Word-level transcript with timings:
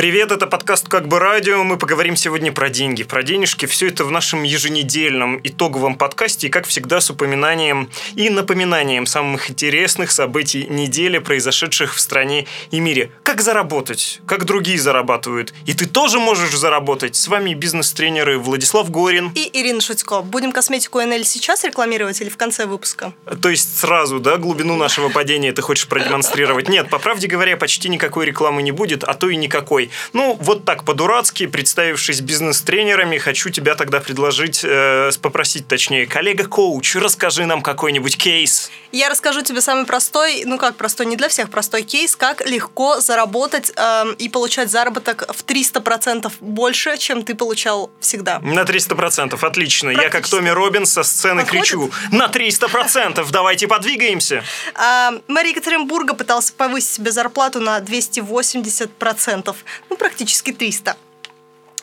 Привет, 0.00 0.32
это 0.32 0.46
подкаст 0.46 0.88
«Как 0.88 1.08
бы 1.08 1.18
радио». 1.18 1.62
Мы 1.62 1.76
поговорим 1.76 2.16
сегодня 2.16 2.52
про 2.52 2.70
деньги, 2.70 3.02
про 3.02 3.22
денежки. 3.22 3.66
Все 3.66 3.88
это 3.88 4.02
в 4.02 4.10
нашем 4.10 4.44
еженедельном 4.44 5.38
итоговом 5.44 5.94
подкасте. 5.94 6.46
И, 6.46 6.50
как 6.50 6.66
всегда, 6.66 7.02
с 7.02 7.10
упоминанием 7.10 7.90
и 8.14 8.30
напоминанием 8.30 9.04
самых 9.04 9.50
интересных 9.50 10.10
событий 10.10 10.66
недели, 10.70 11.18
произошедших 11.18 11.94
в 11.94 12.00
стране 12.00 12.46
и 12.70 12.80
мире. 12.80 13.12
Как 13.22 13.42
заработать, 13.42 14.22
как 14.24 14.46
другие 14.46 14.78
зарабатывают. 14.78 15.52
И 15.66 15.74
ты 15.74 15.84
тоже 15.84 16.18
можешь 16.18 16.56
заработать. 16.56 17.14
С 17.14 17.28
вами 17.28 17.52
бизнес-тренеры 17.52 18.38
Владислав 18.38 18.90
Горин. 18.90 19.30
И 19.34 19.50
Ирина 19.52 19.82
Шутько. 19.82 20.22
Будем 20.22 20.52
косметику 20.52 21.02
НЛ 21.02 21.24
сейчас 21.24 21.62
рекламировать 21.62 22.18
или 22.22 22.30
в 22.30 22.38
конце 22.38 22.64
выпуска? 22.64 23.12
То 23.42 23.50
есть 23.50 23.76
сразу, 23.76 24.18
да, 24.18 24.38
глубину 24.38 24.76
нашего 24.76 25.10
падения 25.10 25.52
ты 25.52 25.60
хочешь 25.60 25.86
продемонстрировать? 25.86 26.70
Нет, 26.70 26.88
по 26.88 26.98
правде 26.98 27.26
говоря, 27.26 27.58
почти 27.58 27.90
никакой 27.90 28.24
рекламы 28.24 28.62
не 28.62 28.72
будет, 28.72 29.04
а 29.04 29.12
то 29.12 29.28
и 29.28 29.36
никакой. 29.36 29.89
Ну, 30.12 30.36
вот 30.40 30.64
так 30.64 30.84
по-дурацки, 30.84 31.46
представившись 31.46 32.20
бизнес-тренерами, 32.20 33.18
хочу 33.18 33.50
тебя 33.50 33.74
тогда 33.74 34.00
предложить, 34.00 34.60
э, 34.64 35.10
попросить 35.20 35.68
точнее, 35.68 36.06
коллега-коуч, 36.06 36.96
расскажи 36.96 37.46
нам 37.46 37.62
какой-нибудь 37.62 38.16
кейс. 38.16 38.70
Я 38.92 39.08
расскажу 39.08 39.42
тебе 39.42 39.60
самый 39.60 39.86
простой, 39.86 40.44
ну 40.44 40.58
как 40.58 40.76
простой, 40.76 41.06
не 41.06 41.16
для 41.16 41.28
всех 41.28 41.50
простой 41.50 41.82
кейс, 41.82 42.16
как 42.16 42.46
легко 42.46 43.00
заработать 43.00 43.72
э, 43.76 44.14
и 44.18 44.28
получать 44.28 44.70
заработок 44.70 45.24
в 45.28 45.44
300% 45.44 46.32
больше, 46.40 46.96
чем 46.98 47.22
ты 47.22 47.34
получал 47.34 47.90
всегда. 48.00 48.40
На 48.40 48.60
300%, 48.60 49.38
отлично. 49.40 49.90
Я 49.90 50.08
как 50.10 50.26
Томми 50.28 50.50
Робинс 50.50 50.92
со 50.92 51.02
сцены 51.02 51.42
Подходит? 51.42 51.64
кричу, 51.64 51.90
на 52.10 52.26
300%, 52.26 53.26
давайте 53.30 53.68
подвигаемся. 53.68 54.42
А, 54.74 55.12
мэр 55.28 55.46
Екатеринбурга 55.46 56.14
пытался 56.14 56.52
повысить 56.52 56.90
себе 56.90 57.12
зарплату 57.12 57.60
на 57.60 57.78
280% 57.78 59.54
ну, 59.88 59.96
практически 59.96 60.52
300. 60.52 60.96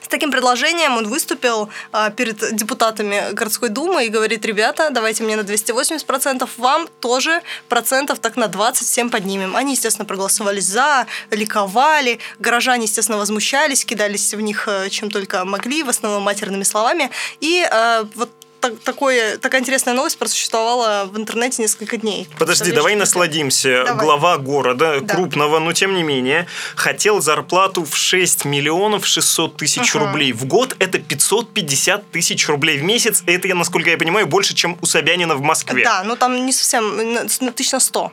С 0.07 0.09
таким 0.09 0.31
предложением 0.31 0.95
он 0.95 1.09
выступил 1.09 1.67
а, 1.91 2.11
перед 2.11 2.55
депутатами 2.55 3.33
городской 3.33 3.67
думы 3.67 4.05
и 4.05 4.07
говорит, 4.07 4.45
ребята, 4.45 4.89
давайте 4.89 5.21
мне 5.23 5.35
на 5.35 5.41
280%, 5.41 6.49
вам 6.55 6.87
тоже 7.01 7.41
процентов 7.67 8.19
так 8.19 8.37
на 8.37 8.47
20 8.47 8.87
всем 8.87 9.09
поднимем. 9.09 9.57
Они, 9.57 9.73
естественно, 9.73 10.05
проголосовали 10.05 10.61
за, 10.61 11.07
ликовали, 11.29 12.19
горожане, 12.39 12.85
естественно, 12.85 13.17
возмущались, 13.17 13.83
кидались 13.83 14.33
в 14.33 14.39
них 14.39 14.69
э, 14.69 14.89
чем 14.89 15.11
только 15.11 15.43
могли, 15.43 15.83
в 15.83 15.89
основном 15.89 16.23
матерными 16.23 16.63
словами. 16.63 17.11
И 17.41 17.67
э, 17.69 18.05
вот 18.15 18.29
так, 18.59 18.79
такое, 18.79 19.37
такая 19.37 19.61
интересная 19.61 19.93
новость 19.93 20.17
просуществовала 20.17 21.09
в 21.11 21.17
интернете 21.17 21.61
несколько 21.61 21.97
дней. 21.97 22.27
Подожди, 22.37 22.71
давай 22.71 22.95
насладимся. 22.95 23.83
Давай. 23.85 24.05
Глава 24.05 24.37
города, 24.37 24.99
да. 25.01 25.15
крупного, 25.15 25.59
но 25.59 25.73
тем 25.73 25.95
не 25.95 26.03
менее, 26.03 26.47
хотел 26.75 27.21
зарплату 27.21 27.83
в 27.83 27.95
6 27.95 28.45
миллионов 28.45 29.05
600 29.05 29.57
тысяч 29.57 29.95
uh 29.95 29.99
рублей. 29.99 30.33
В 30.33 30.45
год 30.45 30.75
это 30.79 30.99
550 30.99 32.11
тысяч 32.11 32.47
рублей 32.47 32.77
в 32.77 32.83
месяц. 32.83 33.23
Это, 33.25 33.47
насколько 33.55 33.89
я 33.89 33.97
понимаю, 33.97 34.27
больше, 34.27 34.53
чем 34.53 34.77
у 34.81 34.85
Собянина 34.85 35.35
в 35.35 35.41
Москве. 35.41 35.83
Да, 35.83 36.03
ну 36.03 36.15
там 36.15 36.45
не 36.45 36.51
совсем, 36.51 37.13
на 37.13 37.79
100 37.79 38.11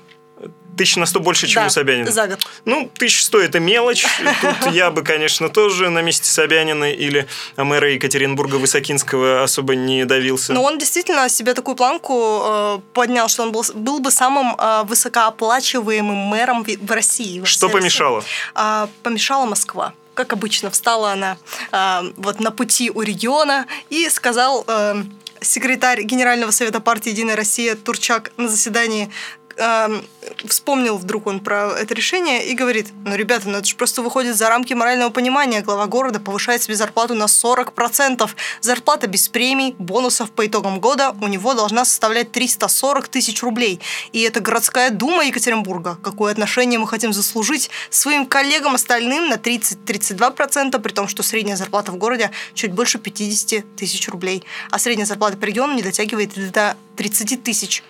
тысяч 0.77 0.97
на 0.97 1.07
сто 1.07 1.21
больше, 1.21 1.47
чем 1.47 1.63
да, 1.63 1.67
у 1.67 1.71
Собянина. 1.71 2.11
за 2.11 2.27
год. 2.27 2.47
Ну, 2.65 2.91
тысяч 2.97 3.25
сто– 3.25 3.39
это 3.41 3.61
мелочь. 3.61 4.07
Тут 4.41 4.73
я 4.73 4.91
бы, 4.91 5.03
конечно, 5.03 5.49
тоже 5.49 5.91
на 5.91 6.03
месте 6.03 6.29
Собянина 6.29 6.93
или 6.93 7.27
мэра 7.57 7.93
Екатеринбурга 7.93 8.57
Высокинского 8.57 9.43
особо 9.43 9.75
не 9.75 10.05
давился. 10.05 10.53
Но 10.53 10.63
он 10.63 10.79
действительно 10.79 11.29
себе 11.29 11.55
такую 11.55 11.77
планку 11.77 12.43
э, 12.45 12.79
поднял, 12.93 13.29
что 13.29 13.43
он 13.43 13.53
был, 13.53 13.65
был 13.75 14.01
бы 14.01 14.11
самым 14.11 14.55
э, 14.59 14.83
высокооплачиваемым 14.85 16.17
мэром 16.17 16.65
в, 16.65 16.69
в 16.69 16.91
России. 16.91 17.43
Что 17.45 17.69
помешало? 17.69 18.25
Э, 18.55 18.87
помешала 19.03 19.47
Москва 19.47 19.93
как 20.15 20.33
обычно, 20.33 20.71
встала 20.71 21.11
она 21.11 21.37
э, 21.73 22.13
вот 22.17 22.39
на 22.39 22.51
пути 22.53 22.89
у 22.89 23.03
региона 23.03 23.67
и 23.91 24.09
сказал 24.09 24.65
э, 24.67 25.03
секретарь 25.41 26.03
Генерального 26.03 26.51
совета 26.51 26.81
партии 26.81 27.11
«Единая 27.11 27.37
Россия» 27.37 27.75
Турчак 27.75 28.33
на 28.37 28.49
заседании 28.49 29.11
э, 29.57 30.03
вспомнил 30.47 30.99
вдруг 30.99 31.27
он 31.27 31.41
про 31.41 31.73
это 31.79 31.95
решение 31.95 32.47
и 32.47 32.55
говорит, 32.55 32.89
ну, 33.05 33.15
ребята, 33.15 33.49
ну 33.49 33.59
это 33.59 33.67
же 33.67 33.77
просто 33.77 34.03
выходит 34.03 34.37
за 34.37 34.49
рамки 34.49 34.75
морального 34.75 35.11
понимания. 35.11 35.61
Глава 35.61 35.87
города 35.87 36.21
повышает 36.21 36.63
себе 36.63 36.75
зарплату 36.75 37.15
на 37.15 37.25
40%. 37.25 38.29
Зарплата 38.61 39.07
без 39.07 39.29
премий, 39.29 39.75
бонусов 39.79 40.31
по 40.31 40.47
итогам 40.47 40.81
года 40.81 41.15
у 41.21 41.29
него 41.29 41.55
должна 41.55 41.85
составлять 41.85 42.33
340 42.33 43.09
тысяч 43.09 43.43
рублей. 43.43 43.81
И 44.13 44.21
это 44.23 44.41
городская 44.41 44.91
дума 44.91 45.25
Екатеринбурга. 45.25 45.99
Какое 46.03 46.33
отношение 46.33 46.79
мы 46.79 46.87
хотим 46.87 47.13
заслужить 47.13 47.71
своим 47.91 48.27
коллегам 48.27 48.75
остальным 48.75 49.29
на 49.29 49.35
30-32%, 49.35 50.79
при 50.81 50.93
том, 50.93 51.09
что 51.09 51.23
средняя 51.23 51.57
зарплата 51.57 51.93
в 51.93 51.97
городе 51.97 52.31
чуть 52.55 52.73
больше 52.73 52.99
50 52.99 53.77
тысяч 53.77 54.09
рублей. 54.09 54.45
А 54.71 54.79
средняя 54.79 55.07
зарплата 55.07 55.37
по 55.37 55.45
региону 55.45 55.75
не 55.75 55.83
дотягивает 55.83 56.53
до 56.53 56.77
30 56.97 57.43
тысяч. 57.43 57.83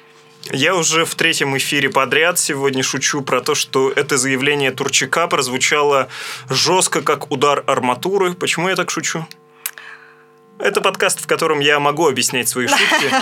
Я 0.52 0.74
уже 0.74 1.04
в 1.04 1.14
третьем 1.14 1.56
эфире 1.56 1.88
подряд 1.88 2.38
сегодня 2.38 2.82
шучу 2.82 3.22
про 3.22 3.40
то, 3.40 3.54
что 3.54 3.90
это 3.90 4.18
заявление 4.18 4.72
Турчака 4.72 5.26
прозвучало 5.26 6.08
жестко, 6.50 7.00
как 7.00 7.30
удар 7.30 7.64
арматуры. 7.66 8.34
Почему 8.34 8.68
я 8.68 8.76
так 8.76 8.90
шучу? 8.90 9.26
Это 10.58 10.80
подкаст, 10.80 11.20
в 11.20 11.26
котором 11.26 11.58
я 11.58 11.80
могу 11.80 12.08
объяснять 12.08 12.48
свои 12.48 12.68
шутки. 12.68 12.84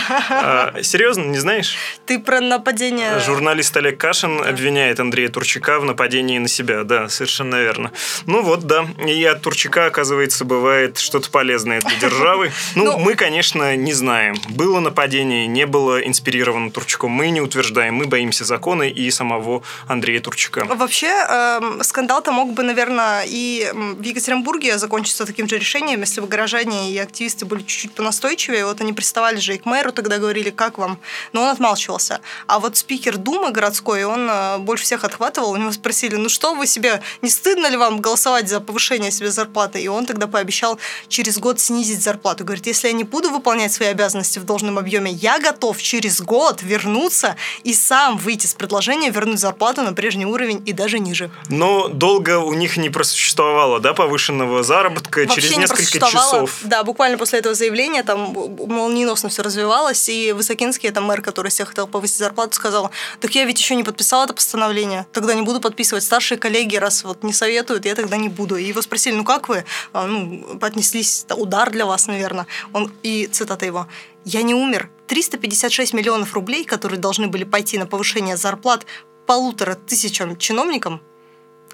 А, 0.44 0.82
серьезно, 0.82 1.22
не 1.24 1.38
знаешь? 1.38 1.76
Ты 2.04 2.18
про 2.18 2.40
нападение... 2.40 3.18
Журналист 3.20 3.76
Олег 3.76 3.98
Кашин 3.98 4.38
да. 4.38 4.50
обвиняет 4.50 4.98
Андрея 5.00 5.28
Турчака 5.28 5.78
в 5.78 5.84
нападении 5.84 6.38
на 6.38 6.48
себя. 6.48 6.84
Да, 6.84 7.08
совершенно 7.08 7.56
верно. 7.56 7.92
Ну 8.26 8.42
вот, 8.42 8.64
да. 8.64 8.86
И 9.06 9.24
от 9.24 9.42
Турчака, 9.42 9.86
оказывается, 9.86 10.44
бывает 10.44 10.98
что-то 10.98 11.30
полезное 11.30 11.80
для 11.80 11.96
державы. 11.96 12.50
Ну, 12.74 12.84
ну, 12.84 12.98
мы, 12.98 13.14
конечно, 13.14 13.76
не 13.76 13.92
знаем. 13.92 14.34
Было 14.48 14.80
нападение, 14.80 15.46
не 15.46 15.66
было 15.66 16.00
инспирировано 16.00 16.70
Турчаком. 16.70 17.10
Мы 17.10 17.30
не 17.30 17.40
утверждаем. 17.40 17.94
Мы 17.94 18.06
боимся 18.06 18.44
закона 18.44 18.84
и 18.84 19.10
самого 19.10 19.62
Андрея 19.86 20.20
Турчака. 20.20 20.64
Вообще, 20.64 21.12
э, 21.28 21.60
скандал-то 21.82 22.32
мог 22.32 22.52
бы, 22.54 22.62
наверное, 22.62 23.24
и 23.26 23.70
в 23.72 24.02
Екатеринбурге 24.02 24.78
закончиться 24.78 25.26
таким 25.26 25.48
же 25.48 25.58
решением, 25.58 26.00
если 26.00 26.20
бы 26.20 26.26
горожане 26.26 26.92
и 26.92 26.98
активисты 26.98 27.21
активисты 27.22 27.46
были 27.46 27.62
чуть-чуть 27.62 27.92
понастойчивее. 27.92 28.66
Вот 28.66 28.80
они 28.80 28.92
приставали 28.92 29.38
же 29.38 29.54
и 29.54 29.58
к 29.58 29.64
мэру 29.64 29.92
тогда 29.92 30.18
говорили, 30.18 30.50
как 30.50 30.78
вам. 30.78 30.98
Но 31.32 31.42
он 31.42 31.48
отмалчивался. 31.48 32.20
А 32.46 32.58
вот 32.58 32.76
спикер 32.76 33.16
Думы 33.16 33.52
городской, 33.52 34.04
он 34.04 34.28
э, 34.28 34.58
больше 34.58 34.84
всех 34.84 35.04
отхватывал. 35.04 35.52
У 35.52 35.56
него 35.56 35.70
спросили, 35.70 36.16
ну 36.16 36.28
что 36.28 36.54
вы 36.54 36.66
себе, 36.66 37.00
не 37.22 37.30
стыдно 37.30 37.68
ли 37.68 37.76
вам 37.76 38.00
голосовать 38.00 38.48
за 38.48 38.60
повышение 38.60 39.12
себе 39.12 39.30
зарплаты? 39.30 39.80
И 39.80 39.88
он 39.88 40.06
тогда 40.06 40.26
пообещал 40.26 40.78
через 41.08 41.38
год 41.38 41.60
снизить 41.60 42.02
зарплату. 42.02 42.44
Говорит, 42.44 42.66
если 42.66 42.88
я 42.88 42.92
не 42.92 43.04
буду 43.04 43.30
выполнять 43.30 43.72
свои 43.72 43.88
обязанности 43.88 44.40
в 44.40 44.44
должном 44.44 44.78
объеме, 44.78 45.12
я 45.12 45.38
готов 45.38 45.80
через 45.80 46.20
год 46.20 46.62
вернуться 46.62 47.36
и 47.62 47.72
сам 47.74 48.16
выйти 48.16 48.46
с 48.46 48.54
предложением 48.54 49.12
вернуть 49.12 49.38
зарплату 49.38 49.82
на 49.82 49.92
прежний 49.92 50.26
уровень 50.26 50.62
и 50.66 50.72
даже 50.72 50.98
ниже. 50.98 51.30
Но 51.48 51.88
долго 51.88 52.38
у 52.38 52.54
них 52.54 52.76
не 52.76 52.90
просуществовало, 52.90 53.78
да, 53.78 53.92
повышенного 53.92 54.64
заработка 54.64 55.20
Вообще 55.20 55.40
через 55.40 55.56
несколько 55.56 56.10
часов. 56.10 56.58
Да, 56.62 56.82
буквально 56.82 57.11
после 57.16 57.38
этого 57.38 57.54
заявления 57.54 58.02
там 58.02 58.32
молниеносно 58.32 59.28
все 59.28 59.42
развивалось, 59.42 60.08
и 60.08 60.32
Высокинский, 60.32 60.88
это 60.88 61.00
мэр, 61.00 61.22
который 61.22 61.50
всех 61.50 61.68
хотел 61.68 61.86
повысить 61.86 62.18
зарплату, 62.18 62.54
сказал, 62.54 62.90
так 63.20 63.34
я 63.34 63.44
ведь 63.44 63.58
еще 63.58 63.74
не 63.74 63.84
подписал 63.84 64.24
это 64.24 64.34
постановление, 64.34 65.06
тогда 65.12 65.34
не 65.34 65.42
буду 65.42 65.60
подписывать. 65.60 66.04
Старшие 66.04 66.38
коллеги, 66.38 66.76
раз 66.76 67.04
вот 67.04 67.22
не 67.22 67.32
советуют, 67.32 67.84
я 67.84 67.94
тогда 67.94 68.16
не 68.16 68.28
буду. 68.28 68.56
И 68.56 68.64
его 68.64 68.82
спросили, 68.82 69.14
ну 69.14 69.24
как 69.24 69.48
вы 69.48 69.64
а, 69.92 70.06
ну, 70.06 70.58
отнеслись, 70.60 71.24
это 71.24 71.34
удар 71.34 71.70
для 71.70 71.86
вас, 71.86 72.06
наверное. 72.06 72.46
Он, 72.72 72.92
и 73.02 73.26
цитата 73.26 73.66
его, 73.66 73.86
«Я 74.24 74.42
не 74.42 74.54
умер. 74.54 74.88
356 75.08 75.94
миллионов 75.94 76.32
рублей, 76.34 76.64
которые 76.64 76.98
должны 76.98 77.26
были 77.26 77.44
пойти 77.44 77.76
на 77.76 77.86
повышение 77.86 78.36
зарплат 78.36 78.86
полутора 79.26 79.74
тысячам 79.74 80.36
чиновникам, 80.36 81.00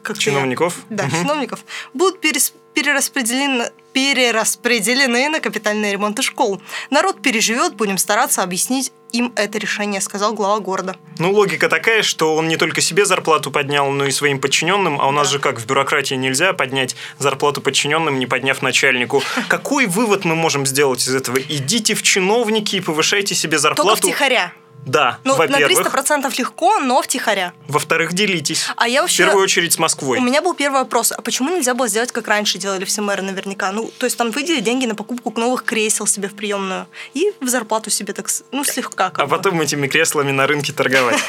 как 0.02 0.18
чиновников? 0.18 0.78
Я, 0.90 0.96
да, 0.96 1.04
угу. 1.04 1.16
чиновников, 1.16 1.64
будут 1.92 2.20
перес, 2.20 2.52
перераспределены, 2.74 3.70
перераспределены 3.98 5.28
на 5.28 5.40
капитальные 5.40 5.92
ремонты 5.92 6.22
школ. 6.22 6.62
Народ 6.88 7.20
переживет, 7.20 7.74
будем 7.74 7.98
стараться 7.98 8.44
объяснить 8.44 8.92
им 9.10 9.32
это 9.34 9.58
решение, 9.58 10.00
сказал 10.00 10.34
глава 10.34 10.60
города. 10.60 10.94
Ну, 11.18 11.32
логика 11.32 11.68
такая, 11.68 12.02
что 12.02 12.36
он 12.36 12.46
не 12.46 12.56
только 12.56 12.80
себе 12.80 13.06
зарплату 13.06 13.50
поднял, 13.50 13.90
но 13.90 14.04
и 14.04 14.12
своим 14.12 14.40
подчиненным, 14.40 15.00
а 15.00 15.08
у 15.08 15.10
нас 15.10 15.28
да. 15.28 15.32
же 15.32 15.38
как 15.40 15.58
в 15.58 15.66
бюрократии 15.66 16.14
нельзя 16.14 16.52
поднять 16.52 16.94
зарплату 17.18 17.60
подчиненным, 17.60 18.20
не 18.20 18.26
подняв 18.26 18.62
начальнику. 18.62 19.20
Какой 19.48 19.86
вывод 19.86 20.24
мы 20.24 20.36
можем 20.36 20.64
сделать 20.64 21.00
из 21.00 21.14
этого? 21.14 21.38
Идите 21.40 21.94
в 21.94 22.02
чиновники 22.02 22.76
и 22.76 22.80
повышайте 22.80 23.34
себе 23.34 23.58
зарплату. 23.58 23.90
Только 23.90 24.02
втихаря. 24.06 24.52
Да, 24.86 25.18
ну, 25.24 25.36
во-первых. 25.36 25.84
на 25.84 26.00
300% 26.00 26.32
легко, 26.38 26.78
но 26.78 27.02
втихаря. 27.02 27.52
Во-вторых, 27.66 28.12
делитесь. 28.12 28.66
А 28.76 28.88
я 28.88 29.02
вообще... 29.02 29.24
В 29.24 29.26
первую 29.26 29.44
очередь 29.44 29.72
с 29.74 29.78
Москвой. 29.78 30.18
У 30.18 30.22
меня 30.22 30.40
был 30.40 30.54
первый 30.54 30.80
вопрос. 30.80 31.12
А 31.12 31.20
почему 31.20 31.50
нельзя 31.50 31.74
было 31.74 31.88
сделать, 31.88 32.10
как 32.12 32.26
раньше 32.28 32.58
делали 32.58 32.84
все 32.84 33.02
мэры 33.02 33.22
наверняка? 33.22 33.70
Ну, 33.72 33.90
то 33.98 34.06
есть 34.06 34.16
там 34.16 34.30
выделили 34.30 34.60
деньги 34.60 34.86
на 34.86 34.94
покупку 34.94 35.32
новых 35.38 35.64
кресел 35.64 36.06
себе 36.06 36.28
в 36.28 36.34
приемную 36.34 36.86
и 37.14 37.32
в 37.40 37.48
зарплату 37.48 37.90
себе 37.90 38.12
так, 38.14 38.28
ну, 38.50 38.64
слегка. 38.64 39.12
А 39.14 39.26
бы. 39.26 39.36
потом 39.36 39.60
этими 39.60 39.86
креслами 39.86 40.30
на 40.30 40.46
рынке 40.46 40.72
торговать. 40.72 41.18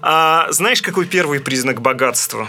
А 0.00 0.48
знаешь, 0.50 0.82
какой 0.82 1.06
первый 1.06 1.40
признак 1.40 1.80
богатства? 1.80 2.48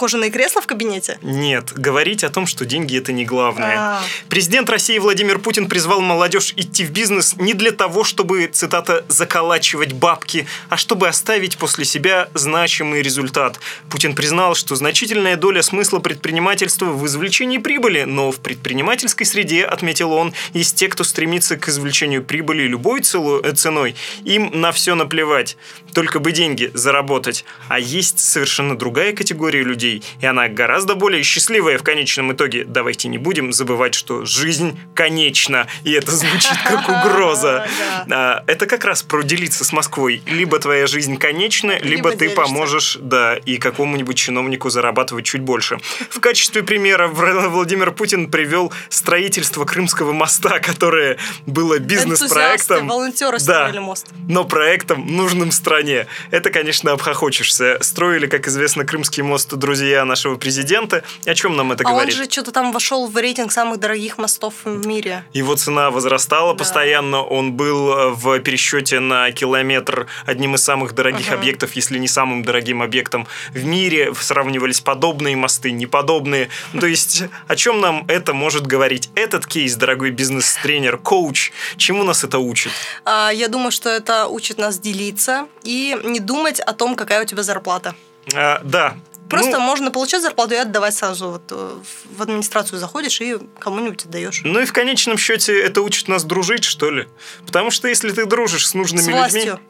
Кожаные 0.00 0.30
кресла 0.30 0.62
в 0.62 0.66
кабинете? 0.66 1.18
Нет, 1.20 1.74
говорить 1.74 2.24
о 2.24 2.30
том, 2.30 2.46
что 2.46 2.64
деньги 2.64 2.96
это 2.96 3.12
не 3.12 3.26
главное. 3.26 3.76
А. 3.76 4.02
Президент 4.30 4.70
России 4.70 4.96
Владимир 4.98 5.38
Путин 5.38 5.68
призвал 5.68 6.00
молодежь 6.00 6.54
идти 6.56 6.86
в 6.86 6.90
бизнес 6.90 7.36
не 7.36 7.52
для 7.52 7.70
того, 7.70 8.02
чтобы, 8.02 8.46
цитата, 8.46 9.04
заколачивать 9.08 9.92
бабки, 9.92 10.46
а 10.70 10.78
чтобы 10.78 11.06
оставить 11.06 11.58
после 11.58 11.84
себя 11.84 12.30
значимый 12.32 13.02
результат. 13.02 13.60
Путин 13.90 14.14
признал, 14.14 14.54
что 14.54 14.74
значительная 14.74 15.36
доля 15.36 15.60
смысла 15.60 15.98
предпринимательства 15.98 16.86
в 16.86 17.04
извлечении 17.04 17.58
прибыли, 17.58 18.04
но 18.04 18.32
в 18.32 18.40
предпринимательской 18.40 19.24
среде, 19.24 19.66
отметил 19.66 20.12
он, 20.12 20.32
есть 20.54 20.76
те, 20.76 20.88
кто 20.88 21.04
стремится 21.04 21.58
к 21.58 21.68
извлечению 21.68 22.24
прибыли 22.24 22.62
любой 22.62 23.00
э, 23.02 23.52
ценой. 23.54 23.94
Им 24.24 24.50
на 24.54 24.72
все 24.72 24.94
наплевать, 24.94 25.58
только 25.92 26.20
бы 26.20 26.32
деньги 26.32 26.70
заработать. 26.72 27.44
А 27.68 27.78
есть 27.78 28.18
совершенно 28.18 28.78
другая 28.78 29.12
категория 29.12 29.62
людей, 29.62 29.89
и 29.96 30.26
она 30.26 30.48
гораздо 30.48 30.94
более 30.94 31.22
счастливая 31.22 31.78
в 31.78 31.82
конечном 31.82 32.32
итоге. 32.32 32.64
Давайте 32.64 33.08
не 33.08 33.18
будем 33.18 33.52
забывать, 33.52 33.94
что 33.94 34.24
жизнь 34.24 34.78
конечна, 34.94 35.66
и 35.84 35.92
это 35.92 36.12
звучит 36.12 36.56
как 36.64 36.88
угроза. 36.88 37.66
А, 38.10 38.44
Это 38.46 38.66
как 38.66 38.84
раз 38.84 39.02
про 39.02 39.22
делиться 39.22 39.64
с 39.64 39.72
Москвой. 39.72 40.22
Либо 40.26 40.58
твоя 40.58 40.86
жизнь 40.86 41.16
конечна, 41.16 41.78
либо 41.80 42.12
ты 42.12 42.30
поможешь, 42.30 42.98
да, 43.00 43.36
и 43.36 43.56
какому-нибудь 43.58 44.16
чиновнику 44.16 44.70
зарабатывать 44.70 45.24
чуть 45.24 45.40
больше. 45.40 45.78
В 46.10 46.20
качестве 46.20 46.62
примера 46.62 47.08
Владимир 47.08 47.90
Путин 47.92 48.30
привел 48.30 48.72
строительство 48.88 49.64
Крымского 49.64 50.12
моста, 50.12 50.58
которое 50.60 51.18
было 51.46 51.78
бизнес-проектом. 51.78 52.88
волонтеры 52.88 53.38
строили 53.38 53.78
мост. 53.78 54.08
но 54.28 54.44
проектом 54.44 55.06
нужным 55.06 55.50
стране. 55.50 56.06
Это, 56.30 56.50
конечно, 56.50 56.92
обхохочешься. 56.92 57.78
Строили, 57.80 58.26
как 58.26 58.46
известно, 58.48 58.84
Крымский 58.84 59.22
мост 59.22 59.52
друзья 59.54 59.79
нашего 59.84 60.36
президента. 60.36 61.02
О 61.26 61.34
чем 61.34 61.56
нам 61.56 61.72
это 61.72 61.84
А 61.84 61.88
он 61.88 61.94
говорит? 61.94 62.14
же 62.14 62.24
что-то 62.30 62.52
там 62.52 62.72
вошел 62.72 63.06
в 63.08 63.16
рейтинг 63.16 63.52
самых 63.52 63.78
дорогих 63.80 64.18
мостов 64.18 64.54
в 64.64 64.86
мире. 64.86 65.24
Его 65.32 65.54
цена 65.56 65.90
возрастала 65.90 66.52
Да. 66.52 66.58
постоянно. 66.58 67.22
Он 67.22 67.52
был 67.52 67.92
э, 67.92 68.08
в 68.10 68.38
пересчете 68.40 69.00
на 69.00 69.30
километр 69.32 70.06
одним 70.26 70.54
из 70.54 70.62
самых 70.62 70.94
дорогих 70.94 71.28
Ага. 71.28 71.36
объектов, 71.38 71.72
если 71.76 71.98
не 71.98 72.08
самым 72.08 72.42
дорогим 72.42 72.82
объектом 72.82 73.26
в 73.54 73.64
мире. 73.64 74.12
Сравнивались 74.14 74.80
подобные 74.80 75.36
мосты, 75.36 75.70
неподобные. 75.72 76.48
То 76.78 76.86
есть, 76.86 77.24
о 77.48 77.56
чем 77.56 77.80
нам 77.80 78.04
это 78.08 78.32
может 78.34 78.66
говорить? 78.66 79.10
Этот 79.14 79.46
кейс, 79.46 79.74
дорогой 79.76 80.10
бизнес-тренер, 80.10 80.98
коуч, 80.98 81.52
чему 81.76 82.04
нас 82.04 82.24
это 82.24 82.38
учит? 82.38 82.72
А, 83.04 83.30
Я 83.30 83.48
думаю, 83.48 83.70
что 83.70 83.88
это 83.88 84.26
учит 84.26 84.58
нас 84.58 84.78
делиться 84.78 85.46
и 85.62 85.96
не 86.04 86.20
думать 86.20 86.60
о 86.60 86.72
том, 86.72 86.96
какая 86.96 87.22
у 87.22 87.24
тебя 87.24 87.42
зарплата. 87.42 87.94
А, 88.34 88.60
да. 88.64 88.94
Просто 89.30 89.58
Ну, 89.58 89.60
можно 89.60 89.90
получать 89.90 90.22
зарплату 90.22 90.54
и 90.54 90.56
отдавать 90.56 90.94
сразу. 90.94 91.30
Вот, 91.30 91.42
э, 91.50 91.70
в 92.16 92.22
администрацию 92.22 92.78
заходишь 92.78 93.20
и 93.20 93.38
кому-нибудь 93.58 94.04
отдаешь. 94.04 94.42
Ну 94.44 94.60
и 94.60 94.64
в 94.64 94.72
конечном 94.72 95.16
счете 95.16 95.58
это 95.62 95.82
учит 95.82 96.08
нас 96.08 96.24
дружить, 96.24 96.64
что 96.64 96.90
ли? 96.90 97.06
Потому 97.46 97.70
что 97.70 97.88
если 97.88 98.10
ты 98.10 98.26
дружишь 98.26 98.66
с 98.68 98.74
нужными 98.74 99.02
С 99.02 99.06
людьми... 99.06 99.18
властью. 99.18 99.60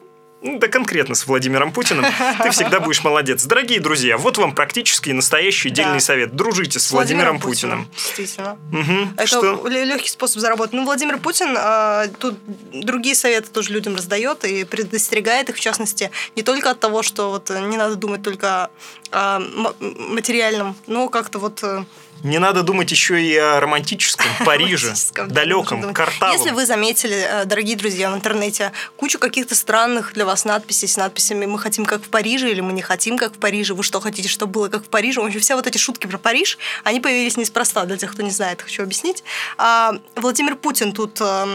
Да 0.43 0.69
конкретно 0.69 1.15
с 1.15 1.27
Владимиром 1.27 1.71
Путиным, 1.71 2.07
ты 2.43 2.51
всегда 2.53 2.81
будешь 2.81 3.05
молодец. 3.05 3.45
Дорогие 3.45 3.79
друзья, 3.79 4.17
вот 4.17 4.39
вам 4.39 4.55
практический 4.55 5.13
настоящий 5.13 5.69
Да. 5.69 5.77
дельный 5.77 6.01
совет. 6.01 6.35
Дружите 6.35 6.79
с, 6.79 6.91
Владимиром, 6.91 7.39
Путиным. 7.39 7.87
Действительно. 7.95 8.57
Мгм. 8.73 9.13
Это 9.19 9.27
Что? 9.27 9.69
легкий 9.69 10.09
способ 10.09 10.41
заработать. 10.41 10.73
Ну, 10.73 10.85
Владимир 10.85 11.19
Путин 11.19 11.55
а, 11.59 12.07
тут 12.19 12.37
другие 12.73 13.15
советы 13.15 13.51
тоже 13.51 13.73
людям 13.73 13.97
раздает 13.97 14.45
и 14.45 14.65
предостерегает 14.65 15.51
их, 15.51 15.57
в 15.57 15.61
частности, 15.61 16.11
не 16.37 16.43
только 16.43 16.71
от 16.71 16.81
того, 16.81 17.03
что 17.03 17.31
вот 17.31 17.51
не 17.51 17.77
надо 17.77 17.97
думать 17.97 18.23
только 18.23 18.71
о 19.13 19.41
материальном, 19.81 20.75
но 20.87 21.09
как-то 21.09 21.39
вот 21.39 21.61
э, 21.63 21.85
Не 22.23 22.39
надо 22.39 22.63
думать 22.63 22.91
еще 22.91 23.23
и 23.23 23.37
о 23.37 23.61
романтическом 23.61 24.27
Париже, 24.45 24.87
романтическом, 24.87 25.29
да, 25.29 25.35
далеком, 25.35 25.95
картавом. 25.95 26.37
Если 26.37 26.51
вы 26.51 26.67
заметили, 26.67 27.17
э, 27.17 27.45
дорогие 27.45 27.77
друзья, 27.77 28.11
в 28.11 28.15
интернете 28.15 28.73
кучу 28.97 29.19
каких-то 29.19 29.55
странных 29.55 30.13
для 30.13 30.27
вас 30.27 30.45
надписей 30.45 30.89
с 30.89 30.97
надписями 30.97 31.47
«Мы 31.47 31.59
хотим 31.59 31.85
как 31.85 32.03
в 32.03 32.09
Париже» 32.09 32.51
или 32.51 32.61
«Мы 32.61 32.73
не 32.73 32.83
хотим 32.83 33.17
как 33.17 33.35
в 33.35 33.39
Париже», 33.39 33.75
«Вы 33.75 33.83
что 33.83 34.01
хотите, 34.01 34.29
чтобы 34.29 34.53
было 34.53 34.69
как 34.69 34.85
в 34.85 34.89
Париже?» 34.89 35.21
В 35.21 35.25
общем, 35.25 35.41
все 35.41 35.55
вот 35.55 35.67
эти 35.67 35.79
шутки 35.79 36.07
про 36.07 36.19
Париж, 36.19 36.59
они 36.85 37.01
появились 37.01 37.37
неспроста, 37.37 37.85
для 37.85 37.97
тех, 37.97 38.13
кто 38.13 38.23
не 38.23 38.31
знает, 38.31 38.63
хочу 38.63 38.83
объяснить. 38.83 39.25
А, 39.57 39.95
Владимир 40.17 40.57
Путин 40.57 40.93
тут, 40.93 41.19
э, 41.21 41.47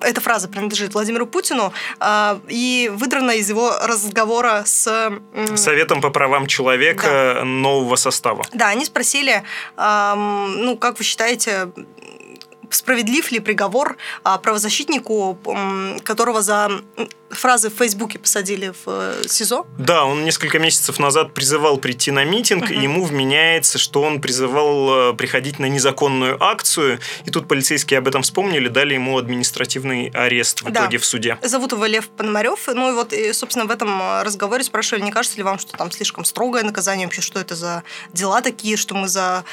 эта 0.00 0.20
фраза 0.20 0.48
принадлежит 0.48 0.94
Владимиру 0.94 1.26
Путину, 1.26 1.72
а, 2.00 2.40
и 2.48 2.90
выдрана 2.94 3.32
из 3.32 3.48
его 3.48 3.72
разговора 3.82 4.62
с... 4.64 5.12
Советом 5.56 6.00
по 6.00 6.10
правам 6.10 6.46
человека 6.46 7.42
нового 7.44 7.96
состава. 7.96 8.44
да, 8.52 8.68
они 8.68 8.84
спросили, 8.84 9.42
ну, 9.76 10.76
как 10.76 10.98
вы 10.98 11.04
считаете, 11.04 11.70
справедлив 12.70 13.32
ли 13.32 13.40
приговор 13.40 13.96
а, 14.22 14.38
правозащитнику, 14.38 15.38
которого 16.04 16.42
за 16.42 16.70
фразы 17.34 17.70
в 17.70 17.74
Фейсбуке 17.74 18.18
посадили 18.18 18.72
в 18.84 18.88
э, 18.88 19.22
СИЗО? 19.28 19.66
Да, 19.78 20.04
он 20.04 20.24
несколько 20.24 20.58
месяцев 20.58 20.98
назад 20.98 21.34
призывал 21.34 21.76
прийти 21.78 22.10
на 22.10 22.24
митинг, 22.24 22.70
и 22.70 22.74
ему 22.74 23.04
вменяется, 23.04 23.78
что 23.78 24.02
он 24.02 24.20
призывал 24.20 25.10
э, 25.12 25.14
приходить 25.14 25.58
на 25.58 25.66
незаконную 25.66 26.42
акцию, 26.42 27.00
и 27.24 27.30
тут 27.30 27.48
полицейские 27.48 27.98
об 27.98 28.08
этом 28.08 28.22
вспомнили, 28.22 28.68
дали 28.68 28.94
ему 28.94 29.18
административный 29.18 30.08
арест 30.14 30.62
в 30.62 30.70
Да. 30.70 30.82
итоге 30.82 30.98
в 30.98 31.04
суде. 31.04 31.38
Зовут 31.42 31.72
его 31.72 31.84
Лев 31.86 32.08
Пономарев. 32.08 32.68
Ну 32.68 32.90
и 32.90 32.94
вот, 32.94 33.12
и, 33.12 33.32
собственно, 33.32 33.66
в 33.66 33.70
этом 33.70 34.00
э, 34.00 34.22
разговоре 34.22 34.64
спрашивали, 34.64 35.02
не 35.02 35.10
кажется 35.12 35.36
ли 35.36 35.42
вам, 35.42 35.58
что 35.58 35.76
там 35.76 35.90
слишком 35.90 36.24
строгое 36.24 36.62
наказание, 36.62 37.06
вообще, 37.06 37.22
что 37.22 37.38
это 37.40 37.54
за 37.54 37.82
дела 38.12 38.40
такие, 38.40 38.76
что 38.76 38.94
мы 38.94 39.08
за 39.08 39.44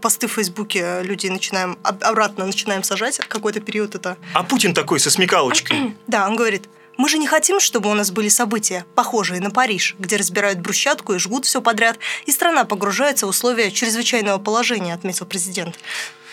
посты 0.00 0.26
в 0.26 0.32
Фейсбуке 0.32 1.02
людей 1.02 1.30
начинаем, 1.30 1.78
об- 1.82 2.02
обратно 2.04 2.46
начинаем 2.46 2.82
сажать, 2.82 3.18
какой-то 3.28 3.60
период 3.60 3.94
это 3.94 4.16
А 4.32 4.42
Путин 4.42 4.74
такой 4.74 5.00
со 5.00 5.10
смекалочкой. 5.10 5.96
Да, 6.06 6.26
он 6.28 6.36
говорит, 6.36 6.68
мы 6.96 7.08
же 7.08 7.18
не 7.18 7.26
хотим, 7.26 7.60
чтобы 7.60 7.90
у 7.90 7.94
нас 7.94 8.10
были 8.10 8.28
события, 8.28 8.84
похожие 8.94 9.40
на 9.40 9.50
Париж, 9.50 9.96
где 9.98 10.16
разбирают 10.16 10.60
брусчатку 10.60 11.14
и 11.14 11.18
жгут 11.18 11.44
все 11.44 11.60
подряд, 11.60 11.98
и 12.26 12.32
страна 12.32 12.64
погружается 12.64 13.26
в 13.26 13.30
условия 13.30 13.70
чрезвычайного 13.70 14.38
положения, 14.38 14.94
отметил 14.94 15.26
президент. 15.26 15.78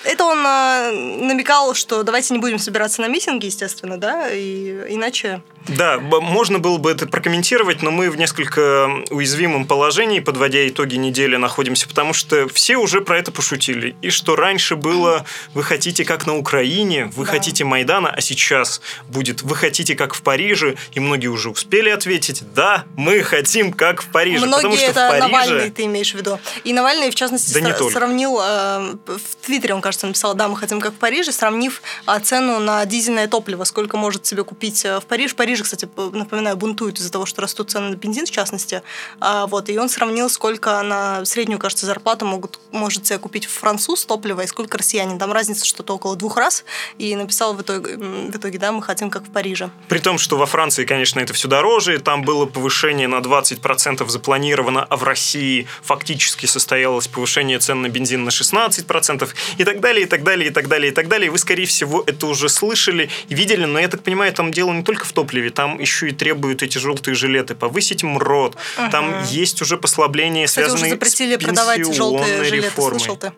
Это 0.03 0.23
он 0.25 0.39
э, 0.45 0.91
намекал, 0.91 1.73
что 1.75 2.03
давайте 2.03 2.33
не 2.33 2.39
будем 2.39 2.59
собираться 2.59 3.01
на 3.01 3.07
митинги, 3.07 3.45
естественно, 3.45 3.97
да, 3.97 4.29
и 4.31 4.93
иначе... 4.93 5.41
Да, 5.67 5.99
можно 5.99 6.57
было 6.57 6.79
бы 6.79 6.89
это 6.89 7.05
прокомментировать, 7.05 7.83
но 7.83 7.91
мы 7.91 8.09
в 8.09 8.17
несколько 8.17 8.89
уязвимом 9.11 9.65
положении, 9.67 10.19
подводя 10.19 10.67
итоги 10.67 10.95
недели, 10.95 11.35
находимся, 11.35 11.87
потому 11.87 12.13
что 12.13 12.47
все 12.49 12.77
уже 12.77 13.01
про 13.01 13.19
это 13.19 13.31
пошутили. 13.31 13.95
И 14.01 14.09
что 14.09 14.35
раньше 14.35 14.75
было 14.75 15.23
«вы 15.53 15.61
хотите 15.61 16.03
как 16.03 16.25
на 16.25 16.35
Украине», 16.35 17.11
«вы 17.15 17.25
Да. 17.25 17.33
хотите 17.33 17.63
Майдана», 17.63 18.09
а 18.09 18.21
сейчас 18.21 18.81
будет 19.07 19.43
«вы 19.43 19.55
хотите 19.55 19.95
как 19.95 20.15
в 20.15 20.23
Париже», 20.23 20.77
и 20.93 20.99
многие 20.99 21.27
уже 21.27 21.51
успели 21.51 21.89
ответить 21.91 22.41
«да, 22.55 22.85
мы 22.97 23.21
хотим 23.21 23.71
как 23.71 24.01
в 24.01 24.07
Париже». 24.07 24.45
потому 24.45 24.61
Многие 24.61 24.77
что 24.77 24.85
это 24.91 25.05
в 25.05 25.09
Париже... 25.11 25.27
Навальный, 25.27 25.69
ты 25.69 25.83
имеешь 25.85 26.11
в 26.11 26.15
виду. 26.15 26.39
И 26.63 26.73
Навальный, 26.73 27.11
в 27.11 27.15
частности, 27.15 27.53
Да 27.53 27.73
только. 27.73 27.93
сравнил, 27.93 28.39
э, 28.41 28.95
в 29.05 29.45
Твиттере 29.45 29.75
он, 29.75 29.81
кажется, 29.81 29.90
написал, 30.07 30.33
да, 30.33 30.47
мы 30.47 30.57
хотим 30.57 30.79
как 30.79 30.93
в 30.93 30.97
Париже, 30.97 31.31
сравнив 31.31 31.81
а, 32.05 32.19
цену 32.19 32.59
на 32.59 32.85
дизельное 32.85 33.27
топливо, 33.27 33.63
сколько 33.63 33.97
может 33.97 34.25
себе 34.25 34.43
купить 34.43 34.85
э, 34.85 34.99
в 34.99 35.05
Париж. 35.05 35.33
В 35.33 35.35
Париже, 35.35 35.63
кстати, 35.63 35.87
напоминаю, 35.95 36.57
бунтуют 36.57 36.99
из-за 36.99 37.11
того, 37.11 37.25
что 37.25 37.41
растут 37.41 37.71
цены 37.71 37.89
на 37.89 37.95
бензин, 37.95 38.25
в 38.25 38.31
частности. 38.31 38.81
А, 39.19 39.47
вот, 39.47 39.69
и 39.69 39.77
он 39.77 39.89
сравнил, 39.89 40.29
сколько 40.29 40.81
на 40.81 41.25
среднюю, 41.25 41.59
кажется, 41.59 41.85
зарплату 41.85 42.25
могут, 42.25 42.59
может 42.71 43.05
себе 43.05 43.19
купить 43.19 43.45
француз 43.45 44.05
топлива 44.05 44.41
и 44.41 44.47
сколько 44.47 44.77
россиянин. 44.77 45.19
Там 45.19 45.31
разница 45.31 45.65
что-то 45.65 45.95
около 45.95 46.15
двух 46.15 46.37
раз. 46.37 46.63
И 46.97 47.15
написал 47.15 47.53
в 47.53 47.61
итоге, 47.61 47.97
в 47.97 48.35
итоге, 48.35 48.59
да, 48.59 48.71
мы 48.71 48.81
хотим 48.81 49.09
как 49.09 49.23
в 49.23 49.31
Париже. 49.31 49.69
При 49.87 49.99
том, 49.99 50.17
что 50.17 50.37
во 50.37 50.45
Франции, 50.45 50.85
конечно, 50.85 51.19
это 51.19 51.33
все 51.33 51.47
дороже, 51.47 51.99
там 51.99 52.23
было 52.23 52.45
повышение 52.45 53.07
на 53.07 53.17
20% 53.17 54.07
запланировано, 54.07 54.83
а 54.83 54.95
в 54.95 55.03
России 55.03 55.67
фактически 55.81 56.45
состоялось 56.45 57.07
повышение 57.07 57.59
цен 57.59 57.81
на 57.81 57.89
бензин 57.89 58.23
на 58.23 58.29
16%, 58.29 59.29
и 59.57 59.63
так 59.63 59.79
далее, 59.81 60.03
и 60.03 60.05
так 60.07 60.23
далее, 60.23 60.49
и 60.49 60.51
так 60.53 60.67
далее, 60.67 60.91
и 60.91 60.93
так 60.95 61.07
далее. 61.07 61.29
Вы, 61.29 61.37
скорее 61.37 61.65
всего, 61.65 62.03
это 62.07 62.27
уже 62.27 62.47
слышали 62.49 63.09
и 63.27 63.35
видели, 63.35 63.65
но 63.65 63.79
я 63.79 63.87
так 63.87 64.01
понимаю, 64.03 64.31
там 64.33 64.51
дело 64.51 64.71
не 64.71 64.83
только 64.83 65.05
в 65.05 65.11
топливе, 65.11 65.49
там 65.49 65.79
еще 65.79 66.07
и 66.09 66.11
требуют 66.11 66.63
эти 66.63 66.77
желтые 66.77 67.15
жилеты 67.15 67.55
повысить 67.55 68.03
МРОД, 68.03 68.55
там 68.91 69.23
есть 69.25 69.61
уже 69.61 69.77
послабления, 69.77 70.47
Кстати, 70.47 70.69
уже 70.71 70.89
запретили 70.89 71.35
с 71.35 71.43
продавать 71.43 71.93
желтые 71.95 72.43
жилеты. 72.45 72.67
реформой. 72.67 72.99
Слышал 72.99 73.17
ты? 73.17 73.33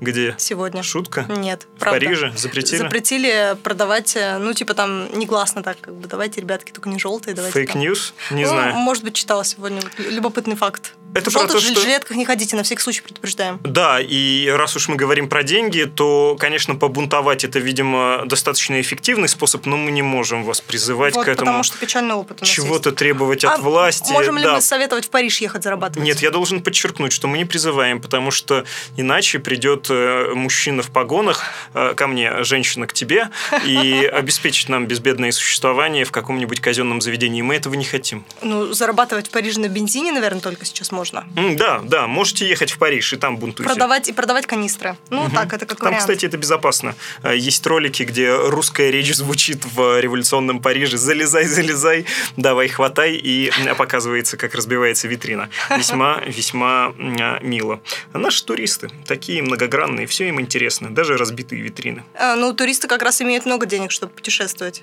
Где? 0.00 0.34
Сегодня. 0.36 0.82
Шутка? 0.82 1.26
Нет, 1.28 1.68
В 1.76 1.78
правда. 1.78 2.00
Париже? 2.00 2.32
Запретили? 2.36 2.78
Запретили 2.78 3.56
продавать, 3.62 4.16
э, 4.16 4.38
ну, 4.38 4.52
типа 4.52 4.74
там 4.74 5.06
негласно 5.16 5.62
так, 5.62 5.76
как 5.80 5.94
бы, 5.94 6.08
давайте, 6.08 6.40
ребятки, 6.40 6.72
только 6.72 6.88
не 6.88 6.98
желтые, 6.98 7.34
давайте. 7.36 7.54
Fake 7.56 7.81
news? 7.81 8.12
Не 8.32 8.42
Ну, 8.42 8.48
знаю. 8.48 8.74
Может 8.74 9.04
быть, 9.04 9.14
читала 9.14 9.44
сегодня. 9.44 9.80
Любопытный 9.98 10.56
факт. 10.56 10.94
Это 11.14 11.30
в 11.30 11.32
про 11.34 11.42
то, 11.42 11.58
желтых 11.58 11.70
что... 11.72 11.80
жилетках 11.82 12.16
не 12.16 12.24
ходите, 12.24 12.56
на 12.56 12.62
всякий 12.62 12.80
случай 12.82 13.02
предупреждаем. 13.02 13.60
Да, 13.64 14.00
и 14.00 14.48
раз 14.48 14.76
уж 14.76 14.88
мы 14.88 14.96
говорим 14.96 15.28
про 15.28 15.42
деньги, 15.42 15.82
то, 15.84 16.36
конечно, 16.38 16.74
побунтовать 16.74 17.44
это, 17.44 17.58
видимо, 17.58 18.22
достаточно 18.26 18.80
эффективный 18.80 19.28
способ, 19.28 19.66
но 19.66 19.76
мы 19.76 19.90
не 19.90 20.02
можем 20.02 20.44
вас 20.44 20.60
призывать 20.60 21.14
Вот, 21.14 21.26
к 21.26 21.28
этому. 21.28 21.46
потому 21.46 21.62
что 21.64 21.76
печальный 21.78 22.14
опыт 22.14 22.38
у 22.40 22.44
нас 22.44 22.48
Чего-то 22.48 22.90
есть. 22.90 22.98
требовать 22.98 23.44
А 23.44 23.54
от 23.54 23.60
власти. 23.60 24.10
Можем 24.12 24.38
ли 24.38 24.44
Да. 24.44 24.54
мы 24.54 24.60
советовать 24.62 25.06
в 25.06 25.10
Париж 25.10 25.38
ехать 25.40 25.62
зарабатывать? 25.62 26.06
Нет, 26.06 26.20
я 26.22 26.30
должен 26.30 26.62
подчеркнуть, 26.62 27.12
что 27.12 27.28
мы 27.28 27.36
не 27.38 27.44
призываем, 27.44 28.00
потому 28.00 28.30
что 28.30 28.64
иначе 28.96 29.38
придет 29.38 29.86
э, 29.90 30.32
мужчина 30.34 30.82
в 30.82 30.90
погонах 30.90 31.42
э, 31.74 31.92
ко 31.94 32.06
мне, 32.06 32.42
женщина 32.44 32.86
к 32.86 32.94
тебе, 32.94 33.28
и 33.66 34.04
обеспечит 34.12 34.68
нам 34.70 34.86
безбедное 34.86 35.32
существование 35.32 36.04
в 36.04 36.10
каком-нибудь 36.10 36.60
казенном 36.60 37.00
заведении. 37.02 37.42
Мы 37.42 37.56
этого 37.56 37.74
не 37.74 37.84
хотим. 37.84 38.24
Ну, 38.40 38.72
зарабатывать 38.72 39.28
в 39.28 39.30
Париже 39.30 39.60
на 39.60 39.68
бензине, 39.68 40.12
наверное, 40.12 40.40
только 40.40 40.64
сейчас 40.64 40.90
можно. 40.90 41.01
М, 41.36 41.56
Да, 41.56 41.80
да, 41.84 42.06
можете 42.06 42.46
ехать 42.48 42.70
в 42.72 42.78
Париж 42.78 43.12
и 43.12 43.16
там 43.16 43.36
бунтуйте. 43.36 43.68
Продавать 43.68 44.08
и 44.08 44.12
продавать 44.12 44.46
канистры. 44.46 44.96
Ну, 45.10 45.28
так, 45.30 45.52
это 45.52 45.66
как 45.66 45.78
Там, 45.78 45.86
вариант. 45.88 46.00
кстати, 46.02 46.26
это 46.26 46.36
безопасно. 46.36 46.94
Э, 47.22 47.36
Есть 47.36 47.66
ролики, 47.66 48.02
где 48.04 48.34
русская 48.34 48.90
речь 48.90 49.14
звучит 49.14 49.64
в 49.64 50.00
революционном 50.00 50.60
Париже. 50.60 50.96
Залезай, 50.96 51.44
залезай, 51.46 52.06
давай, 52.36 52.68
хватай. 52.68 53.14
И 53.14 53.50
показывается, 53.76 54.36
как 54.36 54.54
разбивается 54.54 55.08
витрина. 55.08 55.48
Весьма, 55.76 56.20
весьма 56.26 56.92
а, 56.98 57.38
мило. 57.42 57.80
А 58.12 58.18
наши 58.18 58.44
туристы 58.44 58.90
такие 59.06 59.42
многогранные, 59.42 60.06
все 60.06 60.28
им 60.28 60.40
интересно. 60.40 60.94
Даже 60.94 61.16
разбитые 61.16 61.62
витрины. 61.62 62.02
А, 62.14 62.36
ну, 62.36 62.52
туристы 62.52 62.88
как 62.88 63.02
раз 63.02 63.20
имеют 63.22 63.46
много 63.46 63.66
денег, 63.66 63.90
чтобы 63.90 64.12
путешествовать. 64.12 64.82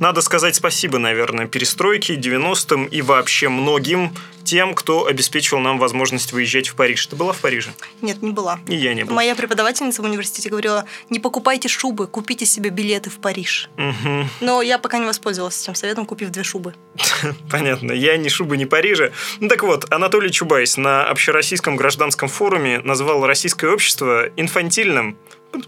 Надо 0.00 0.22
сказать 0.22 0.56
спасибо, 0.56 0.98
наверное, 0.98 1.46
перестройке, 1.46 2.14
90-м 2.14 2.86
и 2.86 3.02
вообще 3.02 3.50
многим 3.50 4.14
тем, 4.44 4.74
кто 4.74 5.04
обеспечил 5.04 5.58
нам 5.58 5.78
возможность 5.78 6.32
выезжать 6.32 6.68
в 6.68 6.74
Париж. 6.74 7.06
Ты 7.06 7.16
была 7.16 7.34
в 7.34 7.38
Париже? 7.38 7.70
Нет, 8.00 8.22
не 8.22 8.32
была. 8.32 8.58
И 8.66 8.74
я 8.74 8.94
не 8.94 9.04
был. 9.04 9.14
Моя 9.14 9.34
преподавательница 9.34 10.00
в 10.00 10.06
университете 10.06 10.48
говорила, 10.48 10.86
не 11.10 11.18
покупайте 11.18 11.68
шубы, 11.68 12.06
купите 12.06 12.46
себе 12.46 12.70
билеты 12.70 13.10
в 13.10 13.18
Париж. 13.18 13.68
Мгм. 13.76 14.30
Но 14.40 14.62
я 14.62 14.78
пока 14.78 14.96
не 14.96 15.04
воспользовалась 15.04 15.62
этим 15.62 15.74
советом, 15.74 16.06
купив 16.06 16.30
две 16.30 16.44
шубы. 16.44 16.74
Понятно. 17.50 17.92
Я 17.92 18.16
ни 18.16 18.28
шубы, 18.28 18.56
ни 18.56 18.64
Парижа. 18.64 19.10
Ну 19.38 19.48
так 19.48 19.62
вот, 19.62 19.92
Анатолий 19.92 20.32
Чубайс 20.32 20.78
на 20.78 21.04
общероссийском 21.04 21.76
гражданском 21.76 22.30
форуме 22.30 22.80
назвал 22.80 23.26
российское 23.26 23.70
общество 23.70 24.30
инфантильным, 24.36 25.18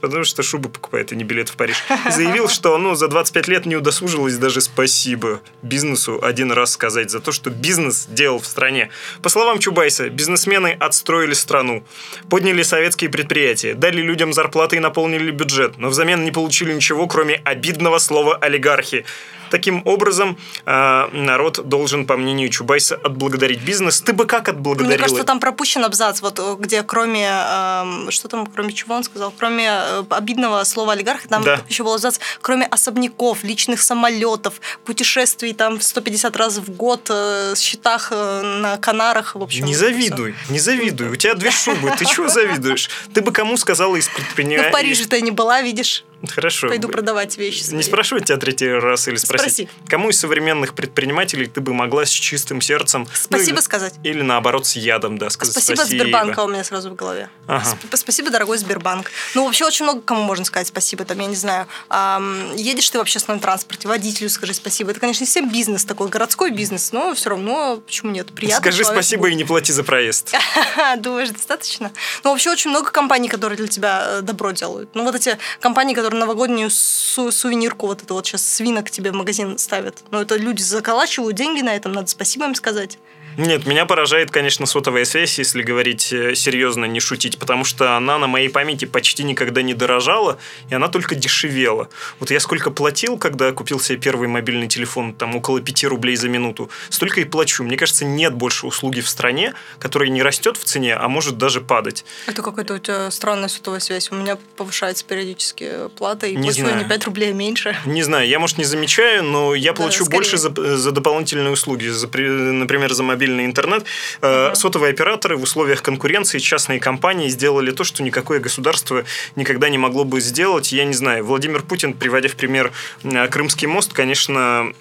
потому 0.00 0.24
что 0.24 0.42
шубы 0.42 0.68
покупает, 0.68 1.12
а 1.12 1.14
не 1.14 1.24
билет 1.24 1.48
в 1.48 1.56
Париж. 1.56 1.76
Заявил, 2.10 2.48
что 2.48 2.76
ну, 2.78 2.94
за 2.94 3.08
25 3.08 3.48
лет 3.48 3.66
не 3.66 3.76
удосужилось 3.76 4.36
даже 4.38 4.60
спасибо 4.60 5.40
бизнесу 5.62 6.20
один 6.22 6.52
раз 6.52 6.72
сказать 6.72 7.10
за 7.10 7.20
то, 7.20 7.32
что 7.32 7.50
бизнес 7.50 8.06
делал 8.06 8.38
в 8.40 8.46
стране. 8.46 8.90
По 9.22 9.28
словам 9.28 9.58
Чубайса, 9.58 10.08
бизнесмены 10.08 10.76
отстроили 10.78 11.34
страну, 11.34 11.84
подняли 12.28 12.62
советские 12.62 13.10
предприятия, 13.10 13.74
дали 13.74 14.00
людям 14.00 14.32
зарплаты 14.32 14.76
и 14.76 14.80
наполнили 14.80 15.30
бюджет, 15.30 15.78
но 15.78 15.88
взамен 15.88 16.24
не 16.24 16.32
получили 16.32 16.72
ничего, 16.72 17.06
кроме 17.06 17.36
обидного 17.44 17.98
слова 17.98 18.36
«олигархи». 18.36 19.04
Таким 19.52 19.82
образом, 19.84 20.38
э, 20.64 21.06
народ 21.12 21.68
должен, 21.68 22.06
по 22.06 22.16
мнению 22.16 22.48
Чубайса, 22.48 22.96
отблагодарить 22.96 23.60
бизнес. 23.60 24.00
Ты 24.00 24.14
бы 24.14 24.24
как 24.24 24.48
Мне 24.48 24.56
отблагодарила? 24.56 24.96
кажется, 24.98 25.24
там 25.24 25.40
пропущен 25.40 25.84
абзац, 25.84 26.22
вот 26.22 26.40
где 26.58 26.82
кроме 26.82 27.26
эм, 27.28 28.10
что 28.10 28.28
там, 28.28 28.46
кроме 28.46 28.72
чего 28.72 28.94
он 28.94 29.04
сказал, 29.04 29.30
кроме 29.38 29.66
э, 29.68 30.04
обидного 30.08 30.64
слова 30.64 30.92
олигарх, 30.94 31.28
там 31.28 31.44
Да. 31.44 31.60
еще 31.68 31.84
был 31.84 31.92
абзац, 31.92 32.18
кроме 32.40 32.64
особняков, 32.64 33.44
личных 33.44 33.82
самолетов, 33.82 34.54
путешествий 34.86 35.52
там 35.52 35.78
в 35.78 35.82
150 35.82 36.34
раз 36.38 36.56
в 36.56 36.70
год, 36.74 37.08
э, 37.10 37.52
счетах 37.54 38.08
э, 38.10 38.42
на 38.42 38.78
Канарах, 38.78 39.34
в 39.34 39.42
общем. 39.42 39.66
Не 39.66 39.74
завидуй, 39.74 40.34
не 40.48 40.60
завидуй. 40.60 41.08
У 41.10 41.16
тебя 41.16 41.34
две 41.34 41.50
шубы. 41.50 41.92
Ты 41.98 42.06
чего 42.06 42.28
завидуешь? 42.28 42.88
Ты 43.12 43.20
бы 43.20 43.32
кому 43.32 43.58
сказала 43.58 43.96
из 43.96 44.08
Ну, 44.08 44.14
предпринимателей? 44.14 44.70
в 44.70 44.72
Париже 44.72 45.04
ты 45.06 45.20
не 45.20 45.30
была, 45.30 45.60
видишь? 45.60 46.04
Хорошо. 46.28 46.68
Пойду 46.68 46.88
продавать 46.88 47.36
вещи. 47.38 47.60
Не 47.60 47.64
свои. 47.64 47.82
спрашивать 47.82 48.26
тебя 48.26 48.38
третий 48.38 48.68
раз 48.68 49.08
или 49.08 49.16
спросить. 49.16 49.68
Спроси. 49.68 49.68
Кому 49.88 50.10
из 50.10 50.18
современных 50.18 50.74
предпринимателей 50.74 51.46
ты 51.46 51.60
бы 51.60 51.72
могла 51.74 52.04
с 52.04 52.10
чистым 52.10 52.60
сердцем... 52.60 53.02
ну, 53.02 53.10
Спасибо 53.14 53.56
или- 53.58 53.64
сказать. 53.64 53.94
Или 54.04 54.22
наоборот 54.22 54.66
с 54.66 54.76
ядом, 54.76 55.18
да, 55.18 55.30
сказать 55.30 55.52
Спасибо 55.54 55.82
от 55.82 55.88
Сбербанка 55.88 56.40
у 56.40 56.48
меня 56.48 56.64
сразу 56.64 56.90
в 56.90 56.94
голове. 56.94 57.28
Ага. 57.46 57.64
Сп- 57.90 57.96
Спасибо, 57.96 58.30
дорогой 58.30 58.58
Сбербанк. 58.58 59.10
Ну, 59.34 59.44
вообще 59.46 59.64
очень 59.64 59.84
много 59.84 60.00
кому 60.02 60.22
можно 60.22 60.44
сказать 60.44 60.66
спасибо. 60.68 61.04
Там, 61.04 61.18
я 61.18 61.26
не 61.26 61.36
знаю, 61.36 61.66
ам, 61.88 62.54
едешь 62.56 62.88
ты 62.90 62.98
в 62.98 63.00
общественном 63.00 63.40
транспорте, 63.40 63.88
водителю 63.88 64.28
скажи 64.30 64.54
спасибо. 64.54 64.90
Это, 64.90 65.00
конечно, 65.00 65.24
не 65.24 65.28
всем 65.28 65.50
бизнес 65.50 65.84
такой, 65.84 66.08
городской 66.08 66.50
бизнес, 66.50 66.92
но 66.92 67.14
все 67.14 67.30
равно, 67.30 67.82
почему 67.84 68.10
нет? 68.12 68.32
Приятно. 68.32 68.62
Скажи 68.62 68.84
спасибо 68.84 69.22
будет. 69.22 69.32
и 69.32 69.36
не 69.36 69.44
плати 69.44 69.72
за 69.72 69.82
проезд. 69.84 70.32
Думаешь, 70.98 71.30
достаточно? 71.30 71.90
Ну, 72.24 72.30
вообще 72.30 72.50
очень 72.50 72.70
много 72.70 72.90
компаний, 72.90 73.28
которые 73.28 73.56
для 73.56 73.68
тебя 73.68 74.04
э, 74.06 74.20
добро 74.22 74.50
делают. 74.52 74.90
Ну, 74.94 75.04
вот 75.04 75.14
эти 75.14 75.38
компании, 75.60 75.94
которые 75.94 76.11
новогоднюю 76.18 76.70
су- 76.70 77.30
сувенирку 77.32 77.86
вот 77.86 78.02
это 78.02 78.14
вот 78.14 78.26
сейчас 78.26 78.44
свинок 78.44 78.90
тебе 78.90 79.10
в 79.12 79.14
магазин 79.14 79.58
ставят. 79.58 80.02
Ну, 80.10 80.20
это 80.20 80.36
люди 80.36 80.62
заколачивают 80.62 81.36
деньги 81.36 81.60
на 81.60 81.74
этом, 81.74 81.92
надо 81.92 82.08
спасибо 82.08 82.44
им 82.44 82.54
сказать. 82.54 82.98
Нет, 83.36 83.66
меня 83.66 83.86
поражает, 83.86 84.30
конечно, 84.30 84.66
сотовая 84.66 85.04
связь, 85.04 85.38
если 85.38 85.62
говорить 85.62 86.12
э, 86.12 86.34
серьезно, 86.34 86.84
не 86.84 87.00
шутить, 87.00 87.38
потому 87.38 87.64
что 87.64 87.96
она 87.96 88.18
на 88.18 88.26
моей 88.26 88.48
памяти 88.48 88.84
почти 88.84 89.22
никогда 89.24 89.62
не 89.62 89.74
дорожала, 89.74 90.38
и 90.70 90.74
она 90.74 90.88
только 90.88 91.14
дешевела. 91.14 91.88
Вот 92.20 92.30
я 92.30 92.40
сколько 92.40 92.70
платил, 92.70 93.16
когда 93.16 93.50
купил 93.52 93.80
себе 93.80 93.98
первый 93.98 94.28
мобильный 94.28 94.68
телефон, 94.68 95.14
там 95.14 95.34
около 95.34 95.60
5 95.60 95.84
рублей 95.84 96.16
за 96.16 96.28
минуту, 96.28 96.70
столько 96.90 97.20
и 97.20 97.24
плачу. 97.24 97.64
Мне 97.64 97.76
кажется, 97.76 98.04
нет 98.04 98.34
больше 98.34 98.66
услуги 98.66 99.00
в 99.00 99.08
стране, 99.08 99.54
которая 99.78 100.10
не 100.10 100.22
растет 100.22 100.56
в 100.58 100.64
цене, 100.64 100.94
а 100.94 101.08
может 101.08 101.38
даже 101.38 101.60
падать. 101.62 102.04
Это 102.26 102.42
какая-то 102.42 102.74
у 102.74 102.78
тебя 102.78 103.10
странная 103.10 103.48
сотовая 103.48 103.80
связь. 103.80 104.10
У 104.10 104.14
меня 104.14 104.36
повышается 104.56 105.04
периодически 105.06 105.88
плата, 105.96 106.26
и 106.26 106.36
Не 106.36 106.42
плачу 106.48 106.60
знаю. 106.60 106.78
не 106.78 106.84
5 106.84 107.04
рублей, 107.06 107.32
меньше. 107.32 107.76
Не 107.86 108.02
знаю, 108.02 108.28
я, 108.28 108.38
может, 108.38 108.58
не 108.58 108.64
замечаю, 108.64 109.24
но 109.24 109.54
я 109.54 109.72
Да, 109.72 109.76
плачу 109.82 110.04
скорее. 110.04 110.18
больше 110.18 110.36
за, 110.36 110.76
за 110.76 110.90
дополнительные 110.92 111.50
услуги, 111.50 111.86
за, 111.88 112.08
при- 112.08 112.28
например, 112.28 112.92
за 112.92 113.02
мобильный 113.02 113.21
интернет. 113.26 113.84
Э, 114.20 114.46
Мгм. 114.48 114.54
Сотовые 114.56 114.90
операторы 114.92 115.36
в 115.36 115.42
условиях 115.42 115.82
конкуренции, 115.82 116.38
частные 116.38 116.80
компании 116.80 117.28
сделали 117.28 117.70
то, 117.70 117.84
что 117.84 118.02
никакое 118.02 118.40
государство 118.40 119.04
никогда 119.36 119.68
не 119.68 119.78
могло 119.78 120.04
бы 120.04 120.20
сделать. 120.20 120.72
Я 120.72 120.84
не 120.84 120.94
знаю, 120.94 121.24
Владимир 121.24 121.62
Путин, 121.62 121.94
приводя 121.94 122.28
в 122.28 122.36
пример 122.36 122.72
э, 123.04 123.28
Крымский 123.28 123.66
мост, 123.66 123.92
конечно, 123.92 124.72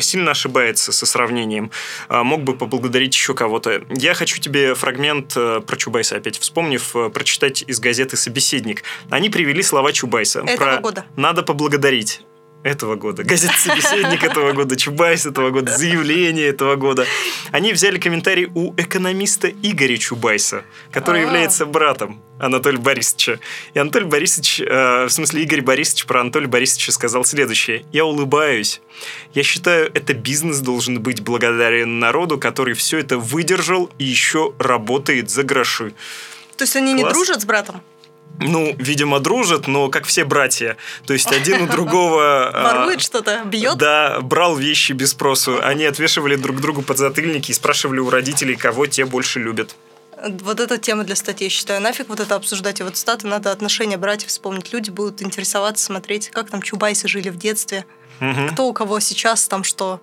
сильно 0.00 0.30
ошибается 0.32 0.92
со 0.92 1.06
сравнением. 1.06 1.70
А, 2.08 2.24
Мог 2.24 2.42
бы 2.42 2.54
поблагодарить 2.56 3.14
еще 3.14 3.34
кого-то. 3.34 3.82
Я 3.90 4.14
хочу 4.14 4.38
тебе 4.38 4.74
фрагмент 4.74 5.32
э, 5.36 5.60
про 5.66 5.76
Чубайса 5.76 6.16
опять 6.16 6.38
вспомнив, 6.38 6.94
э, 6.94 7.10
прочитать 7.10 7.64
из 7.66 7.80
газеты 7.80 8.16
«Собеседник». 8.16 8.82
Они 9.10 9.30
привели 9.30 9.62
слова 9.62 9.92
Чубайса. 9.92 10.40
Этого 10.40 10.56
про 10.56 10.76
года. 10.80 11.04
«Надо 11.16 11.42
поблагодарить» 11.42 12.20
этого 12.66 12.96
года, 12.96 13.22
газета 13.22 13.54
«Собеседник» 13.56 14.24
этого 14.24 14.52
года, 14.52 14.76
Чубайс 14.76 15.24
этого 15.24 15.50
года, 15.50 15.76
заявление 15.76 16.48
этого 16.48 16.74
года. 16.76 17.06
Они 17.52 17.72
взяли 17.72 17.98
комментарий 17.98 18.50
у 18.54 18.74
экономиста 18.76 19.48
Игоря 19.48 19.96
Чубайса, 19.96 20.64
который 20.90 21.22
А. 21.22 21.26
является 21.26 21.64
братом 21.64 22.20
Анатолия 22.38 22.78
Борисовича. 22.78 23.38
И 23.72 23.78
Анатолий 23.78 24.06
Борисович, 24.06 24.60
э, 24.60 25.04
в 25.04 25.10
смысле 25.10 25.42
Игорь 25.42 25.62
Борисович 25.62 26.06
про 26.06 26.20
Анатолия 26.20 26.48
Борисовича 26.48 26.92
сказал 26.92 27.24
следующее. 27.24 27.84
«Я 27.92 28.04
улыбаюсь. 28.04 28.80
Я 29.32 29.42
считаю, 29.42 29.90
это 29.94 30.12
бизнес 30.12 30.58
должен 30.58 31.00
быть 31.00 31.20
благодарен 31.22 31.98
народу, 32.00 32.36
который 32.36 32.74
все 32.74 32.98
это 32.98 33.16
выдержал 33.16 33.90
и 33.98 34.04
еще 34.04 34.52
работает 34.58 35.30
за 35.30 35.44
гроши». 35.44 35.94
То 36.56 36.64
есть 36.64 36.74
они 36.76 36.94
не 36.94 37.02
Класс. 37.02 37.14
дружат 37.14 37.42
с 37.42 37.44
братом? 37.44 37.80
Ну, 38.38 38.74
видимо, 38.78 39.18
дружат, 39.20 39.66
но 39.66 39.88
как 39.88 40.04
все 40.04 40.24
братья. 40.24 40.76
То 41.06 41.12
есть 41.14 41.32
один 41.32 41.62
у 41.62 41.66
другого... 41.72 42.50
а, 42.52 42.74
Ворует 42.74 43.00
что-то? 43.00 43.42
Бьет? 43.44 43.78
Да, 43.78 44.20
брал 44.20 44.56
вещи 44.56 44.92
без 44.92 45.10
спросу. 45.12 45.58
Они 45.62 45.84
отвешивали 45.84 46.36
друг 46.36 46.60
другу 46.60 46.82
подзатыльники 46.82 47.50
и 47.50 47.54
спрашивали 47.54 47.98
у 48.00 48.10
родителей, 48.10 48.56
кого 48.56 48.86
те 48.86 49.04
больше 49.04 49.40
любят. 49.40 49.74
Вот 50.40 50.60
эта 50.60 50.78
тема 50.78 51.04
для 51.04 51.14
статьи, 51.14 51.44
я 51.44 51.50
считаю. 51.50 51.80
Нафиг 51.80 52.08
вот 52.08 52.20
это 52.20 52.34
обсуждать. 52.34 52.80
И 52.80 52.82
вот 52.82 52.96
статы 52.96 53.26
надо 53.26 53.52
отношения 53.52 53.98
братьев 53.98 54.28
вспомнить. 54.30 54.72
Люди 54.72 54.90
будут 54.90 55.22
интересоваться, 55.22 55.84
смотреть, 55.84 56.30
как 56.30 56.50
там 56.50 56.62
чубайсы 56.62 57.06
жили 57.06 57.28
в 57.28 57.36
детстве. 57.36 57.84
Мгм. 58.20 58.48
Кто 58.50 58.66
у 58.68 58.72
кого 58.72 59.00
сейчас 59.00 59.46
там 59.48 59.64
что 59.64 60.00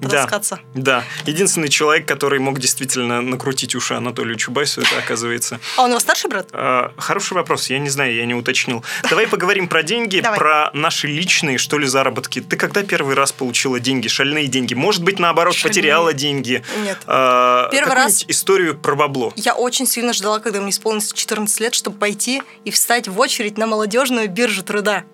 Да. 0.00 0.22
таскаться. 0.22 0.60
Да, 0.74 1.04
единственный 1.26 1.68
человек, 1.68 2.06
который 2.06 2.38
мог 2.38 2.58
действительно 2.58 3.20
накрутить 3.22 3.74
уши 3.74 3.94
Анатолию 3.94 4.36
Чубайсу, 4.36 4.80
это 4.80 4.98
оказывается. 4.98 5.60
А 5.76 5.80
он 5.82 5.86
у 5.86 5.88
него 5.90 6.00
старший 6.00 6.30
брат? 6.30 6.48
А, 6.52 6.92
Хороший 6.96 7.34
вопрос, 7.34 7.68
я 7.70 7.78
не 7.78 7.88
знаю, 7.90 8.14
я 8.14 8.24
не 8.26 8.34
уточнил. 8.34 8.82
Давай 9.10 9.26
поговорим 9.26 9.68
про 9.68 9.82
деньги, 9.82 10.20
Давай. 10.20 10.38
про 10.38 10.70
наши 10.72 11.06
личные, 11.06 11.58
что 11.58 11.78
ли, 11.78 11.86
заработки. 11.86 12.40
Ты 12.40 12.56
когда 12.56 12.82
первый 12.82 13.14
раз 13.14 13.32
получила 13.32 13.78
деньги, 13.80 14.08
шальные 14.08 14.46
деньги? 14.46 14.72
Может 14.74 15.02
быть, 15.02 15.18
наоборот, 15.18 15.54
Шальные. 15.54 15.68
потеряла 15.70 16.12
деньги? 16.14 16.62
Нет. 16.82 16.98
А, 17.06 17.68
Первый 17.70 17.94
раз- 17.94 18.24
историю 18.28 18.78
про 18.78 18.94
бабло. 18.96 19.32
Я 19.36 19.54
очень 19.54 19.86
сильно 19.86 20.12
ждала, 20.14 20.38
когда 20.38 20.60
мне 20.60 20.70
исполнится 20.70 21.14
14 21.14 21.60
лет, 21.60 21.74
чтобы 21.74 21.98
пойти 21.98 22.42
и 22.64 22.70
встать 22.70 23.06
в 23.08 23.18
очередь 23.18 23.58
на 23.58 23.66
молодежную 23.66 24.28
биржу 24.30 24.62
труда. 24.62 25.04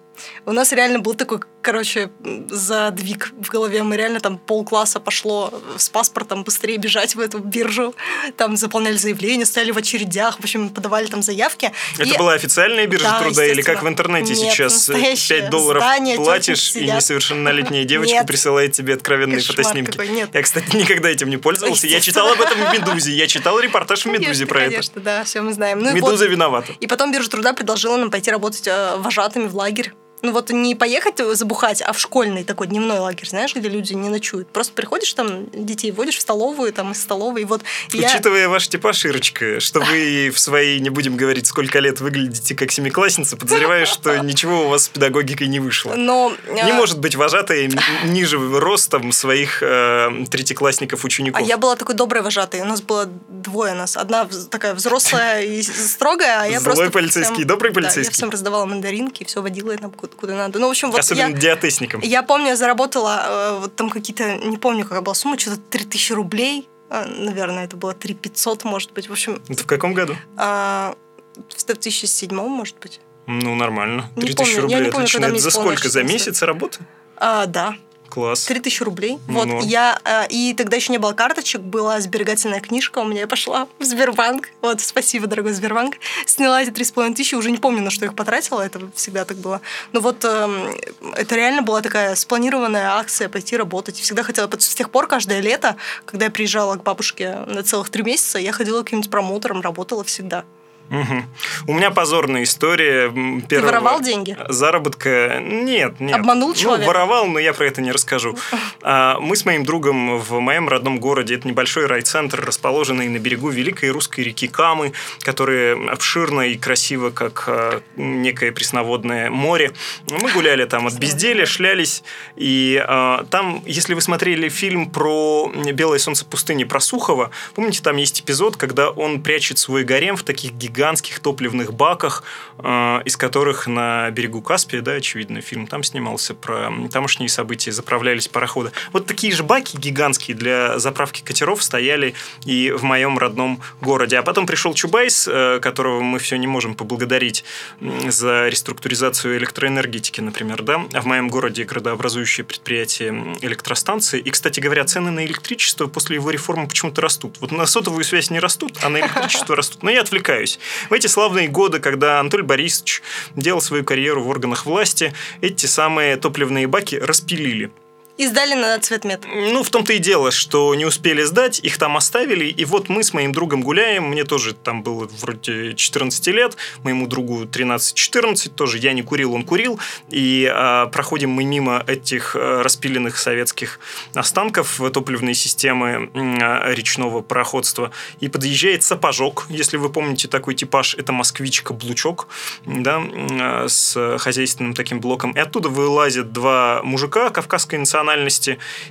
У 0.45 0.53
нас 0.53 0.73
реально 0.73 0.99
был 1.01 1.15
такой 1.15 1.41
короче, 1.67 2.11
задвиг 2.49 3.33
в 3.41 3.51
голове. 3.51 3.83
Мы 3.83 3.97
реально 3.97 4.21
там 4.21 4.39
полкласса 4.39 5.01
пошло 5.01 5.53
с 5.77 5.89
паспортом 5.89 6.45
быстрее 6.45 6.77
бежать 6.77 7.17
в 7.17 7.21
эту 7.21 7.41
биржу. 7.41 7.93
Там 8.37 8.57
заполняли 8.57 8.97
заявления, 8.97 9.45
стояли 9.45 9.73
в 9.73 9.77
очередях, 9.77 10.37
в 10.37 10.45
общем, 10.45 10.69
подавали 10.69 11.07
там 11.07 11.23
заявки. 11.23 11.73
Это 11.99 12.09
И- 12.09 12.17
была 12.17 12.35
официальная 12.35 12.87
биржа 12.87 13.07
Да, 13.11 13.21
труда 13.21 13.45
или 13.45 13.63
как 13.63 13.83
в 13.83 13.89
интернете 13.89 14.35
Нет, 14.35 14.53
сейчас 14.53 14.75
настоящее 14.75 15.41
5 15.41 15.51
долларов 15.51 15.83
здание, 15.83 16.15
платишь, 16.15 16.77
и 16.77 16.87
несовершеннолетняя 16.87 17.85
девочка 17.97 18.15
Нет. 18.19 18.27
присылает 18.29 18.71
тебе 18.71 18.95
откровенные 18.95 19.39
Кошмар 19.39 19.57
фотоснимки. 19.57 19.91
какой, 19.91 20.09
нет. 20.09 20.31
Я, 20.33 20.43
кстати, 20.43 20.77
никогда 20.77 21.09
этим 21.09 21.31
не 21.31 21.37
пользовался. 21.37 21.89
Я 21.89 22.01
читал 22.01 22.29
об 22.31 22.41
этом 22.41 22.59
в 22.61 22.73
«Медузе», 22.73 23.11
я 23.13 23.27
читал 23.27 23.59
репортаж 23.59 24.05
в 24.05 24.07
«Медузе» 24.07 24.27
Конечно, 24.27 24.47
про 24.47 24.61
это. 24.61 24.71
Конечно, 24.71 25.01
да, 25.03 25.25
все 25.25 25.41
мы 25.41 25.53
знаем. 25.53 25.81
Ну 25.81 25.93
«Медуза» 25.93 26.27
вот- 26.27 26.31
виновата. 26.31 26.73
И 26.79 26.87
потом 26.87 27.11
биржа 27.11 27.29
труда 27.29 27.55
предложила 27.55 27.97
нам 27.97 28.13
пойти 28.13 28.31
работать 28.31 28.69
э, 28.69 28.95
вожатыми 28.99 29.49
в 29.49 29.57
лагерь. 29.57 29.93
Ну 30.27 30.33
вот 30.33 30.51
не 30.51 30.75
поехать 30.75 31.21
забухать, 31.37 31.81
а 31.81 31.93
в 31.93 32.01
школьный 32.01 32.43
такой 32.43 32.67
дневной 32.67 32.99
лагерь, 32.99 33.29
знаешь, 33.29 33.55
где 33.55 33.69
люди 33.69 33.93
не 33.93 34.09
ночуют. 34.09 34.49
Просто 34.49 34.73
приходишь 34.73 35.13
там, 35.13 35.47
детей 35.53 35.93
водишь 35.93 36.17
в 36.17 36.21
столовую, 36.21 36.73
там 36.73 36.91
из 36.91 37.01
столовой, 37.01 37.43
и 37.43 37.45
вот 37.45 37.63
я... 37.93 38.09
Учитывая 38.09 38.49
ваш 38.49 38.67
типаж, 38.67 39.05
Ирочка, 39.05 39.61
что 39.61 39.79
вы 39.79 40.33
в 40.35 40.41
свои, 40.41 40.81
не 40.81 40.91
будем 40.91 41.17
говорить, 41.17 41.47
сколько 41.47 41.79
лет 41.79 42.01
выглядите 42.01 42.57
как 42.57 42.73
семиклассница, 42.73 43.37
подозреваю, 43.37 43.87
что 43.87 44.19
ничего 44.25 44.67
у 44.67 44.69
вас 44.69 44.87
с 44.87 44.89
педагогикой 44.89 45.47
не 45.47 45.61
вышло. 45.61 45.95
Но, 45.95 46.33
Не 46.51 46.73
э, 46.73 46.73
может 46.73 46.99
быть 46.99 47.15
вожатой 47.15 47.71
ниже 48.05 48.37
ростом 48.59 49.13
своих 49.13 49.63
э, 49.63 50.25
третьеклассников 50.29 51.05
учеников. 51.05 51.41
А 51.41 51.45
я 51.45 51.57
была 51.57 51.77
такой 51.77 51.95
доброй 51.95 52.23
вожатой. 52.23 52.63
У 52.63 52.65
нас 52.65 52.83
было 52.83 53.07
двое 53.29 53.75
нас. 53.75 53.97
Одна 53.97 54.29
такая 54.51 54.75
взрослая 54.75 55.43
и 55.43 55.63
строгая, 55.63 56.41
а 56.41 56.47
я 56.47 56.59
Злой 56.59 56.75
просто... 56.75 56.91
полицейский 56.91 57.35
всем- 57.35 57.45
и 57.45 57.49
добрый 57.49 57.73
Да, 57.73 57.81
я 57.81 57.85
полицейский. 57.85 58.15
всем 58.15 58.31
раздавала 58.31 58.65
мандаринки, 58.67 59.23
все 59.23 59.41
водила 59.41 59.77
там 59.77 59.91
куда, 59.91 60.16
куда 60.17 60.35
надо. 60.35 60.59
Ну, 60.59 60.67
в 60.67 60.71
общем, 60.71 60.91
вот 60.91 61.01
Особенно 61.01 61.29
я... 61.29 61.33
диатесникам. 61.33 62.01
Я 62.03 62.23
помню, 62.23 62.49
я 62.49 62.57
заработала 62.57 63.23
э, 63.27 63.59
вот 63.61 63.77
там 63.77 63.91
какие-то, 63.91 64.37
не 64.39 64.57
помню, 64.57 64.85
какая 64.85 65.01
была 65.03 65.15
сумма, 65.15 65.39
что-то 65.39 65.59
3000 65.71 66.13
рублей. 66.13 66.69
э, 66.91 67.05
Наверное, 67.05 67.65
это 67.65 67.77
было 67.77 67.95
3500, 67.95 68.65
может 68.65 68.93
быть. 68.93 69.09
В 69.09 69.13
общем, 69.13 69.41
Это 69.49 69.63
в 69.63 69.67
каком 69.67 69.95
году? 69.95 70.17
а, 70.37 70.95
в 71.37 71.67
2007, 71.67 72.35
может 72.35 72.79
быть. 72.81 73.01
Ну, 73.27 73.55
нормально. 73.55 74.11
Не 74.17 74.23
3000 74.23 74.37
помню, 74.37 74.55
я 74.55 74.61
рублей, 74.63 74.77
не 74.79 74.91
помню, 74.91 75.05
отлично. 75.05 75.21
когда 75.21 75.35
Это 75.37 75.43
за 75.43 75.51
сколько? 75.51 75.89
За 75.89 76.01
14 76.01 76.13
месяц 76.13 76.43
работы? 76.43 76.79
А, 77.17 77.47
да, 77.47 77.75
Класс. 78.17 78.47
3000 78.47 78.83
рублей. 78.83 79.19
Ну, 79.29 79.45
вот, 79.45 79.65
я, 79.65 80.01
э, 80.03 80.27
и 80.31 80.55
тогда 80.55 80.77
еще 80.77 80.91
не 80.91 80.97
было 80.97 81.13
карточек, 81.13 81.61
была 81.61 82.01
сберегательная 82.01 82.61
книжка 82.61 83.01
у 83.01 83.05
меня, 83.05 83.21
я 83.21 83.27
пошла 83.27 83.69
в 83.79 83.85
Сбербанк. 83.85 84.49
Вот, 84.63 84.81
спасибо, 84.81 85.27
дорогой 85.27 85.53
Сбербанк. 85.53 85.97
Сняла 86.25 86.63
эти 86.63 86.71
3,5 86.71 87.15
тысячи, 87.15 87.35
уже 87.35 87.51
не 87.51 87.59
помню, 87.59 87.83
на 87.83 87.91
что 87.91 88.07
их 88.07 88.15
потратила, 88.15 88.63
это 88.63 88.81
всегда 88.95 89.27
так 89.27 89.37
было. 89.37 89.61
Но 89.93 90.01
вот 90.01 90.25
эм, 90.25 90.75
это 91.15 91.35
реально 91.37 91.61
была 91.61 91.83
такая 91.83 92.15
спланированная 92.15 92.93
акция 92.93 93.29
пойти 93.29 93.55
работать. 93.55 93.97
Всегда 93.97 94.23
хотела, 94.23 94.51
с 94.59 94.75
тех 94.75 94.89
пор 94.89 95.09
каждое 95.09 95.41
лето, 95.41 95.77
когда 96.07 96.25
я 96.25 96.31
приезжала 96.31 96.77
к 96.77 96.83
бабушке 96.83 97.41
на 97.47 97.63
целых 97.65 97.91
три 97.91 98.03
месяца, 98.03 98.39
я 98.39 98.53
ходила 98.53 98.81
к 98.81 98.85
каким-нибудь 98.85 99.11
промоутером, 99.11 99.61
работала 99.61 100.03
всегда. 100.05 100.47
Мгм. 100.89 101.27
У 101.67 101.73
меня 101.75 101.91
позорная 101.91 102.45
история 102.45 103.11
первого 103.49 103.67
воровал 103.67 104.01
деньги? 104.01 104.37
заработка. 104.49 105.41
Нет, 105.43 105.99
нет. 106.01 106.15
Обманул 106.17 106.51
Ну, 106.51 106.55
человека? 106.55 106.87
воровал, 106.89 107.27
но 107.27 107.39
я 107.39 107.53
про 107.53 107.67
это 107.67 107.81
не 107.83 107.93
расскажу. 107.93 108.37
А, 108.89 109.19
Мы 109.21 109.35
с 109.35 109.45
моим 109.45 109.65
другом 109.65 110.19
в 110.19 110.39
моем 110.39 110.69
родном 110.69 111.01
городе, 111.01 111.35
это 111.35 111.49
небольшой 111.49 111.87
райцентр, 111.87 112.41
расположенный 112.45 113.09
на 113.09 113.19
берегу 113.19 113.49
великой 113.51 113.91
русской 113.91 114.21
реки 114.21 114.47
Камы, 114.47 114.93
которая 115.21 115.77
обширна 115.91 116.43
и 116.43 116.57
красива, 116.57 117.11
как 117.11 117.45
а, 117.49 117.81
некое 117.97 118.53
пресноводное 118.53 119.29
море. 119.31 119.73
Мы 120.09 120.31
гуляли 120.33 120.65
там 120.67 120.87
от 120.87 120.95
безделия, 120.95 121.47
шлялись, 121.47 122.05
и 122.37 122.81
а, 122.87 123.25
там, 123.31 123.63
если 123.67 123.95
вы 123.95 124.01
смотрели 124.01 124.49
фильм 124.49 124.89
про 124.91 125.51
«Белое 125.73 125.99
солнце 125.99 126.25
пустыни» 126.25 126.63
про 126.65 126.79
Сухова, 126.79 127.31
помните, 127.55 127.81
там 127.83 127.97
есть 127.97 128.21
эпизод, 128.21 128.57
когда 128.57 128.91
он 128.91 129.21
прячет 129.21 129.59
свой 129.59 129.83
гарем 129.83 130.17
в 130.17 130.23
таких 130.23 130.53
гигантских 130.53 130.76
топливных 131.23 131.73
баках, 131.73 132.23
а, 132.59 133.03
из 133.05 133.17
которых 133.17 133.67
на 133.67 134.11
берегу 134.11 134.43
Каспия, 134.43 134.81
да, 134.81 134.93
очевидно, 134.93 135.41
фильм 135.41 135.67
там 135.67 135.83
снимался 135.83 136.35
про 136.35 136.73
тамошние 136.91 137.29
события, 137.29 137.73
заправлялись 137.73 138.29
пароходы. 138.29 138.73
Вот 138.93 139.07
такие 139.07 139.33
же 139.33 139.43
баки 139.43 139.77
гигантские 139.77 140.37
для 140.37 140.79
заправки 140.79 141.23
катеров 141.23 141.63
стояли 141.63 142.15
и 142.45 142.71
в 142.71 142.83
моем 142.83 143.19
родном 143.19 143.61
городе. 143.81 144.19
А 144.19 144.23
потом 144.23 144.47
пришел 144.47 144.75
Чубайс, 144.75 145.29
э, 145.31 145.61
которого 145.61 146.01
мы 146.01 146.19
все 146.19 146.37
не 146.37 146.47
можем 146.47 146.75
поблагодарить 146.75 147.45
за 147.81 148.49
реструктуризацию 148.49 149.37
электроэнергетики, 149.37 150.21
например, 150.21 150.63
да, 150.63 150.87
а 150.93 151.01
в 151.01 151.07
моем 151.07 151.29
городе 151.29 151.65
градообразующее 151.65 152.45
предприятие 152.45 153.37
электростанции. 153.41 154.21
И, 154.21 154.31
кстати 154.31 154.61
говоря, 154.61 154.85
цены 154.85 155.11
на 155.11 155.25
электричество 155.25 155.87
после 155.87 156.17
его 156.17 156.31
реформы 156.31 156.69
почему-то 156.69 157.01
растут. 157.01 157.37
Вот 157.41 157.53
на 157.53 157.67
сотовую 157.67 158.05
связь 158.05 158.31
не 158.31 158.41
растут, 158.41 158.79
а 158.83 158.89
на 158.89 158.99
электричество 159.01 159.57
растут. 159.57 159.83
Но 159.83 159.91
я 159.91 160.01
отвлекаюсь. 160.01 160.59
В 160.91 160.93
эти 160.93 161.07
славные 161.07 161.49
годы, 161.49 161.81
когда 161.81 162.21
Анатолий 162.21 162.43
Борисович 162.43 163.03
делал 163.35 163.61
свою 163.61 163.85
карьеру 163.85 164.23
в 164.23 164.29
органах 164.29 164.67
власти, 164.67 165.13
эти 165.41 165.67
самые 165.67 166.17
топливные 166.17 166.67
баки 166.67 166.97
распилили. 166.97 167.71
И 168.17 168.27
сдали 168.27 168.55
на 168.55 168.79
цветмет. 168.79 169.25
Ну, 169.27 169.63
в 169.63 169.69
том-то 169.69 169.93
и 169.93 169.99
дело, 169.99 170.31
что 170.31 170.75
не 170.75 170.87
успели 170.87 171.23
сдать, 171.25 171.59
их 171.59 171.77
там 171.77 171.99
оставили, 171.99 172.47
и 172.47 172.65
вот 172.65 172.89
мы 172.89 173.03
с 173.03 173.13
моим 173.13 173.33
другом 173.33 173.63
гуляем, 173.63 174.05
мне 174.05 174.25
тоже 174.25 174.55
там 174.55 174.83
было 174.83 175.07
вроде 175.21 175.75
14 175.75 176.27
лет, 176.29 176.57
моему 176.83 177.07
другу 177.09 177.45
13-14, 177.45 178.49
тоже 178.55 178.79
я 178.79 178.95
не 178.95 179.03
курил, 179.03 179.35
он 179.35 179.45
курил, 179.45 179.79
и 180.09 180.51
а, 180.51 180.87
проходим 180.87 181.31
мы 181.31 181.45
мимо 181.45 181.85
этих 181.87 182.35
а, 182.35 182.63
распиленных 182.63 183.19
советских 183.19 183.81
останков 184.15 184.81
топливной 184.95 185.35
системы 185.35 186.11
а, 186.15 186.73
речного 186.73 187.21
пароходства, 187.21 187.91
и 188.21 188.29
подъезжает 188.29 188.83
сапожок, 188.83 189.45
если 189.51 189.77
вы 189.77 189.91
помните 189.91 190.27
такой 190.27 190.55
типаж, 190.55 190.95
это 190.95 191.13
москвич-каблучок, 191.13 192.29
да, 192.65 192.97
м, 192.97 193.29
а, 193.39 193.67
с 193.69 194.17
хозяйственным 194.19 194.73
таким 194.73 195.01
блоком, 195.01 195.33
и 195.33 195.39
оттуда 195.39 195.69
вылазят 195.69 196.33
два 196.33 196.81
мужика 196.83 197.29
кавказской 197.29 197.77
национальности 197.77 198.06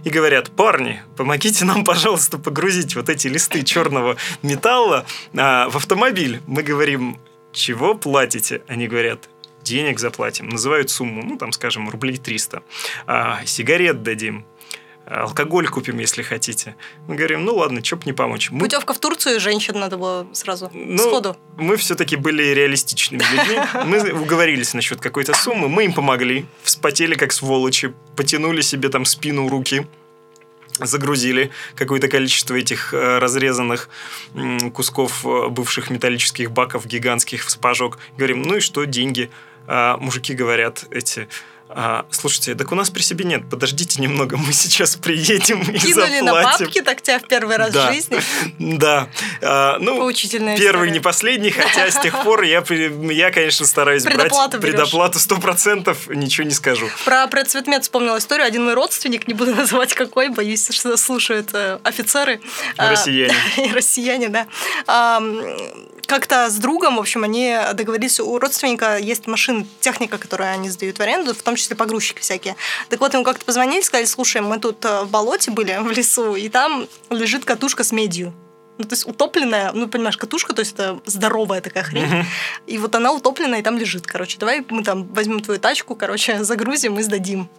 и 0.04 0.10
говорят, 0.10 0.51
парни, 0.51 1.01
помогите 1.15 1.65
нам, 1.65 1.84
пожалуйста, 1.84 2.38
погрузить 2.38 2.95
вот 2.95 3.10
эти 3.10 3.28
листы 3.28 3.63
черного 3.63 4.17
металла 4.41 5.06
а, 5.36 5.69
в 5.69 5.78
автомобиль. 5.78 6.41
Мы 6.47 6.63
говорим, 6.63 7.19
чего 7.51 7.95
платите? 7.95 8.62
Они 8.67 8.88
говорят, 8.88 9.30
денег 9.63 9.99
заплатим. 9.99 10.49
Называют 10.49 10.89
сумму, 10.89 11.23
ну, 11.23 11.38
там, 11.38 11.51
скажем, 11.51 11.89
рублей 11.89 12.17
300. 12.17 12.63
А, 13.08 13.45
сигарет 13.45 14.04
дадим. 14.04 14.45
Алкоголь 15.06 15.68
купим, 15.68 16.00
если 16.00 16.24
хотите. 16.24 16.76
Мы 17.08 17.15
говорим, 17.15 17.46
ну 17.46 17.56
ладно, 17.56 17.82
чё 17.82 17.96
б 17.96 18.04
не 18.06 18.13
помочь. 18.13 18.50
Мы 18.50 18.60
Путевка 18.62 18.94
в 18.94 19.00
Турцию 19.00 19.39
женщин 19.39 19.80
надо 19.80 19.98
было 19.98 20.26
сразу, 20.34 20.72
Ну, 20.74 20.98
сходу. 20.98 21.38
мы 21.58 21.78
все-таки 21.78 22.15
были 22.15 22.44
реалистичными 22.54 23.22
людьми. 23.22 23.60
Мы 23.86 24.13
уговорились 24.22 24.74
насчет 24.74 25.00
какой-то 25.00 25.34
суммы, 25.36 25.70
мы 25.70 25.86
им 25.86 25.94
помогли, 25.94 26.46
вспотели 26.63 27.13
как 27.13 27.34
сволочи, 27.34 27.94
потянули 28.15 28.62
себе 28.62 28.89
там 28.89 29.06
спину, 29.06 29.48
руки, 29.48 29.86
загрузили 30.80 31.52
какое-то 31.76 32.08
количество 32.08 32.56
этих 32.56 32.94
э, 32.94 33.20
разрезанных 33.20 33.89
кусков 34.74 35.26
э, 35.26 35.48
бывших 35.50 35.89
металлических 35.89 36.52
баков 36.52 36.86
гигантских 36.86 37.46
в 37.46 37.52
сапожок. 37.52 38.00
Говорим, 38.18 38.41
ну 38.41 38.56
и 38.56 38.60
что, 38.60 38.84
деньги? 38.86 39.30
А 39.68 39.98
мужики 39.98 40.34
говорят 40.34 40.86
эти... 40.91 41.28
«А, 41.67 42.06
слушайте, 42.12 42.54
так 42.56 42.71
у 42.71 42.75
нас 42.75 42.89
при 42.91 43.01
себе 43.01 43.25
нет, 43.25 43.49
подождите 43.49 43.99
немного, 44.01 44.38
мы 44.38 44.54
сейчас 44.54 44.95
приедем 44.95 45.62
и 45.62 45.78
Кинули 45.80 46.19
на 46.21 46.34
заплатим». 46.34 46.65
бабки 46.67 46.82
так 46.82 47.01
тебя 47.01 47.19
в 47.19 47.28
первый 47.28 47.58
раз 47.58 47.71
Да. 47.73 47.89
в 47.89 47.93
жизни. 47.93 48.19
Да. 48.60 49.10
А, 49.41 49.78
ну, 49.80 49.97
Поучительная 49.97 50.56
Первый, 50.58 50.84
история. 50.86 50.91
не 50.91 50.99
последний, 50.99 51.49
хотя 51.49 51.89
с 51.89 51.99
тех 51.99 52.23
пор 52.23 52.43
я, 52.43 52.63
я 52.69 53.32
конечно, 53.32 53.65
стараюсь 53.65 54.04
Предоплату 54.04 54.60
брать 54.60 54.62
берешь. 54.73 54.75
предоплату 54.75 55.17
100%, 55.19 56.15
ничего 56.15 56.45
не 56.47 56.54
скажу. 56.54 56.88
Про 57.04 57.25
предцветмет 57.28 57.84
вспомнила 57.84 58.19
историю. 58.19 58.45
Один 58.45 58.63
мой 58.65 58.75
родственник, 58.75 59.28
не 59.28 59.34
буду 59.34 59.56
называть 59.56 59.93
какой, 59.95 60.30
боюсь, 60.30 60.69
что 60.69 60.95
слушают 60.97 61.49
э, 61.54 61.80
офицеры. 61.84 62.41
А, 62.78 62.91
Россияне. 62.91 63.34
и 63.58 63.71
россияне, 63.73 64.30
да. 64.30 64.47
Как-то 66.08 66.50
с 66.50 66.56
другом, 66.56 66.98
в 66.98 67.00
общем, 67.00 67.24
они 67.24 67.58
договорились, 67.74 68.20
у 68.20 68.38
родственника 68.39 68.98
есть 68.98 69.28
машина, 69.28 69.65
техника, 69.80 70.18
которую 70.18 70.52
они 70.52 70.70
сдают 70.70 70.98
в 70.98 71.02
аренду, 71.02 71.34
в 71.34 71.41
том 71.41 71.56
числе 71.56 71.76
погрузчики 71.76 72.20
всякие. 72.20 72.56
Так 72.89 73.00
вот, 73.00 73.13
ему 73.13 73.24
как-то 73.24 73.46
позвонили, 73.46 73.82
сказали, 73.82 74.06
слушай, 74.06 74.41
мы 74.41 74.60
тут 74.60 74.84
э, 74.86 75.04
в 75.04 75.10
болоте 75.10 75.52
были, 75.52 75.78
в 75.82 75.91
лесу, 75.91 76.36
и 76.36 76.50
там 76.50 76.88
лежит 77.10 77.46
катушка 77.46 77.84
с 77.84 77.91
медью. 77.91 78.34
Ну, 78.78 78.84
то 78.84 78.94
есть 78.94 79.08
утопленная, 79.08 79.72
ну, 79.72 79.88
понимаешь, 79.88 80.18
катушка, 80.18 80.54
то 80.54 80.60
есть 80.60 80.74
это 80.74 81.00
здоровая 81.06 81.62
такая 81.62 81.84
хрень. 81.84 82.06
Мгм. 82.06 82.26
И 82.68 82.78
вот 82.78 82.94
она 82.96 83.12
утопленная 83.13 83.60
и 83.60 83.63
там 83.63 83.78
лежит, 83.78 84.06
короче. 84.06 84.38
Давай 84.38 84.65
мы 84.70 84.84
там 84.84 85.06
возьмем 85.13 85.39
твою 85.39 85.60
тачку, 85.60 85.96
короче, 85.96 86.44
загрузим 86.44 87.00
и 87.00 87.04
сдадим. 87.04 87.50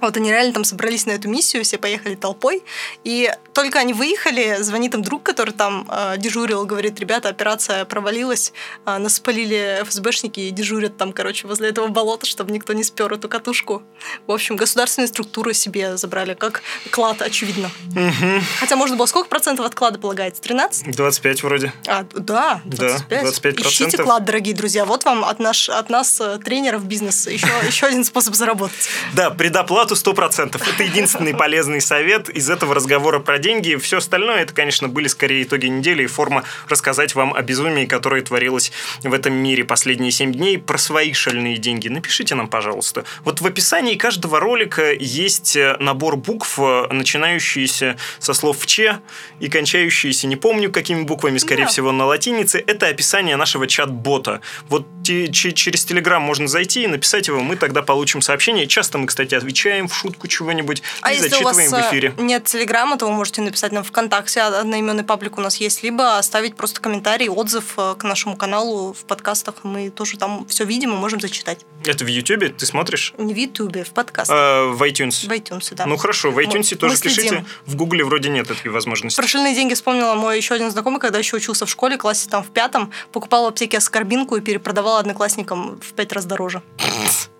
Вот 0.00 0.16
они 0.16 0.30
реально 0.30 0.52
там 0.52 0.64
собрались 0.64 1.06
на 1.06 1.12
эту 1.12 1.28
миссию, 1.28 1.64
все 1.64 1.78
поехали 1.78 2.14
толпой, 2.14 2.62
и 3.04 3.30
только 3.52 3.78
они 3.78 3.92
выехали, 3.92 4.56
звонит 4.60 4.94
им 4.94 5.02
друг, 5.02 5.22
который 5.22 5.52
там 5.52 5.88
э, 5.90 6.14
дежурил, 6.18 6.64
говорит, 6.64 7.00
ребята, 7.00 7.28
операция 7.28 7.84
провалилась, 7.84 8.52
э, 8.86 8.98
нас 8.98 9.14
спалили 9.14 9.80
ФСБшники 9.82 10.40
и 10.40 10.50
дежурят 10.50 10.96
там, 10.96 11.12
короче, 11.12 11.46
возле 11.46 11.68
этого 11.68 11.88
болота, 11.88 12.26
чтобы 12.26 12.52
никто 12.52 12.72
не 12.72 12.84
спер 12.84 13.12
эту 13.12 13.28
катушку. 13.28 13.82
В 14.26 14.32
общем, 14.32 14.56
государственные 14.56 15.08
структуры 15.08 15.54
себе 15.54 15.96
забрали, 15.96 16.34
как 16.34 16.62
клад, 16.90 17.22
очевидно. 17.22 17.70
Угу. 17.90 18.42
Хотя 18.60 18.76
можно 18.76 18.96
было 18.96 19.06
сколько 19.06 19.28
процентов 19.28 19.66
от 19.66 19.74
клада 19.74 19.98
полагается? 19.98 20.40
13? 20.42 20.94
25 20.96 21.42
вроде. 21.42 21.72
А, 21.86 22.04
да, 22.14 22.60
25. 22.64 23.08
Да, 23.08 23.20
25 23.22 23.60
Ищите 23.60 23.98
клад, 23.98 24.24
дорогие 24.24 24.54
друзья. 24.54 24.84
Вот 24.84 25.04
вам 25.04 25.24
от, 25.24 25.38
наш, 25.38 25.68
от 25.68 25.90
нас, 25.90 26.20
э, 26.20 26.38
тренеров 26.38 26.84
бизнеса, 26.84 27.30
еще, 27.30 27.48
еще 27.66 27.86
один 27.86 28.04
способ 28.04 28.34
заработать. 28.34 28.88
Да, 29.14 29.30
предоплату 29.30 29.87
100%. 29.94 30.56
Это 30.56 30.82
единственный 30.82 31.34
полезный 31.34 31.80
совет 31.80 32.28
из 32.28 32.50
этого 32.50 32.74
разговора 32.74 33.18
про 33.18 33.38
деньги. 33.38 33.76
Все 33.76 33.98
остальное, 33.98 34.42
это, 34.42 34.52
конечно, 34.52 34.88
были 34.88 35.08
скорее 35.08 35.42
итоги 35.42 35.66
недели 35.66 36.04
и 36.04 36.06
форма 36.06 36.44
рассказать 36.68 37.14
вам 37.14 37.34
о 37.34 37.42
безумии, 37.42 37.86
которое 37.86 38.22
творилось 38.22 38.72
в 39.02 39.12
этом 39.12 39.34
мире 39.34 39.64
последние 39.64 40.10
7 40.10 40.32
дней, 40.32 40.58
про 40.58 40.78
свои 40.78 41.12
шальные 41.12 41.58
деньги. 41.58 41.88
Напишите 41.88 42.34
нам, 42.34 42.48
пожалуйста. 42.48 43.04
Вот 43.24 43.40
в 43.40 43.46
описании 43.46 43.94
каждого 43.94 44.40
ролика 44.40 44.92
есть 44.92 45.56
э, 45.56 45.76
набор 45.80 46.16
букв, 46.16 46.58
э, 46.58 46.86
начинающиеся 46.92 47.96
со 48.18 48.34
слов 48.34 48.66
«че» 48.66 49.00
и 49.40 49.48
кончающиеся, 49.48 50.26
не 50.26 50.36
помню, 50.36 50.70
какими 50.70 51.02
буквами, 51.02 51.38
скорее 51.38 51.64
Да. 51.64 51.68
всего, 51.68 51.92
на 51.92 52.06
латинице. 52.06 52.62
Это 52.66 52.86
описание 52.86 53.36
нашего 53.36 53.66
чат-бота. 53.66 54.40
Вот 54.68 54.86
через 55.02 55.84
Телеграм 55.84 56.22
можно 56.22 56.48
зайти 56.48 56.84
и 56.84 56.86
написать 56.86 57.28
его, 57.28 57.40
мы 57.40 57.56
тогда 57.56 57.82
получим 57.82 58.20
сообщение. 58.20 58.66
Часто 58.66 58.98
мы, 58.98 59.06
кстати, 59.06 59.34
отвечаем 59.34 59.77
в 59.86 59.94
шутку 59.94 60.26
чего-нибудь 60.26 60.82
А 61.02 61.12
и 61.12 61.18
зачитываем 61.18 61.70
в 61.70 61.80
эфире. 61.90 62.14
э, 62.16 62.20
нет 62.22 62.44
телеграмма, 62.44 62.96
то 62.98 63.06
вы 63.06 63.12
можете 63.12 63.42
написать 63.42 63.70
нам 63.70 63.84
ВКонтакте, 63.84 64.40
а 64.40 64.60
одноименный 64.60 65.04
паблик 65.04 65.38
у 65.38 65.40
нас 65.40 65.58
есть, 65.58 65.82
либо 65.84 66.18
оставить 66.18 66.56
просто 66.56 66.80
комментарий, 66.80 67.28
отзыв 67.28 67.74
э, 67.76 67.94
к 67.96 68.02
нашему 68.02 68.36
каналу 68.36 68.92
в 68.94 69.04
подкастах. 69.04 69.56
Мы 69.62 69.90
тоже 69.90 70.16
там 70.18 70.46
все 70.48 70.64
видим 70.64 70.92
и 70.94 70.96
можем 70.96 71.20
зачитать. 71.20 71.60
Это 71.84 72.04
в 72.04 72.08
Ютубе? 72.08 72.48
Ты 72.48 72.66
смотришь? 72.66 73.14
Не 73.18 73.34
в 73.34 73.36
Ютубе, 73.36 73.84
в 73.84 73.90
подкастах. 73.90 74.34
А, 74.36 74.72
в 74.72 74.82
iTunes? 74.82 75.26
В 75.28 75.30
iTunes, 75.30 75.74
да. 75.74 75.86
Ну 75.86 75.96
хорошо, 75.96 76.30
в 76.32 76.38
iTunes 76.38 76.68
Мы- 76.72 76.76
тоже 76.76 76.94
мы 76.94 76.96
следим. 76.98 77.22
пишите. 77.22 77.44
В 77.66 77.76
Гугле 77.76 78.04
вроде 78.04 78.30
нет 78.30 78.50
этой 78.50 78.68
возможности. 78.68 79.16
Про 79.20 79.28
шальные 79.28 79.54
деньги 79.54 79.74
вспомнила 79.74 80.14
мой 80.14 80.36
еще 80.38 80.54
один 80.54 80.70
знакомый, 80.70 80.98
когда 81.00 81.18
еще 81.18 81.36
учился 81.36 81.66
в 81.66 81.70
школе, 81.70 81.96
классе 81.98 82.28
там 82.30 82.42
в 82.42 82.48
пятом, 82.50 82.90
покупал 83.12 83.44
в 83.44 83.48
аптеке 83.48 83.78
аскорбинку 83.78 84.36
и 84.36 84.40
перепродавал 84.40 84.96
одноклассникам 84.96 85.78
в 85.80 85.92
пять 85.92 86.12
раз 86.12 86.24
дороже. 86.24 86.62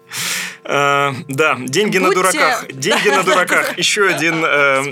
Э, 0.70 1.14
да, 1.28 1.56
деньги 1.58 1.96
на 1.96 2.08
Будьте- 2.08 2.14
дураках. 2.20 2.66
Деньги 2.70 3.08
на 3.08 3.22
дураках. 3.24 3.78
Еще 3.78 4.06
один, 4.06 4.44
э, 4.44 4.82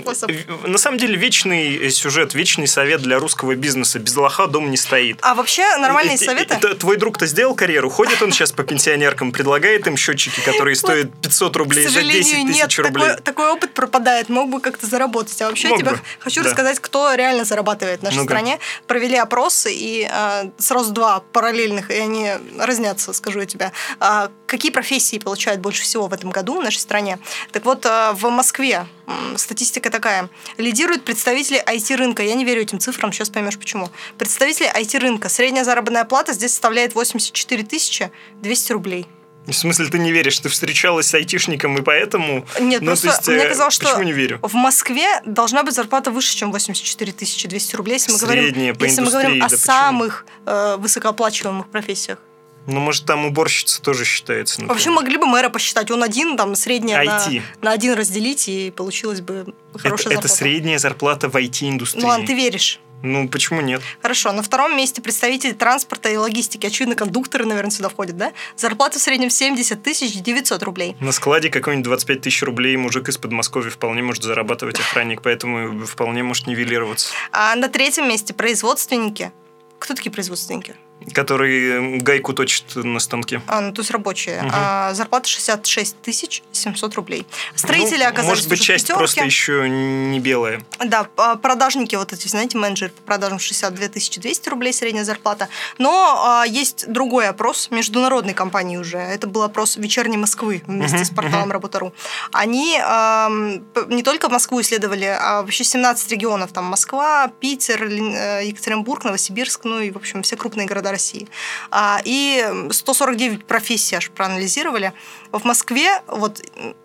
на 0.67 0.77
самом 0.79 0.97
деле, 0.97 1.15
вечный 1.15 1.91
сюжет, 1.91 2.33
вечный 2.33 2.65
совет 2.67 3.01
для 3.01 3.19
русского 3.19 3.53
бизнеса. 3.53 3.99
Без 3.99 4.15
лоха 4.15 4.47
дом 4.47 4.71
не 4.71 4.77
стоит. 4.77 5.19
А 5.21 5.35
вообще 5.35 5.77
нормальные 5.77 6.15
И- 6.17 6.19
и- 6.21 6.25
советы? 6.25 6.55
твой 6.75 6.97
друг-то 6.97 7.27
сделал 7.27 7.53
карьеру, 7.53 7.91
ходит 7.91 8.21
он 8.23 8.31
сейчас 8.31 8.51
по 8.51 8.63
пенсионеркам, 8.63 9.31
предлагает 9.31 9.85
им 9.85 9.97
счетчики, 9.97 10.39
которые 10.41 10.75
стоят 10.75 11.11
500 11.21 11.53
К 11.53 11.57
рублей 11.57 11.83
за 11.83 11.91
сожалению, 11.91 12.23
10 12.23 12.43
нет, 12.45 12.67
тысяч 12.69 12.79
рублей. 12.79 13.05
такой, 13.09 13.21
такой 13.21 13.51
опыт 13.51 13.73
пропадает, 13.75 14.29
мог 14.29 14.49
бы 14.49 14.59
как-то 14.59 14.87
заработать. 14.87 15.39
А 15.43 15.47
вообще 15.47 15.69
я 15.69 15.77
тебе 15.77 15.91
хочу 16.19 16.41
рассказать, 16.41 16.79
кто 16.79 17.13
реально 17.13 17.45
зарабатывает 17.45 17.99
в 17.99 18.03
нашей 18.03 18.23
стране. 18.23 18.57
Провели 18.87 19.15
опрос, 19.15 19.67
и 19.69 20.09
э, 20.11 20.49
сразу 20.57 20.91
два 20.91 21.19
параллельных, 21.19 21.91
и 21.91 21.99
они 21.99 22.31
разнятся, 22.59 23.13
скажу 23.13 23.41
я 23.41 23.45
тебе. 23.45 23.71
А, 23.99 24.31
какие 24.47 24.71
профессии 24.71 25.19
получают 25.19 25.61
больше 25.67 25.83
всего 25.83 26.07
в 26.07 26.13
этом 26.13 26.29
году 26.29 26.59
в 26.59 26.63
нашей 26.63 26.77
стране? 26.77 27.19
Так 27.51 27.65
вот, 27.65 27.85
э, 27.85 28.11
в 28.13 28.29
Москве 28.29 28.87
статистика 29.35 29.89
такая. 29.89 30.29
Лидируют 30.57 31.03
представители 31.03 31.61
IT-рынка. 31.61 32.23
Я 32.23 32.35
не 32.35 32.45
верю 32.45 32.61
этим 32.61 32.79
цифрам, 32.79 33.11
сейчас 33.11 33.29
поймешь 33.29 33.57
почему. 33.57 33.89
Представители 34.17 34.71
IT-рынка. 34.73 35.27
Средняя 35.27 35.65
заработная 35.65 36.05
плата 36.05 36.31
здесь 36.31 36.51
составляет 36.51 36.95
84 36.95 37.63
тысячи 37.63 38.11
200 38.41 38.71
рублей. 38.71 39.07
В 39.45 39.53
смысле, 39.53 39.87
ты 39.87 39.99
не 39.99 40.11
веришь? 40.13 40.39
Ты 40.39 40.47
встречалась 40.47 41.07
с 41.07 41.13
айтишником, 41.13 41.77
и 41.77 41.81
поэтому... 41.81 42.45
Нет, 42.61 42.81
Ну, 42.81 42.87
просто 42.87 43.07
то 43.07 43.13
есть, 43.13 43.27
мне 43.27 43.43
э, 43.45 43.49
казалось, 43.49 43.73
что 43.73 43.85
Почему 43.85 44.03
не 44.03 44.13
верю? 44.13 44.39
в 44.41 44.53
Москве 44.53 45.07
должна 45.25 45.63
быть 45.63 45.73
зарплата 45.73 46.11
выше, 46.11 46.35
чем 46.35 46.51
84 46.51 47.11
200 47.11 47.75
рублей, 47.75 47.93
если 47.93 48.13
мы 48.13 48.19
говорим, 48.19 48.43
Средняя 48.43 48.73
по 48.73 48.83
если 48.83 49.01
мы 49.01 49.11
говорим 49.11 49.41
о 49.41 49.45
почему? 49.45 49.59
самых 49.59 50.25
э, 50.45 50.75
высокооплачиваемых 50.77 51.67
профессиях. 51.67 52.19
Ну, 52.67 52.79
может, 52.79 53.05
там 53.05 53.25
уборщица 53.25 53.81
тоже 53.81 54.05
считается. 54.05 54.55
например. 54.61 54.73
Вообще 54.73 54.89
могли 54.89 55.17
бы 55.17 55.25
мэра 55.25 55.49
посчитать, 55.49 55.89
он 55.89 56.03
один, 56.03 56.37
там 56.37 56.55
средняя 56.55 57.03
на, 57.03 57.17
IT. 57.17 57.41
на 57.61 57.71
один 57.71 57.93
разделить, 57.93 58.47
и 58.49 58.71
получилось 58.71 59.21
бы 59.21 59.45
это, 59.73 59.79
хорошая 59.79 60.13
это 60.13 60.27
зарплата. 60.27 60.27
средняя 60.27 60.77
зарплата 60.77 61.29
в 61.29 61.35
IT-индустрии. 61.35 62.01
Ну 62.01 62.07
ладно, 62.09 62.27
ты 62.27 62.33
веришь. 62.33 62.79
Ну, 63.03 63.29
почему 63.29 63.61
нет? 63.61 63.81
Хорошо, 64.01 64.31
на 64.31 64.41
втором 64.41 64.75
месте 64.75 65.03
представители 65.03 65.51
транспорта 65.51 66.09
и 66.09 66.17
логистики. 66.17 66.65
Очевидно, 66.65 66.95
кондукторы, 66.95 67.45
наверное, 67.45 67.69
сюда 67.69 67.89
входят, 67.89 68.17
да? 68.17 68.33
Зарплата 68.55 68.97
в 68.97 69.01
среднем 69.01 69.29
70 69.29 69.83
тысяч 69.83 70.15
900 70.15 70.63
рублей. 70.63 70.95
На 70.99 71.11
складе 71.11 71.49
какой-нибудь 71.51 71.85
25 71.85 72.21
тысяч 72.21 72.41
рублей 72.41 72.75
мужик 72.75 73.07
из 73.07 73.17
Подмосковья 73.19 73.69
вполне 73.69 74.01
может 74.01 74.23
зарабатывать 74.23 74.79
охранник, 74.79 75.21
поэтому 75.21 75.85
вполне 75.85 76.23
может 76.23 76.47
нивелироваться. 76.47 77.09
А 77.31 77.55
на 77.55 77.69
третьем 77.69 78.09
месте 78.09 78.33
производственники. 78.33 79.31
Кто 79.77 79.93
такие 79.93 80.11
производственники? 80.11 80.75
Который 81.13 81.99
гайку 81.99 82.33
точит 82.33 82.75
на 82.75 82.99
станке. 82.99 83.41
А, 83.47 83.61
ну, 83.61 83.71
то 83.71 83.81
есть 83.81 83.91
рабочие. 83.91 84.41
Мгм. 84.41 84.51
А, 84.53 84.93
зарплата 84.93 85.27
66 85.29 86.01
тысяч 86.01 86.43
700 86.51 86.95
рублей. 86.95 87.25
Строители 87.55 88.03
Ну, 88.03 88.09
оказались 88.09 88.29
Может 88.29 88.49
быть, 88.49 88.61
часть 88.61 88.85
пятерке. 88.85 88.97
просто 88.99 89.23
еще 89.23 89.69
не 89.69 90.19
белая. 90.19 90.61
Да, 90.83 91.07
а, 91.17 91.35
продажники, 91.35 91.95
вот 91.95 92.13
эти, 92.13 92.27
знаете, 92.27 92.57
менеджеры 92.57 92.91
по 92.91 93.01
продажам 93.03 93.39
62 93.39 93.87
200 93.87 94.49
рублей 94.49 94.73
средняя 94.73 95.05
зарплата. 95.05 95.47
Но 95.77 96.23
а, 96.25 96.45
есть 96.45 96.91
другой 96.91 97.27
опрос 97.29 97.69
международной 97.71 98.33
компании 98.33 98.77
уже. 98.77 98.97
Это 98.97 99.27
был 99.27 99.43
опрос 99.43 99.77
«Вечерней 99.77 100.17
Москвы» 100.17 100.63
вместе 100.67 100.97
Мгм, 100.97 101.05
с 101.05 101.09
порталом 101.11 101.51
Работа.ру. 101.51 101.93
Они 102.33 102.77
п- 102.77 103.85
не 103.87 104.03
только 104.03 104.29
Москву 104.29 104.59
исследовали, 104.61 105.05
а 105.05 105.41
вообще 105.41 105.63
17 105.63 106.11
регионов. 106.11 106.51
Там 106.51 106.65
Москва, 106.65 107.27
Питер, 107.39 107.83
э, 107.83 108.45
Екатеринбург, 108.45 109.03
Новосибирск, 109.05 109.63
ну 109.63 109.79
и, 109.79 109.91
в 109.91 109.95
общем, 109.97 110.21
все 110.23 110.35
крупные 110.35 110.67
города 110.67 110.86
России. 110.91 111.27
А, 111.71 112.01
И 112.03 112.45
149 112.71 113.45
профессий 113.45 113.95
аж 113.95 114.09
проанализировали. 114.11 114.93
В 115.31 115.43
Москве, 115.43 116.01
вот 116.07 116.41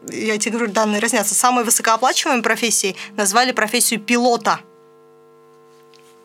я 0.08 0.38
тебе 0.38 0.52
говорю, 0.52 0.72
данные 0.72 1.00
разнятся, 1.00 1.34
самой 1.34 1.64
высокооплачиваемой 1.64 2.42
профессией 2.42 2.96
назвали 3.16 3.52
профессию 3.52 4.00
пилота. 4.00 4.60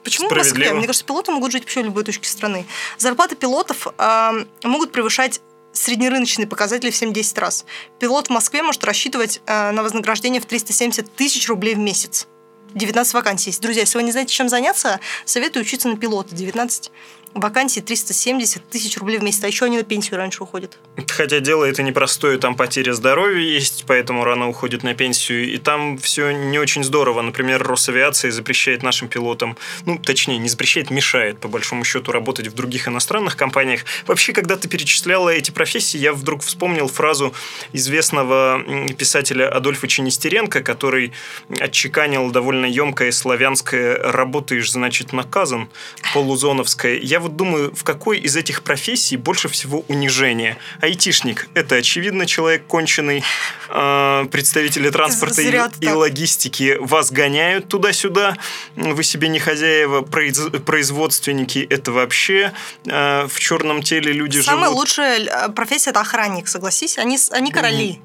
Почему 0.03 0.29
в 0.29 0.35
Москве? 0.35 0.73
Мне 0.73 0.87
кажется, 0.87 1.05
пилоты 1.05 1.31
могут 1.31 1.51
жить 1.51 1.63
вообще 1.63 1.81
в 1.81 1.85
любой 1.85 2.03
точке 2.05 2.29
страны. 2.29 2.65
Зарплаты 2.97 3.35
пилотов 3.35 3.87
ам, 3.97 4.47
могут 4.63 4.93
превышать 4.93 5.41
среднерыночные 5.73 6.47
показатели 6.47 6.89
в 6.91 7.01
7-10 7.01 7.39
раз. 7.39 7.65
Пилот 7.99 8.27
в 8.27 8.29
Москве 8.29 8.63
может 8.63 8.83
рассчитывать 8.83 9.41
э, 9.45 9.71
на 9.71 9.83
вознаграждение 9.83 10.41
в 10.41 10.45
370 10.45 11.13
тысяч 11.15 11.47
рублей 11.47 11.75
в 11.75 11.79
месяц. 11.79 12.27
19 12.73 13.13
вакансий 13.13 13.49
есть. 13.49 13.61
Друзья, 13.61 13.81
если 13.81 13.97
вы 13.97 14.03
не 14.03 14.11
знаете, 14.11 14.33
чем 14.33 14.49
заняться, 14.49 14.99
советую 15.25 15.63
учиться 15.63 15.87
на 15.87 15.97
пилота. 15.97 16.35
19 16.35 16.91
вакансий, 17.39 17.81
370 17.81 18.69
тысяч 18.69 18.97
рублей 18.97 19.19
в 19.19 19.23
месяц. 19.23 19.43
А 19.43 19.47
еще 19.47 19.65
они 19.65 19.77
на 19.77 19.83
пенсию 19.83 20.17
раньше 20.17 20.43
уходят. 20.43 20.77
Хотя 21.07 21.39
дело 21.39 21.65
это 21.65 21.83
непростое, 21.83 22.37
там 22.37 22.55
потеря 22.55 22.93
здоровья 22.93 23.41
есть, 23.41 23.85
поэтому 23.87 24.23
рано 24.23 24.49
уходит 24.49 24.83
на 24.83 24.93
пенсию, 24.93 25.51
и 25.51 25.57
там 25.57 25.97
все 25.97 26.31
не 26.31 26.59
очень 26.59 26.83
здорово. 26.83 27.21
Например, 27.21 27.61
Росавиация 27.61 28.31
запрещает 28.31 28.83
нашим 28.83 29.07
пилотам, 29.07 29.57
ну, 29.85 29.97
точнее, 29.97 30.37
не 30.37 30.49
запрещает, 30.49 30.89
мешает, 30.89 31.39
по 31.39 31.47
большому 31.47 31.83
счету, 31.83 32.11
работать 32.11 32.47
в 32.47 32.53
других 32.53 32.87
иностранных 32.87 33.35
компаниях. 33.35 33.85
Вообще, 34.05 34.33
когда 34.33 34.55
ты 34.55 34.67
перечисляла 34.67 35.29
эти 35.29 35.51
профессии, 35.51 35.97
я 35.97 36.13
вдруг 36.13 36.41
вспомнил 36.43 36.87
фразу 36.87 37.33
известного 37.73 38.63
писателя 38.97 39.49
Адольфа 39.49 39.87
Ченестеренко, 39.87 40.61
который 40.61 41.13
отчеканил 41.59 42.31
довольно 42.31 42.65
емкое 42.65 43.11
славянское 43.11 43.97
«работаешь, 43.97 44.71
значит, 44.71 45.13
наказан» 45.13 45.69
полузоновское. 46.13 46.97
Я 46.97 47.19
вот 47.27 47.35
думаю, 47.35 47.75
в 47.75 47.83
какой 47.83 48.19
из 48.19 48.35
этих 48.35 48.63
профессий 48.63 49.17
больше 49.17 49.49
всего 49.49 49.83
унижения? 49.87 50.57
Айтишник– 50.81 51.47
это, 51.53 51.75
очевидно, 51.75 52.25
человек 52.25 52.65
конченый, 52.67 53.23
а, 53.69 54.25
представители 54.25 54.89
транспорта 54.89 55.41
и, 55.41 55.61
и 55.81 55.89
логистики 55.89 56.77
вас 56.79 57.11
гоняют 57.11 57.67
туда-сюда, 57.67 58.37
вы 58.75 59.03
себе 59.03 59.27
не 59.27 59.39
хозяева, 59.39 60.01
произ- 60.01 60.59
производственники– 60.61 61.67
это 61.69 61.91
вообще 61.91 62.53
а, 62.87 63.27
в 63.27 63.39
черном 63.39 63.83
теле 63.83 64.11
люди 64.13 64.39
Самая 64.39 64.65
живут. 64.65 64.79
лучшая 64.79 65.19
э, 65.19 65.49
профессия 65.49 65.89
это 65.91 65.99
охранник, 66.01 66.47
согласись. 66.47 66.97
Они, 66.97 67.17
они 67.31 67.51
короли. 67.51 68.01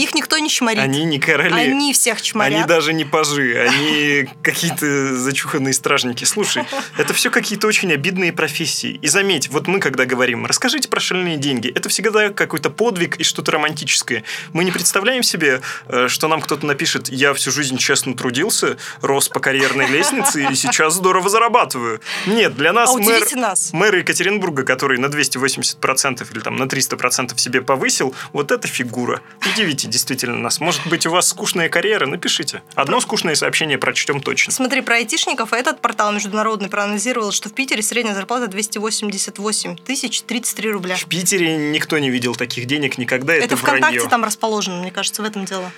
Их 0.00 0.14
никто 0.14 0.38
не 0.38 0.48
чморит. 0.48 0.78
Они 0.78 1.04
не 1.04 1.18
короли. 1.18 1.52
Они 1.52 1.92
всех 1.92 2.22
чморят. 2.22 2.54
Они 2.54 2.66
даже 2.66 2.94
не 2.94 3.04
пажи, 3.04 3.54
они 3.68 4.26
какие-то 4.42 5.14
зачуханные 5.14 5.74
стражники. 5.74 6.24
Слушай, 6.24 6.64
это 6.96 7.12
все 7.12 7.30
какие-то 7.30 7.66
очень 7.66 7.92
обидные 7.92 8.32
профессии. 8.32 8.98
И 9.02 9.08
заметь, 9.08 9.50
вот 9.50 9.66
мы 9.66 9.78
когда 9.78 10.06
говорим, 10.06 10.46
расскажите 10.46 10.88
про 10.88 11.00
шальные 11.00 11.36
деньги, 11.36 11.68
это 11.68 11.90
всегда 11.90 12.30
какой-то 12.30 12.70
подвиг 12.70 13.16
и 13.16 13.24
что-то 13.24 13.52
романтическое. 13.52 14.24
Мы 14.54 14.64
не 14.64 14.72
представляем 14.72 15.22
себе, 15.22 15.60
э, 15.88 16.08
что 16.08 16.28
нам 16.28 16.40
кто-то 16.40 16.64
напишет, 16.64 17.10
я 17.10 17.34
всю 17.34 17.50
жизнь 17.50 17.76
честно 17.76 18.16
трудился, 18.16 18.78
рос 19.02 19.28
по 19.28 19.38
карьерной 19.38 19.86
лестнице 19.86 20.46
и 20.50 20.54
сейчас 20.54 20.94
здорово 20.94 21.28
зарабатываю. 21.28 22.00
Нет, 22.26 22.56
для 22.56 22.72
нас 22.72 22.88
А 22.88 22.96
мэр, 22.96 23.36
нас. 23.36 23.74
мэр 23.74 23.96
Екатеринбурга, 23.96 24.62
который 24.62 24.98
на 24.98 25.06
280% 25.06 26.26
или 26.32 26.40
там 26.40 26.56
на 26.56 26.64
300% 26.64 27.36
себе 27.36 27.60
повысил, 27.60 28.14
вот 28.32 28.50
эта 28.50 28.66
фигура. 28.66 29.20
Удивите 29.52 29.89
действительно 29.90 30.38
нас. 30.38 30.60
Может 30.60 30.86
быть, 30.86 31.04
у 31.06 31.10
вас 31.10 31.28
скучная 31.28 31.68
карьера? 31.68 32.06
Напишите. 32.06 32.62
Одно 32.74 33.00
скучное 33.00 33.34
сообщение 33.34 33.76
прочтем 33.78 34.20
точно. 34.22 34.52
Смотри, 34.52 34.80
про 34.80 34.96
айтишников 34.96 35.52
этот 35.52 35.80
портал 35.80 36.12
международный 36.12 36.68
проанализировал, 36.68 37.32
что 37.32 37.48
в 37.48 37.52
Питере 37.52 37.82
средняя 37.82 38.14
зарплата 38.14 38.46
288 38.48 39.76
тысяч 39.76 40.22
33 40.22 40.70
рубля. 40.70 40.96
В 40.96 41.04
Питере 41.06 41.56
никто 41.56 41.98
не 41.98 42.10
видел 42.10 42.34
таких 42.34 42.66
денег 42.66 42.96
никогда. 42.98 43.34
Это, 43.34 43.44
Это 43.46 43.56
ВКонтакте 43.56 43.96
вранье. 43.98 44.08
там 44.08 44.24
расположено, 44.24 44.80
мне 44.80 44.90
кажется, 44.90 45.22
в 45.22 45.24
этом 45.24 45.44
дело. 45.44 45.70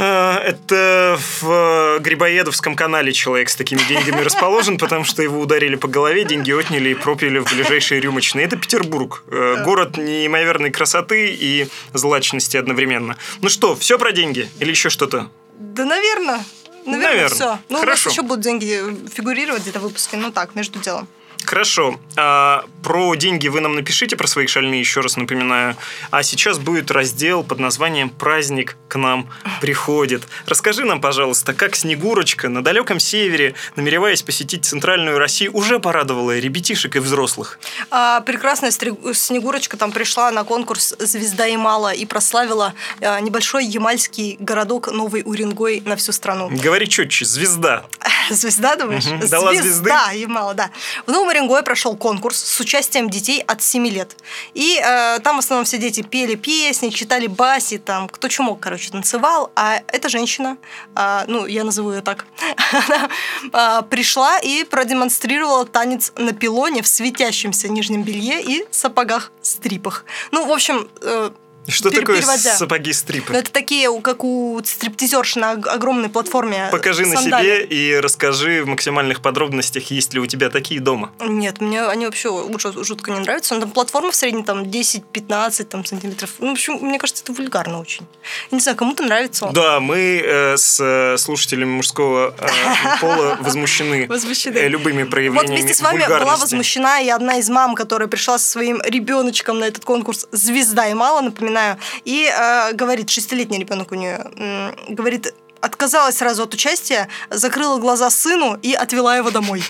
А, 0.00 0.38
Это 0.38 1.18
в 1.40 1.50
э, 1.50 1.98
Грибоедовском 1.98 2.76
канале 2.76 3.12
человек 3.12 3.48
с 3.48 3.56
такими 3.56 3.80
деньгами 3.88 4.20
расположен, 4.22 4.78
потому 4.78 5.02
что 5.04 5.22
его 5.24 5.40
ударили 5.40 5.74
по 5.74 5.88
голове, 5.88 6.24
деньги 6.24 6.52
отняли 6.52 6.90
и 6.90 6.94
пропили 6.94 7.38
в 7.40 7.52
ближайшие 7.52 8.00
рюмочные. 8.00 8.46
Это 8.46 8.56
Петербург. 8.56 9.24
Э, 9.26 9.64
Город 9.64 9.96
неимоверной 9.96 10.70
красоты 10.70 11.30
и 11.32 11.66
злачности 11.94 12.56
одновременно. 12.56 13.16
Ну 13.42 13.48
что, 13.48 13.74
все 13.74 13.98
про 13.98 14.12
деньги? 14.12 14.48
Или 14.60 14.70
еще 14.70 14.88
что-то? 14.88 15.30
Да, 15.58 15.84
наверное. 15.84 16.44
Наверное, 16.86 17.10
Наверно. 17.10 17.34
все. 17.34 17.58
Ну, 17.68 17.80
Хорошо. 17.80 18.02
у 18.02 18.06
нас 18.06 18.12
еще 18.12 18.22
будут 18.22 18.40
деньги 18.44 18.80
фигурировать 19.12 19.62
где-то 19.62 19.80
в 19.80 19.82
выпуске. 19.82 20.16
Ну 20.16 20.30
так, 20.30 20.54
между 20.54 20.78
делом. 20.78 21.08
Хорошо. 21.44 21.98
А, 22.16 22.64
про 22.82 23.14
деньги 23.14 23.48
вы 23.48 23.60
нам 23.60 23.74
напишите, 23.74 24.16
про 24.16 24.26
свои 24.26 24.46
шальные, 24.46 24.80
еще 24.80 25.00
раз 25.00 25.16
напоминаю. 25.16 25.76
А 26.10 26.22
сейчас 26.22 26.58
будет 26.58 26.90
раздел 26.90 27.42
под 27.42 27.58
названием 27.58 28.10
«Праздник 28.10 28.76
к 28.88 28.96
нам 28.96 29.28
приходит». 29.60 30.24
Расскажи 30.46 30.84
нам, 30.84 31.00
пожалуйста, 31.00 31.54
как 31.54 31.76
Снегурочка 31.76 32.48
на 32.48 32.62
далеком 32.62 33.00
севере, 33.00 33.54
намереваясь 33.76 34.22
посетить 34.22 34.64
центральную 34.64 35.18
Россию, 35.18 35.56
уже 35.56 35.78
порадовала 35.78 36.38
ребятишек 36.38 36.96
и 36.96 36.98
взрослых. 36.98 37.58
А, 37.90 38.20
прекрасная 38.20 38.70
Снегурочка 38.70 39.76
там 39.76 39.92
пришла 39.92 40.30
на 40.30 40.44
конкурс 40.44 40.94
«Звезда 40.98 41.46
Ямала» 41.46 41.92
и 41.92 42.04
прославила 42.04 42.74
а, 43.00 43.20
небольшой 43.20 43.64
ямальский 43.64 44.36
городок 44.38 44.90
Новый 44.92 45.22
Уренгой 45.24 45.82
на 45.84 45.96
всю 45.96 46.12
страну. 46.12 46.50
Говори 46.50 46.88
четче, 46.88 47.24
звезда. 47.24 47.86
Звезда, 48.30 48.76
думаешь? 48.76 49.06
Мгм. 49.06 49.26
Дала 49.28 49.52
звезды? 49.52 49.72
Звезда 49.72 50.10
Ямала, 50.12 50.54
да. 50.54 50.70
В 51.06 51.10
Новом 51.10 51.27
Уренгое 51.28 51.62
прошел 51.62 51.96
конкурс 51.96 52.38
с 52.38 52.60
участием 52.60 53.10
детей 53.10 53.42
от 53.42 53.62
7 53.62 53.86
лет. 53.88 54.16
И 54.54 54.80
э, 54.82 55.18
там 55.20 55.36
в 55.36 55.38
основном 55.40 55.64
все 55.64 55.78
дети 55.78 56.02
пели 56.02 56.34
песни, 56.34 56.90
читали 56.90 57.26
баси, 57.26 57.78
там 57.78 58.08
кто 58.08 58.28
что 58.28 58.42
мог, 58.42 58.60
короче, 58.60 58.90
танцевал. 58.90 59.52
А 59.54 59.82
эта 59.88 60.08
женщина, 60.08 60.56
а, 60.94 61.24
ну, 61.28 61.46
я 61.46 61.64
назову 61.64 61.92
ее 61.92 62.00
так, 62.00 62.26
она 62.72 63.08
а, 63.52 63.82
пришла 63.82 64.38
и 64.38 64.64
продемонстрировала 64.64 65.66
танец 65.66 66.12
на 66.16 66.32
пилоне 66.32 66.82
в 66.82 66.88
светящемся 66.88 67.68
нижнем 67.68 68.02
белье 68.02 68.42
и 68.42 68.66
сапогах-стрипах. 68.70 70.04
Ну, 70.30 70.46
в 70.46 70.52
общем, 70.52 70.88
э, 71.02 71.30
Что 71.68 71.90
Пер- 71.90 72.00
такое 72.00 72.16
переводя. 72.18 72.56
сапоги-стрипы? 72.56 73.32
ну, 73.32 73.38
это 73.38 73.50
такие, 73.50 73.88
как 74.00 74.24
у 74.24 74.60
стриптизерши 74.64 75.38
на 75.38 75.52
ог- 75.54 75.68
огромной 75.68 76.08
платформе. 76.08 76.68
Покажи 76.72 77.04
на 77.06 77.16
себе 77.16 77.64
и 77.64 77.94
расскажи 78.00 78.62
в 78.64 78.66
максимальных 78.66 79.20
подробностях, 79.20 79.90
есть 79.90 80.14
ли 80.14 80.20
у 80.20 80.26
тебя 80.26 80.48
такие 80.50 80.80
дома. 80.80 81.12
Нет, 81.20 81.60
мне 81.60 81.82
они 81.84 82.06
вообще 82.06 82.28
лучше 82.28 82.72
жутко 82.84 83.10
не 83.10 83.20
нравятся. 83.20 83.54
Но 83.54 83.60
там 83.60 83.70
платформа 83.70 84.10
в 84.10 84.14
среднем 84.14 84.44
там 84.44 84.62
10-15 84.62 85.64
там, 85.64 85.84
сантиметров. 85.84 86.30
Ну, 86.38 86.48
в 86.48 86.52
общем, 86.52 86.74
мне 86.80 86.98
кажется, 86.98 87.22
это 87.22 87.32
вульгарно 87.32 87.80
очень. 87.80 88.06
Я 88.50 88.56
не 88.56 88.60
знаю, 88.62 88.76
кому-то 88.76 89.02
нравится. 89.02 89.46
он. 89.46 89.52
Да, 89.52 89.80
мы 89.80 90.22
э, 90.24 90.56
с 90.56 90.78
э, 90.80 91.18
слушателями 91.18 91.70
мужского 91.70 92.34
э, 92.38 92.46
пола 93.00 93.36
возмущены, 93.40 94.06
Возмущены. 94.08 94.56
э, 94.56 94.68
любыми 94.68 95.04
проявлениями 95.04 95.48
Вот 95.56 95.60
вместе 95.60 95.74
с 95.74 95.80
вами 95.82 96.06
была 96.06 96.36
возмущена 96.36 97.00
и 97.00 97.08
одна 97.10 97.38
из 97.38 97.48
мам, 97.50 97.74
которая 97.74 98.08
пришла 98.08 98.38
со 98.38 98.48
своим 98.50 98.80
ребеночком 98.82 99.58
на 99.58 99.64
этот 99.64 99.84
конкурс 99.84 100.26
«Звезда 100.32 100.88
и 100.88 100.94
мало», 100.94 101.20
напоминаю, 101.20 101.57
и 102.04 102.30
э, 102.30 102.72
говорит, 102.72 103.10
шестилетний 103.10 103.58
ребенок 103.58 103.92
у 103.92 103.94
нее, 103.94 104.74
говорит, 104.88 105.34
отказалась 105.60 106.16
сразу 106.16 106.44
от 106.44 106.54
участия, 106.54 107.08
закрыла 107.30 107.78
глаза 107.78 108.10
сыну 108.10 108.58
и 108.62 108.74
отвела 108.74 109.16
его 109.16 109.30
домой. 109.30 109.62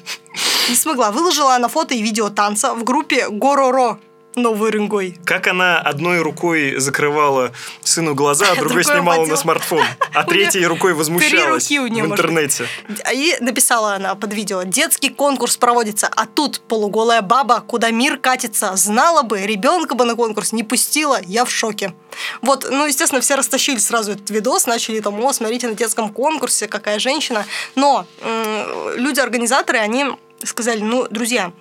Не 0.69 0.75
смогла. 0.75 1.11
Выложила 1.11 1.55
она 1.55 1.69
фото 1.69 1.95
и 1.95 2.03
видео 2.03 2.29
танца 2.31 2.75
в 2.75 2.85
группе 2.85 3.29
«Гороро» 3.29 3.99
Новый 4.39 4.71
Рынгой. 4.71 5.19
Как 5.25 5.47
она 5.47 5.79
одной 5.79 6.21
рукой 6.21 6.77
закрывала 6.79 7.53
сыну 7.83 8.15
глаза, 8.15 8.47
а 8.51 8.55
другой 8.61 8.85
снимала 8.85 9.27
на 9.27 9.37
смартфон, 9.37 9.85
а 10.15 10.25
третьей 10.29 10.67
рукой 10.67 10.95
возмущалась 10.95 11.71
в 11.71 11.75
интернете. 11.75 12.67
И 13.13 13.37
написала 13.41 13.95
она 13.95 14.15
под 14.15 14.33
видео, 14.33 14.63
детский 14.63 15.11
конкурс 15.11 15.57
проводится, 15.57 16.09
а 16.15 16.27
тут 16.27 16.61
полуголая 16.61 17.23
баба, 17.23 17.61
куда 17.61 17.91
мир 17.91 18.19
катится. 18.19 18.77
Знала 18.77 19.23
бы, 19.23 19.41
ребенка 19.43 19.95
бы 19.95 20.05
на 20.05 20.15
конкурс 20.15 20.53
не 20.53 20.63
пустила, 20.63 21.21
я 21.27 21.45
в 21.45 21.51
шоке. 21.51 21.95
Вот, 22.43 22.67
ну, 22.71 22.87
естественно, 22.87 23.21
все 23.21 23.37
растащили 23.37 23.79
сразу 23.79 24.13
этот 24.13 24.31
видос, 24.31 24.67
начали 24.67 25.01
там, 25.01 25.23
о, 25.25 25.33
смотрите 25.33 25.69
на 25.69 25.75
детском 25.75 26.13
конкурсе, 26.13 26.69
какая 26.69 26.99
женщина. 26.99 27.45
Но 27.75 28.07
люди-организаторы, 28.97 29.79
они 29.79 30.07
сказали, 30.45 30.81
ну, 30.81 31.07
друзья, 31.09 31.53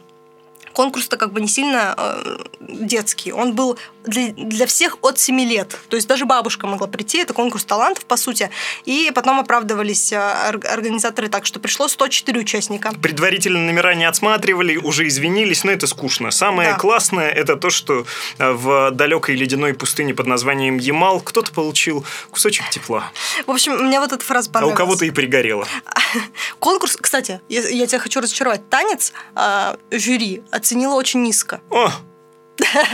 конкурс-то 0.77 1.17
как 1.17 1.33
бы 1.33 1.41
не 1.41 1.47
сильно 1.47 1.95
э, 1.97 2.37
детский. 2.59 3.33
Он 3.33 3.55
был 3.55 3.79
для, 4.07 4.31
для 4.31 4.65
всех 4.65 4.97
от 5.01 5.19
7 5.19 5.39
лет. 5.41 5.77
То 5.89 5.95
есть 5.95 6.07
даже 6.07 6.25
бабушка 6.25 6.67
могла 6.67 6.87
прийти. 6.87 7.19
Это 7.19 7.33
конкурс 7.33 7.63
талантов, 7.65 8.05
по 8.05 8.17
сути. 8.17 8.49
И 8.85 9.11
потом 9.13 9.39
оправдывались 9.39 10.11
э, 10.11 10.17
ор- 10.17 10.61
организаторы 10.71 11.27
так, 11.29 11.45
что 11.45 11.59
пришло 11.59 11.87
104 11.87 12.39
участника. 12.39 12.91
Предварительно 13.01 13.59
номера 13.65 13.93
не 13.95 14.05
отсматривали, 14.05 14.77
уже 14.77 15.07
извинились, 15.07 15.63
но 15.63 15.71
это 15.71 15.87
скучно. 15.87 16.31
Самое 16.31 16.71
Да. 16.71 16.77
классное 16.77 17.29
это 17.29 17.55
то, 17.55 17.69
что 17.69 18.05
э, 18.39 18.51
в 18.51 18.91
далекой 18.91 19.35
ледяной 19.35 19.73
пустыне 19.73 20.13
под 20.13 20.27
названием 20.27 20.77
Ямал 20.77 21.19
кто-то 21.21 21.51
получил 21.51 22.05
кусочек 22.31 22.69
тепла, 22.69 23.11
В 23.45 23.51
общем, 23.51 23.73
мне 23.85 23.99
вот 23.99 24.11
эта 24.13 24.23
фраза 24.23 24.47
а 24.47 24.49
у 24.49 24.53
понравилась. 24.53 24.77
кого-то 24.77 25.05
и 25.05 25.11
пригорело. 25.11 25.67
Конкурс, 26.59 26.97
кстати, 26.99 27.41
я, 27.49 27.61
я 27.67 27.87
тебя 27.87 27.99
хочу 27.99 28.19
разочаровать. 28.21 28.69
Танец 28.69 29.13
э, 29.35 29.75
жюри 29.91 30.41
оценило 30.51 30.95
очень 30.95 31.21
низко. 31.23 31.61
О, 31.69 31.91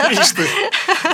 видишь 0.10 0.32
ты, 0.32 0.48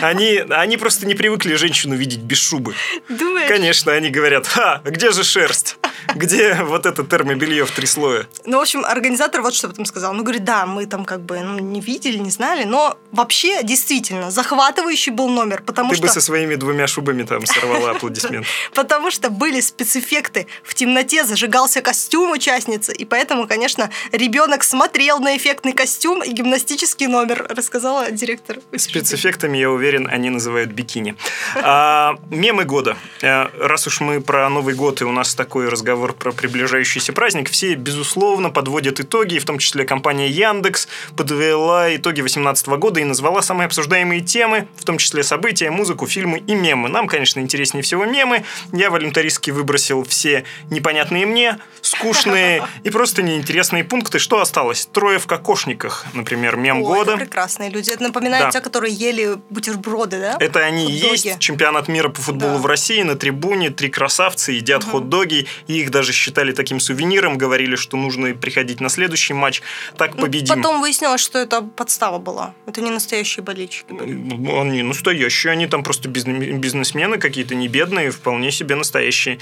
они, 0.02 0.44
они 0.50 0.78
просто 0.78 1.06
не 1.06 1.16
привыкли 1.16 1.56
женщину 1.56 1.96
видеть 1.96 2.20
без 2.20 2.40
шубы. 2.40 2.76
Думаешь? 3.08 3.48
Конечно, 3.48 3.94
они 3.94 4.10
говорят, 4.10 4.48
ха, 4.48 4.82
где 4.86 5.12
же 5.12 5.24
шерсть? 5.24 5.78
Где 6.16 6.56
вот 6.64 6.86
это 6.86 7.04
термобелье 7.04 7.66
в 7.66 7.72
три 7.72 7.86
слоя? 7.86 8.28
Ну, 8.46 8.58
в 8.58 8.62
общем, 8.62 8.86
организатор 8.86 9.42
вот 9.42 9.54
что 9.54 9.68
потом 9.68 9.86
сказал. 9.86 10.14
Ну, 10.14 10.24
говорит, 10.24 10.44
да, 10.44 10.66
мы 10.66 10.86
там 10.86 11.06
как 11.06 11.22
бы 11.22 11.40
ну, 11.40 11.60
не 11.60 11.82
видели, 11.82 12.18
не 12.18 12.32
знали, 12.32 12.64
но 12.64 12.98
вообще, 13.12 13.64
действительно, 13.64 14.32
захватывающий 14.32 15.12
был 15.12 15.30
номер, 15.30 15.62
потому 15.62 15.92
Ты 15.92 15.98
что... 15.98 16.08
бы 16.08 16.10
со 16.10 16.22
своими 16.22 16.56
двумя 16.56 16.88
шубами 16.88 17.24
там 17.24 17.46
сорвала 17.46 17.92
аплодисмент. 17.96 18.46
Потому 18.74 19.12
что 19.12 19.30
были 19.30 19.62
спецэффекты. 19.62 20.48
В 20.64 20.74
темноте 20.74 21.24
зажигался 21.24 21.82
костюм 21.82 22.32
участницы. 22.32 22.94
И 22.94 23.06
поэтому, 23.06 23.48
конечно, 23.48 23.90
ребенок 24.12 24.64
смотрел 24.64 25.20
на 25.20 25.38
эффектный 25.38 25.74
костюм 25.74 26.24
и 26.24 26.32
гимнастический 26.32 27.08
номер, 27.08 27.46
рассказала 27.50 28.12
директор. 28.12 28.58
Спецэффектами, 28.76 29.58
я 29.58 29.70
уверен, 29.70 30.08
они 30.08 30.30
называют 30.30 30.72
бикини. 30.72 31.16
А, 31.56 32.16
мемы 32.30 32.66
года. 32.66 32.98
Э, 33.22 33.48
Раз 33.60 33.88
уж 33.88 34.00
мы 34.02 34.22
про 34.22 34.50
Новый 34.50 34.74
год 34.74 35.02
и 35.02 35.04
у 35.04 35.12
нас 35.12 35.36
такой 35.36 35.70
разговор 35.70 35.89
про 35.96 36.32
приближающийся 36.32 37.14
праздник, 37.14 37.50
все, 37.50 37.76
безусловно, 37.76 38.50
подводят 38.50 39.00
итоги, 39.00 39.36
и 39.36 39.40
в 39.40 39.46
том 39.46 39.58
числе 39.60 39.86
компания 39.86 40.28
Яндекс 40.30 40.88
подвела 41.16 41.96
итоги 41.96 42.22
2018 42.22 42.68
года 42.68 43.00
и 43.00 43.04
назвала 43.04 43.42
самые 43.42 43.66
обсуждаемые 43.66 44.22
темы, 44.22 44.68
в 44.78 44.86
том 44.86 44.98
числе 44.98 45.24
события, 45.24 45.70
музыку, 45.72 46.08
фильмы 46.08 46.40
и 46.40 46.56
мемы. 46.56 46.90
Нам, 46.90 47.08
конечно, 47.08 47.40
интереснее 47.40 47.84
всего 47.84 48.06
мемы. 48.06 48.44
Я 48.72 48.90
волюнтаристски 48.90 49.52
выбросил 49.52 50.04
все 50.04 50.44
непонятные 50.70 51.26
мне, 51.26 51.58
скучные 51.82 52.64
и 52.84 52.90
просто 52.90 53.22
неинтересные 53.22 53.84
пункты. 53.84 54.20
Что 54.20 54.42
осталось? 54.42 54.88
Трое 54.92 55.20
в 55.20 55.28
кокошниках, 55.28 56.06
например, 56.14 56.56
мем 56.56 56.82
О, 56.82 56.86
года. 56.86 57.12
это 57.12 57.20
прекрасные 57.20 57.70
люди. 57.70 57.90
Это 57.92 58.04
напоминает 58.04 58.46
Да. 58.46 58.52
те, 58.52 58.62
которые 58.62 58.94
ели 58.94 59.38
бутерброды, 59.50 60.20
да? 60.20 60.38
Это 60.40 60.60
они 60.60 60.86
и 60.90 60.94
есть 60.94 61.40
чемпионат 61.40 61.88
мира 61.88 62.10
по 62.10 62.22
футболу 62.22 62.54
Да. 62.54 62.60
в 62.60 62.66
России 62.66 63.02
на 63.02 63.16
трибуне. 63.16 63.70
Три 63.70 63.90
красавца 63.90 64.52
едят 64.52 64.84
хот-доги. 64.84 65.48
И 65.68 65.79
их 65.82 65.92
даже 65.92 66.14
считали 66.14 66.52
таким 66.52 66.80
сувениром, 66.80 67.38
говорили, 67.38 67.76
что 67.76 67.98
нужно 67.98 68.34
приходить 68.34 68.80
на 68.82 68.90
следующий 68.90 69.34
матч. 69.34 69.62
Так 69.98 70.16
Ну, 70.16 70.22
победим. 70.22 70.56
Потом 70.56 70.82
выяснилось, 70.82 71.22
что 71.22 71.40
это 71.40 71.62
подстава 71.62 72.20
была. 72.20 72.54
Это 72.66 72.82
не 72.82 72.92
настоящие 72.92 73.44
болельщики. 73.44 73.86
Ну, 73.90 74.62
Они 74.62 74.84
настоящие, 74.84 75.52
они 75.52 75.68
там 75.68 75.84
просто 75.84 76.10
бизнес- 76.10 76.60
бизнесмены 76.60 77.18
какие-то, 77.18 77.56
не 77.56 77.68
бедные, 77.68 78.12
вполне 78.12 78.52
себе 78.52 78.76
настоящие. 78.76 79.40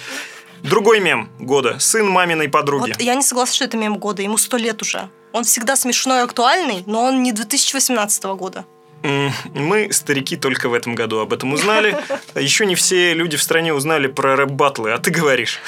Другой 0.63 0.99
мем 0.99 1.29
года. 1.39 1.77
Сын 1.79 2.07
маминой 2.09 2.49
подруги. 2.49 2.91
Вот 2.91 3.01
я 3.01 3.15
не 3.15 3.21
согласна, 3.23 3.55
что 3.55 3.65
это 3.65 3.77
мем 3.77 3.97
года. 3.97 4.21
Ему 4.21 4.37
сто 4.37 4.57
лет 4.57 4.81
уже. 4.81 5.09
Он 5.31 5.43
всегда 5.43 5.75
смешной 5.75 6.19
и 6.19 6.23
актуальный, 6.23 6.83
но 6.87 7.03
он 7.03 7.21
не 7.21 7.31
2018 7.31 8.35
года. 8.35 8.65
Мы, 9.03 9.91
старики, 9.91 10.35
только 10.35 10.69
в 10.69 10.73
этом 10.73 10.95
году 10.95 11.19
об 11.19 11.33
этом 11.33 11.53
узнали. 11.53 11.97
Еще 12.35 12.65
не 12.65 12.75
все 12.75 13.13
люди 13.13 13.37
в 13.37 13.41
стране 13.41 13.73
узнали 13.73 14.07
про 14.07 14.35
рэп-баттлы, 14.35 14.91
а 14.91 14.97
ты 14.97 15.11
говоришь. 15.11 15.59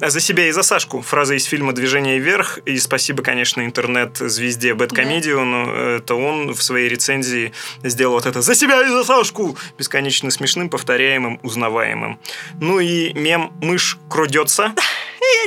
А 0.00 0.10
За 0.10 0.20
себя 0.20 0.46
и 0.46 0.52
за 0.52 0.62
Сашку. 0.62 1.02
Фраза 1.02 1.34
из 1.34 1.44
фильма 1.44 1.72
«Движение 1.72 2.18
вверх». 2.18 2.58
И 2.64 2.78
спасибо, 2.78 3.22
конечно, 3.22 3.64
интернет-звезде 3.64 4.74
Бэткомедиону. 4.74 5.70
Это 5.70 6.14
он 6.14 6.54
в 6.54 6.62
своей 6.62 6.88
рецензии 6.88 7.52
сделал 7.82 8.14
вот 8.14 8.26
это 8.26 8.42
«За 8.42 8.54
себя 8.54 8.82
и 8.82 8.88
за 8.88 9.04
Сашку!» 9.04 9.56
Бесконечно 9.78 10.30
смешным, 10.30 10.68
повторяемым, 10.68 11.40
узнаваемым. 11.42 12.18
Ну 12.60 12.80
и 12.80 13.12
мем 13.12 13.52
«Мышь 13.60 13.98
крудется». 14.08 14.74
Я 15.20 15.46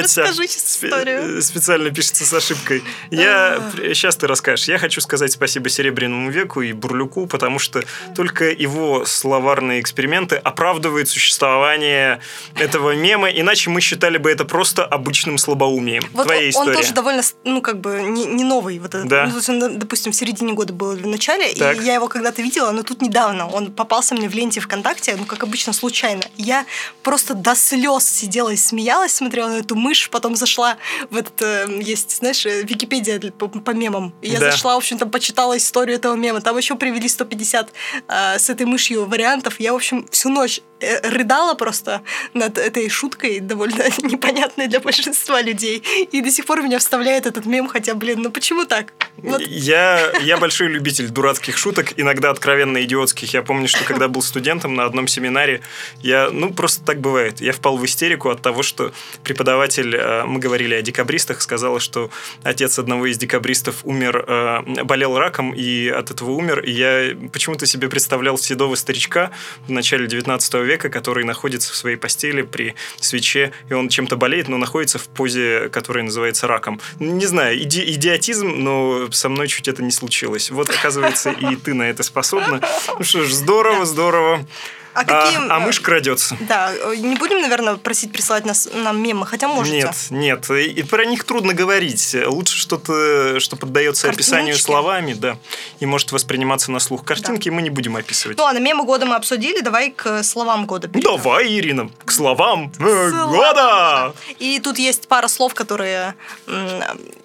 я 0.00 0.06
сейчас 0.06 0.38
историю. 0.38 1.38
Спе- 1.38 1.42
Специально 1.42 1.90
пишется 1.90 2.24
с 2.24 2.32
ошибкой. 2.32 2.82
Я... 3.10 3.56
А. 3.56 3.72
Сейчас 3.94 4.16
ты 4.16 4.26
расскажешь. 4.26 4.68
Я 4.68 4.78
хочу 4.78 5.00
сказать 5.00 5.32
спасибо 5.32 5.68
Серебряному 5.68 6.30
веку 6.30 6.62
и 6.62 6.72
Бурлюку, 6.72 7.26
потому 7.26 7.58
что 7.58 7.82
только 8.14 8.50
его 8.50 9.04
словарные 9.06 9.80
эксперименты 9.80 10.36
оправдывают 10.36 11.08
существование 11.08 12.20
этого 12.56 12.94
мема, 12.94 13.28
иначе 13.30 13.70
мы 13.70 13.80
считали 13.80 14.18
бы 14.18 14.30
это 14.30 14.44
просто 14.44 14.84
обычным 14.84 15.38
слабоумием. 15.38 16.02
Вот 16.12 16.24
Твоя 16.24 16.40
он, 16.42 16.50
история. 16.50 16.70
он 16.70 16.76
тоже 16.76 16.94
довольно, 16.94 17.22
ну, 17.44 17.62
как 17.62 17.80
бы, 17.80 18.02
не, 18.02 18.26
не 18.26 18.44
новый. 18.44 18.78
Вот 18.78 18.94
этот. 18.94 19.08
Да. 19.08 19.26
Ну, 19.26 19.40
он, 19.48 19.78
допустим, 19.78 20.12
в 20.12 20.16
середине 20.16 20.52
года 20.52 20.72
был 20.72 20.92
или 20.92 21.02
в 21.02 21.06
начале, 21.06 21.52
Так. 21.54 21.80
и 21.80 21.84
я 21.84 21.94
его 21.94 22.08
когда-то 22.08 22.42
видела, 22.42 22.70
но 22.72 22.82
тут 22.82 23.00
недавно. 23.02 23.48
Он 23.48 23.72
попался 23.72 24.14
мне 24.14 24.28
в 24.28 24.34
ленте 24.34 24.60
ВКонтакте, 24.60 25.16
ну, 25.16 25.24
как 25.24 25.42
обычно, 25.42 25.72
случайно. 25.72 26.22
Я 26.36 26.66
просто 27.02 27.34
до 27.34 27.54
слез 27.54 28.04
сидела 28.04 28.33
и 28.50 28.56
смеялась, 28.56 29.14
смотрела 29.14 29.48
на 29.48 29.58
эту 29.58 29.74
мышь, 29.76 30.08
потом 30.10 30.36
зашла 30.36 30.76
в 31.10 31.16
этот, 31.16 31.40
э, 31.42 31.66
есть, 31.80 32.18
знаешь, 32.18 32.44
э, 32.46 32.62
Википедия 32.62 33.18
по, 33.32 33.48
по 33.48 33.70
мемам. 33.70 34.12
И 34.22 34.28
я 34.28 34.40
Да. 34.40 34.50
зашла, 34.50 34.74
в 34.74 34.78
общем, 34.78 34.98
там 34.98 35.10
почитала 35.10 35.56
историю 35.56 35.96
этого 35.96 36.14
мема. 36.14 36.40
Там 36.40 36.56
еще 36.56 36.74
привели 36.76 37.08
150 37.08 37.72
э, 38.08 38.38
с 38.38 38.50
этой 38.50 38.66
мышью 38.66 39.06
вариантов. 39.06 39.60
Я, 39.60 39.72
в 39.72 39.76
общем, 39.76 40.06
всю 40.10 40.28
ночь 40.30 40.60
э, 40.80 41.08
рыдала 41.08 41.54
просто 41.54 42.02
над 42.34 42.58
этой 42.58 42.88
шуткой, 42.88 43.40
довольно 43.40 43.84
непонятной 44.02 44.66
для 44.66 44.80
большинства 44.80 45.40
людей. 45.42 45.82
И 46.12 46.20
до 46.20 46.30
сих 46.30 46.46
пор 46.46 46.62
меня 46.62 46.78
вставляет 46.78 47.26
этот 47.26 47.46
мем, 47.46 47.68
хотя, 47.68 47.94
блин, 47.94 48.22
ну 48.22 48.30
почему 48.30 48.64
так? 48.64 48.92
Вот 49.16 49.40
Я, 49.40 50.12
я 50.22 50.36
большой 50.36 50.68
любитель 50.68 51.08
дурацких 51.08 51.56
шуток, 51.56 51.92
иногда 51.96 52.30
откровенно 52.30 52.82
идиотских. 52.82 53.32
Я 53.32 53.42
помню, 53.42 53.68
что 53.68 53.84
когда 53.84 54.08
был 54.08 54.22
студентом 54.22 54.74
на 54.74 54.84
одном 54.84 55.06
семинаре, 55.08 55.62
я, 56.02 56.30
ну, 56.30 56.52
просто 56.52 56.84
так 56.84 57.00
бывает. 57.00 57.40
Я 57.40 57.52
впал 57.52 57.76
в 57.76 57.84
истерику 57.84 58.23
от 58.30 58.42
того, 58.42 58.62
что 58.62 58.92
преподаватель, 59.22 59.94
э, 59.96 60.24
мы 60.24 60.40
говорили 60.40 60.74
о 60.74 60.82
декабристах, 60.82 61.42
сказала, 61.42 61.80
что 61.80 62.10
отец 62.42 62.78
одного 62.78 63.06
из 63.06 63.18
декабристов 63.18 63.76
умер, 63.84 64.24
э, 64.26 64.82
болел 64.84 65.18
раком 65.18 65.52
и 65.52 65.88
от 65.88 66.10
этого 66.10 66.30
умер. 66.30 66.60
И 66.60 66.70
я 66.70 67.16
почему-то 67.32 67.66
себе 67.66 67.88
представлял 67.88 68.38
седого 68.38 68.74
старичка 68.74 69.30
в 69.66 69.70
начале 69.70 70.06
19 70.06 70.62
века, 70.64 70.88
который 70.88 71.24
находится 71.24 71.72
в 71.72 71.76
своей 71.76 71.96
постели 71.96 72.42
при 72.42 72.74
свече, 73.00 73.52
и 73.68 73.74
он 73.74 73.88
чем-то 73.88 74.16
болеет, 74.16 74.48
но 74.48 74.58
находится 74.58 74.98
в 74.98 75.06
позе, 75.08 75.68
которая 75.70 76.04
называется 76.04 76.46
раком. 76.46 76.80
Не 76.98 77.26
знаю, 77.26 77.60
иди- 77.62 77.84
идиотизм, 77.92 78.48
но 78.48 79.08
со 79.10 79.28
мной 79.28 79.48
чуть 79.48 79.68
это 79.68 79.82
не 79.82 79.90
случилось. 79.90 80.50
Вот, 80.50 80.70
оказывается, 80.70 81.30
и 81.30 81.56
ты 81.56 81.74
на 81.74 81.84
это 81.84 82.02
способна. 82.02 82.60
Ну 82.98 83.04
что 83.04 83.24
ж, 83.24 83.32
здорово, 83.32 83.84
здорово. 83.84 84.46
А 84.94 85.04
какие... 85.04 85.50
а 85.50 85.58
мышь 85.60 85.80
крадется. 85.80 86.36
Да, 86.40 86.72
не 86.96 87.16
будем, 87.16 87.40
наверное, 87.40 87.76
просить 87.76 88.12
прислать 88.12 88.44
нас, 88.44 88.68
нам 88.72 89.02
мемы, 89.02 89.26
хотя 89.26 89.48
можете. 89.48 89.76
Нет, 89.76 89.96
нет, 90.10 90.50
и 90.50 90.82
про 90.84 91.04
них 91.04 91.24
трудно 91.24 91.52
говорить. 91.52 92.16
Лучше 92.26 92.56
что-то, 92.56 93.40
что 93.40 93.56
поддается 93.56 94.08
описанию 94.08 94.54
Картиночки. 94.54 94.64
словами, 94.64 95.12
да, 95.14 95.36
и 95.80 95.86
может 95.86 96.12
восприниматься 96.12 96.70
на 96.70 96.78
слух. 96.78 97.04
Картинки 97.04 97.48
мы 97.48 97.62
не 97.62 97.70
будем 97.70 97.96
описывать. 97.96 98.38
Ну 98.38 98.44
ладно, 98.44 98.58
мемы 98.58 98.84
года 98.84 99.04
мы 99.06 99.16
обсудили, 99.16 99.60
давай 99.60 99.90
к 99.90 100.22
словам 100.22 100.66
года 100.66 100.88
перейдем. 100.88 101.16
Давай, 101.16 101.52
Ирина, 101.52 101.90
к 102.04 102.12
словам 102.12 102.72
э, 102.78 103.10
Слова 103.10 103.26
года! 103.26 104.14
И 104.38 104.60
тут 104.60 104.78
есть 104.78 105.08
пара 105.08 105.28
слов, 105.28 105.54
которые 105.54 106.14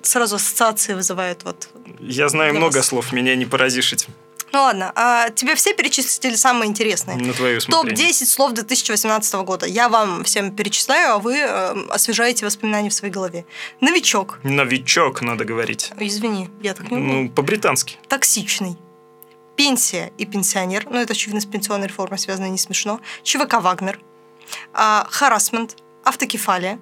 сразу 0.02 0.36
ассоциации 0.38 0.94
вызывают. 0.94 1.44
Вот. 1.44 1.70
Я 2.00 2.30
знаю 2.30 2.56
много 2.56 2.78
вас. 2.78 2.88
слов, 2.88 3.12
меня 3.12 3.36
не 3.36 3.46
поразишь 3.46 3.94
этим. 3.94 4.10
Ну 4.52 4.60
ладно, 4.60 4.92
а 4.96 5.30
тебе 5.30 5.56
все 5.56 5.74
перечислили 5.74 6.36
самые 6.36 6.70
интересные? 6.70 7.18
На 7.18 7.34
твое 7.34 7.58
усмотрение. 7.58 7.96
Топ-10 7.96 8.26
слов 8.26 8.54
2018 8.54 9.34
года. 9.36 9.66
Я 9.66 9.90
вам 9.90 10.24
всем 10.24 10.52
перечисляю, 10.52 11.14
а 11.14 11.20
вы 11.20 11.38
э, 11.38 11.88
освежаете 11.90 12.46
воспоминания 12.46 12.90
в 12.90 12.94
своей 12.94 13.14
голове. 13.14 13.46
Новичок. 13.82 14.40
Новичок, 14.44 15.22
надо 15.22 15.46
говорить. 15.46 15.92
Извини, 16.00 16.50
я 16.62 16.74
так 16.74 16.90
не 16.92 16.98
умею. 16.98 17.24
Ну, 17.24 17.30
по-британски. 17.30 17.98
Токсичный. 18.08 18.78
Пенсия 19.56 20.12
и 20.18 20.26
пенсионер. 20.26 20.88
Ну, 20.90 21.00
это, 21.00 21.14
очевидно, 21.14 21.42
с 21.42 21.46
пенсионной 21.46 21.88
реформой 21.88 22.18
связано, 22.18 22.48
не 22.48 22.58
смешно. 22.58 23.02
ЧВК 23.24 23.56
«Вагнер». 23.62 24.00
А, 24.74 25.06
Харасмент. 25.10 25.76
Автокефалия. 26.04 26.80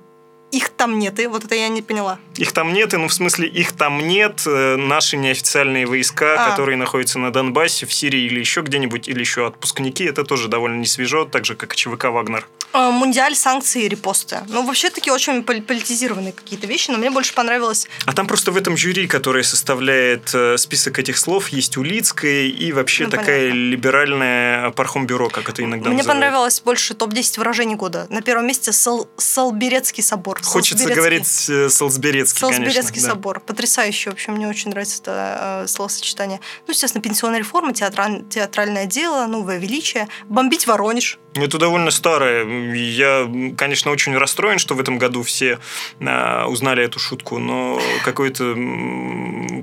Их 0.52 0.70
там 0.70 0.98
нет, 0.98 1.20
и 1.20 1.28
вот 1.28 1.44
это 1.44 1.56
я 1.56 1.68
не 1.68 1.82
поняла. 1.82 2.20
Их 2.38 2.54
там 2.54 2.72
нет, 2.74 2.94
и, 2.94 2.98
ну, 2.98 3.10
в 3.10 3.14
смысле, 3.14 3.48
их 3.50 3.74
там 3.74 4.08
нет. 4.08 4.44
Э, 4.46 4.78
Наши 4.78 5.18
неофициальные 5.18 5.86
войска, 5.86 6.36
А. 6.48 6.52
которые 6.52 6.78
находятся 6.78 7.20
на 7.20 7.32
Донбассе, 7.32 7.86
в 7.86 7.94
Сирии 7.94 8.22
или 8.22 8.40
еще 8.40 8.62
где-нибудь, 8.62 9.10
или 9.10 9.20
еще 9.20 9.46
отпускники, 9.48 10.06
это 10.06 10.24
тоже 10.24 10.48
довольно 10.48 10.78
не 10.80 10.86
свежо, 10.86 11.26
так 11.26 11.46
же, 11.46 11.56
как 11.56 11.74
и 11.74 11.76
ЧВК 11.76 12.06
«Вагнер». 12.06 12.48
А, 12.74 12.92
Мундиаль, 12.92 13.36
санкции 13.36 13.84
и 13.86 13.88
репосты. 13.88 14.40
Ну, 14.50 14.64
вообще 14.66 14.90
такие 14.90 15.14
очень 15.14 15.44
пол- 15.44 15.62
политизированные 15.62 16.34
какие-то 16.34 16.68
вещи, 16.68 16.92
но 16.92 16.98
мне 16.98 17.10
больше 17.10 17.34
понравилось... 17.34 17.88
А 18.06 18.14
там 18.14 18.28
просто 18.28 18.52
в 18.52 18.58
этом 18.58 18.76
жюри, 18.78 19.08
которое 19.08 19.44
составляет 19.44 20.30
э, 20.34 20.58
список 20.58 21.00
этих 21.00 21.18
слов, 21.18 21.50
есть 21.50 21.78
Улицкая 21.78 22.44
и 22.46 22.72
вообще 22.74 23.06
Ну, 23.06 23.10
такая 23.12 23.50
понятно. 23.50 23.58
либеральная 23.70 24.72
пархомбюро, 24.72 25.30
как 25.30 25.50
это 25.50 25.64
иногда 25.64 25.90
Мне 25.90 25.98
называют. 26.00 26.22
понравилось 26.22 26.62
больше 26.62 26.94
топ-10 26.94 27.40
выражений 27.40 27.76
года. 27.76 28.06
На 28.10 28.22
первом 28.22 28.46
месте 28.48 28.72
Сал- 28.72 29.08
Салберецкий 29.18 30.04
собор. 30.04 30.42
Хочется 30.44 30.78
Салсберецкий. 30.78 30.96
говорить 30.96 31.46
э, 31.50 31.70
Салсберецкий, 31.70 32.40
Салсберецкий 32.40 32.84
конечно. 32.84 33.02
да. 33.08 33.10
собор. 33.14 33.40
Потрясающе. 33.40 34.10
Вообще, 34.12 34.32
мне 34.32 34.48
очень 34.48 34.70
нравится 34.72 35.02
это 35.02 35.64
э, 35.64 35.68
словосочетание. 35.68 36.40
Ну, 36.68 36.74
естественно, 36.74 37.02
пенсионная 37.02 37.40
реформа, 37.40 37.72
театраль- 37.74 38.28
театральное 38.30 38.86
дело, 38.86 39.26
новое 39.28 39.58
величие. 39.58 40.08
Бомбить 40.26 40.68
Воронеж. 40.68 41.18
Это 41.44 41.58
довольно 41.58 41.92
старое. 41.92 42.74
Я, 42.74 43.30
конечно, 43.58 43.92
очень 43.92 44.16
расстроен, 44.18 44.60
что 44.60 44.76
в 44.76 44.80
этом 44.80 44.98
году 44.98 45.24
все 45.24 45.60
а, 46.02 46.48
узнали 46.48 46.84
эту 46.84 47.00
шутку, 47.00 47.40
но 47.40 47.80
какое-то 48.04 48.56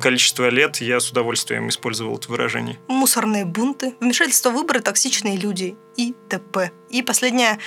количество 0.00 0.48
лет 0.48 0.78
я 0.78 1.00
с 1.00 1.10
удовольствием 1.10 1.68
использовал 1.68 2.16
это 2.16 2.30
выражение. 2.30 2.78
Мусорные 2.88 3.44
бунты. 3.44 3.94
Вмешательство 4.00 4.50
выборы, 4.50 4.80
токсичные 4.80 5.36
люди 5.36 5.76
и 5.96 6.14
т.п. 6.28 6.70
И 6.90 7.02
последняя 7.02 7.58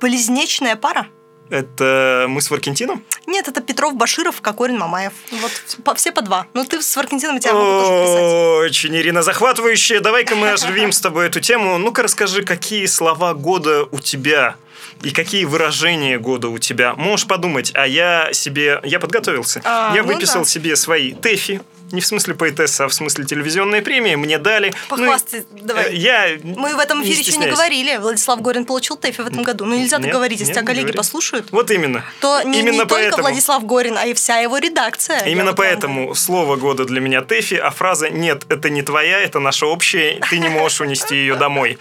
близнечная 0.00 0.76
пара. 0.76 1.08
Это 1.50 2.26
мы 2.28 2.40
с 2.40 2.50
Варкентином? 2.50 3.04
Нет, 3.26 3.48
это 3.48 3.60
Петров, 3.60 3.94
Баширов, 3.94 4.40
Кокорин, 4.40 4.78
Мамаев. 4.78 5.12
Вот 5.32 5.98
все 5.98 6.12
по 6.12 6.22
два. 6.22 6.46
Ну, 6.54 6.64
ты 6.64 6.80
с 6.80 6.96
Варкентином 6.96 7.40
тебя 7.40 7.54
могу 7.54 7.80
тоже 7.80 8.04
писать. 8.04 8.70
Очень, 8.70 8.96
Ирина, 8.96 9.22
захватывающая. 9.22 10.00
Давай-ка 10.00 10.36
мы 10.36 10.52
оживим 10.52 10.92
с 10.92 11.00
тобой 11.00 11.26
эту 11.26 11.40
тему. 11.40 11.78
Ну-ка 11.78 12.02
расскажи, 12.02 12.42
какие 12.42 12.86
слова 12.86 13.34
года 13.34 13.84
у 13.90 13.98
тебя 13.98 14.56
и 15.02 15.10
какие 15.10 15.44
выражения 15.44 16.18
года 16.18 16.48
у 16.48 16.58
тебя. 16.58 16.94
Можешь 16.94 17.26
подумать, 17.26 17.72
а 17.74 17.86
я 17.86 18.32
себе... 18.32 18.80
Я 18.84 19.00
подготовился. 19.00 19.60
А, 19.64 19.92
я 19.94 20.02
ну 20.02 20.12
выписал 20.12 20.42
да. 20.42 20.48
себе 20.48 20.76
свои 20.76 21.12
ТЭФИ. 21.12 21.60
Не 21.92 22.00
в 22.00 22.06
смысле 22.06 22.34
поэтесса, 22.34 22.84
а 22.84 22.88
в 22.88 22.94
смысле 22.94 23.24
телевизионные 23.24 23.82
премии. 23.82 24.14
Мне 24.14 24.38
дали. 24.38 24.72
Похвастай, 24.88 25.44
Ну, 25.50 25.58
давай. 25.62 25.92
э, 25.92 25.94
Я 25.96 26.38
Мы 26.42 26.74
в 26.74 26.78
этом 26.78 27.02
эфире 27.02 27.18
еще 27.20 27.36
не 27.36 27.46
говорили. 27.48 27.96
Владислав 27.96 28.40
Горин 28.40 28.64
получил 28.64 28.96
ТЭФИ 28.96 29.22
в 29.22 29.26
этом 29.26 29.42
году. 29.42 29.64
Ну, 29.64 29.74
нельзя 29.74 29.96
так 29.96 30.06
Нет, 30.06 30.14
говорить, 30.14 30.40
если 30.40 30.52
тебя 30.52 30.62
не 30.62 30.66
коллеги 30.66 30.82
говори. 30.84 30.96
послушают. 30.98 31.50
Вот 31.50 31.70
именно. 31.70 32.04
То 32.20 32.42
не, 32.42 32.60
Именно 32.60 32.72
не 32.72 32.78
только 32.80 32.94
поэтому. 32.94 33.22
Владислав 33.22 33.64
Горин, 33.64 33.96
а 33.98 34.06
и 34.06 34.14
вся 34.14 34.38
его 34.38 34.58
редакция. 34.58 35.24
Именно 35.24 35.50
вот 35.50 35.58
вам 35.58 35.66
поэтому 35.66 36.14
слово 36.14 36.56
года 36.56 36.84
для 36.84 37.00
меня 37.00 37.22
Тэфи, 37.22 37.54
а 37.54 37.70
фраза 37.70 38.08
«нет, 38.10 38.44
это 38.48 38.70
не 38.70 38.82
твоя, 38.82 39.20
это 39.20 39.38
наша 39.40 39.66
общая, 39.66 40.20
ты 40.30 40.38
не 40.38 40.48
можешь 40.48 40.80
унести 40.80 41.14
ее 41.16 41.34
домой». 41.36 41.78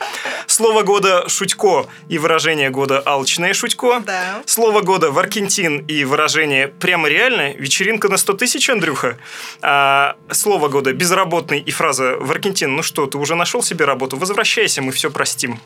Слово 0.48 0.84
года 0.84 1.28
«шутько» 1.30 1.88
и 2.08 2.18
выражение 2.18 2.70
года 2.70 3.02
«алчное 3.06 3.54
шутько». 3.54 4.00
Да. 4.06 4.42
Слово 4.46 4.82
года 4.82 5.12
«варкентин» 5.12 5.86
и 5.88 6.04
выражение 6.04 6.68
«прямо 6.68 7.08
реально» 7.10 7.54
вечеринка 7.54 8.10
на 8.10 8.18
100 8.18 8.34
тысяч, 8.34 8.70
Андрюха. 8.70 9.18
А 9.62 9.99
слово 10.32 10.68
года 10.68 10.94
«безработный» 10.94 11.60
и 11.60 11.72
фраза 11.72 12.18
«Варкентин, 12.20 12.76
ну 12.76 12.84
что, 12.84 13.06
ты 13.06 13.18
уже 13.18 13.36
нашел 13.36 13.64
себе 13.64 13.86
работу? 13.86 14.18
Возвращайся, 14.18 14.82
мы 14.82 14.92
все 14.92 15.10
простим». 15.10 15.60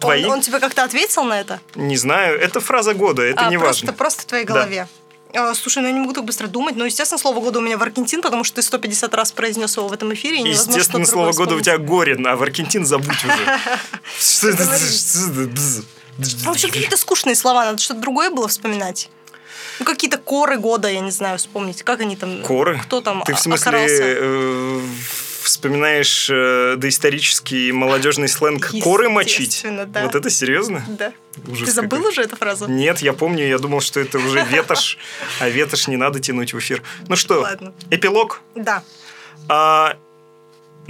твои. 0.00 0.24
Он, 0.24 0.32
он 0.32 0.40
тебе 0.40 0.58
как-то 0.60 0.82
ответил 0.84 1.24
на 1.24 1.40
это? 1.40 1.60
Не 1.74 1.96
знаю, 1.96 2.40
это 2.40 2.60
фраза 2.60 2.94
года, 2.94 3.22
это 3.22 3.46
а, 3.46 3.50
не 3.50 3.58
просто, 3.58 3.86
важно. 3.86 3.98
Просто 3.98 4.22
в 4.22 4.24
твоей 4.24 4.44
голове. 4.44 4.88
А, 5.34 5.54
Слушай, 5.54 5.82
ну 5.82 5.88
я 5.88 5.92
не 5.92 6.00
могу 6.00 6.12
так 6.12 6.24
быстро 6.24 6.48
думать, 6.48 6.76
но, 6.76 6.84
естественно, 6.84 7.18
слово 7.18 7.40
года 7.40 7.60
у 7.60 7.62
меня 7.62 7.76
в 7.76 7.82
Аргентин, 7.82 8.22
потому 8.22 8.42
что 8.42 8.56
ты 8.56 8.62
150 8.62 9.14
раз 9.14 9.30
произнес 9.32 9.76
его 9.76 9.88
в 9.88 9.92
этом 9.92 10.12
эфире, 10.14 10.42
и 10.42 10.48
Естественно, 10.48 11.04
слово 11.04 11.32
года 11.32 11.54
у 11.54 11.60
тебя 11.60 11.78
Горин, 11.78 12.26
а 12.26 12.36
в 12.36 12.42
Аргентин 12.42 12.84
забудь 12.84 13.24
уже. 13.24 13.58
В 16.18 16.48
общем, 16.48 16.68
какие-то 16.70 16.96
скучные 16.96 17.34
слова, 17.34 17.64
надо 17.64 17.78
что-то 17.78 18.00
другое 18.00 18.30
было 18.30 18.48
вспоминать. 18.48 19.08
Ну, 19.80 19.86
какие-то 19.86 20.18
коры 20.18 20.58
года, 20.58 20.88
я 20.88 21.00
не 21.00 21.10
знаю, 21.10 21.38
вспомнить. 21.38 21.82
Как 21.82 22.00
они 22.00 22.14
там... 22.14 22.42
Коры? 22.42 22.78
Кто 22.82 23.00
там 23.00 23.22
Ты 23.24 23.32
в 23.32 23.40
смысле 23.40 23.86
э, 23.88 24.80
вспоминаешь 25.42 26.28
э, 26.30 26.74
доисторический 26.76 27.72
молодежный 27.72 28.28
сленг 28.28 28.70
коры 28.82 29.08
мочить? 29.08 29.64
Да. 29.86 30.02
Вот 30.04 30.14
это 30.14 30.28
серьезно? 30.28 30.84
Да. 30.86 31.14
Ужас 31.48 31.68
Ты 31.68 31.74
забыл 31.74 31.98
какой. 31.98 32.12
уже 32.12 32.22
эту 32.22 32.36
фразу? 32.36 32.68
Нет, 32.68 32.98
я 33.00 33.14
помню, 33.14 33.48
я 33.48 33.58
думал, 33.58 33.80
что 33.80 34.00
это 34.00 34.18
уже 34.18 34.44
ветошь, 34.50 34.98
а 35.40 35.48
ветошь 35.48 35.88
не 35.88 35.96
надо 35.96 36.20
тянуть 36.20 36.52
в 36.52 36.58
эфир. 36.58 36.82
Ну 37.08 37.16
что, 37.16 37.40
Ладно. 37.40 37.72
эпилог? 37.90 38.42
Да. 38.54 38.82
А, 39.48 39.96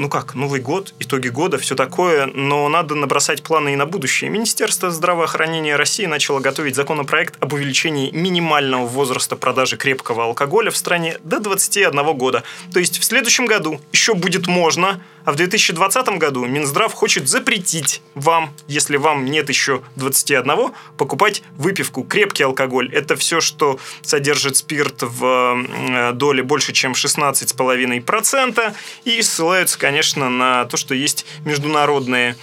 ну 0.00 0.08
как, 0.08 0.34
Новый 0.34 0.60
год, 0.60 0.94
итоги 0.98 1.28
года, 1.28 1.58
все 1.58 1.74
такое, 1.74 2.26
но 2.26 2.68
надо 2.70 2.94
набросать 2.94 3.42
планы 3.42 3.74
и 3.74 3.76
на 3.76 3.84
будущее. 3.84 4.30
Министерство 4.30 4.90
здравоохранения 4.90 5.76
России 5.76 6.06
начало 6.06 6.40
готовить 6.40 6.74
законопроект 6.74 7.36
об 7.38 7.52
увеличении 7.52 8.10
минимального 8.10 8.86
возраста 8.86 9.36
продажи 9.36 9.76
крепкого 9.76 10.24
алкоголя 10.24 10.70
в 10.70 10.76
стране 10.78 11.18
до 11.22 11.38
21 11.38 12.16
года. 12.16 12.42
То 12.72 12.80
есть 12.80 12.98
в 12.98 13.04
следующем 13.04 13.44
году 13.44 13.78
еще 13.92 14.14
будет 14.14 14.46
можно, 14.46 15.02
а 15.24 15.32
в 15.32 15.36
2020 15.36 16.08
году 16.18 16.44
Минздрав 16.46 16.92
хочет 16.92 17.28
запретить 17.28 18.02
вам, 18.14 18.52
если 18.68 18.96
вам 18.96 19.24
нет 19.26 19.48
еще 19.48 19.82
21, 19.96 20.72
покупать 20.96 21.42
выпивку, 21.56 22.02
крепкий 22.02 22.44
алкоголь. 22.44 22.92
Это 22.92 23.16
все, 23.16 23.40
что 23.40 23.78
содержит 24.02 24.56
спирт 24.56 25.02
в 25.02 25.64
э, 25.88 26.12
доле 26.12 26.42
больше, 26.42 26.72
чем 26.72 26.92
16,5%. 26.92 28.74
И 29.04 29.22
ссылаются, 29.22 29.78
конечно, 29.78 30.28
на 30.28 30.64
то, 30.64 30.76
что 30.76 30.94
есть 30.94 31.26
международный 31.44 32.34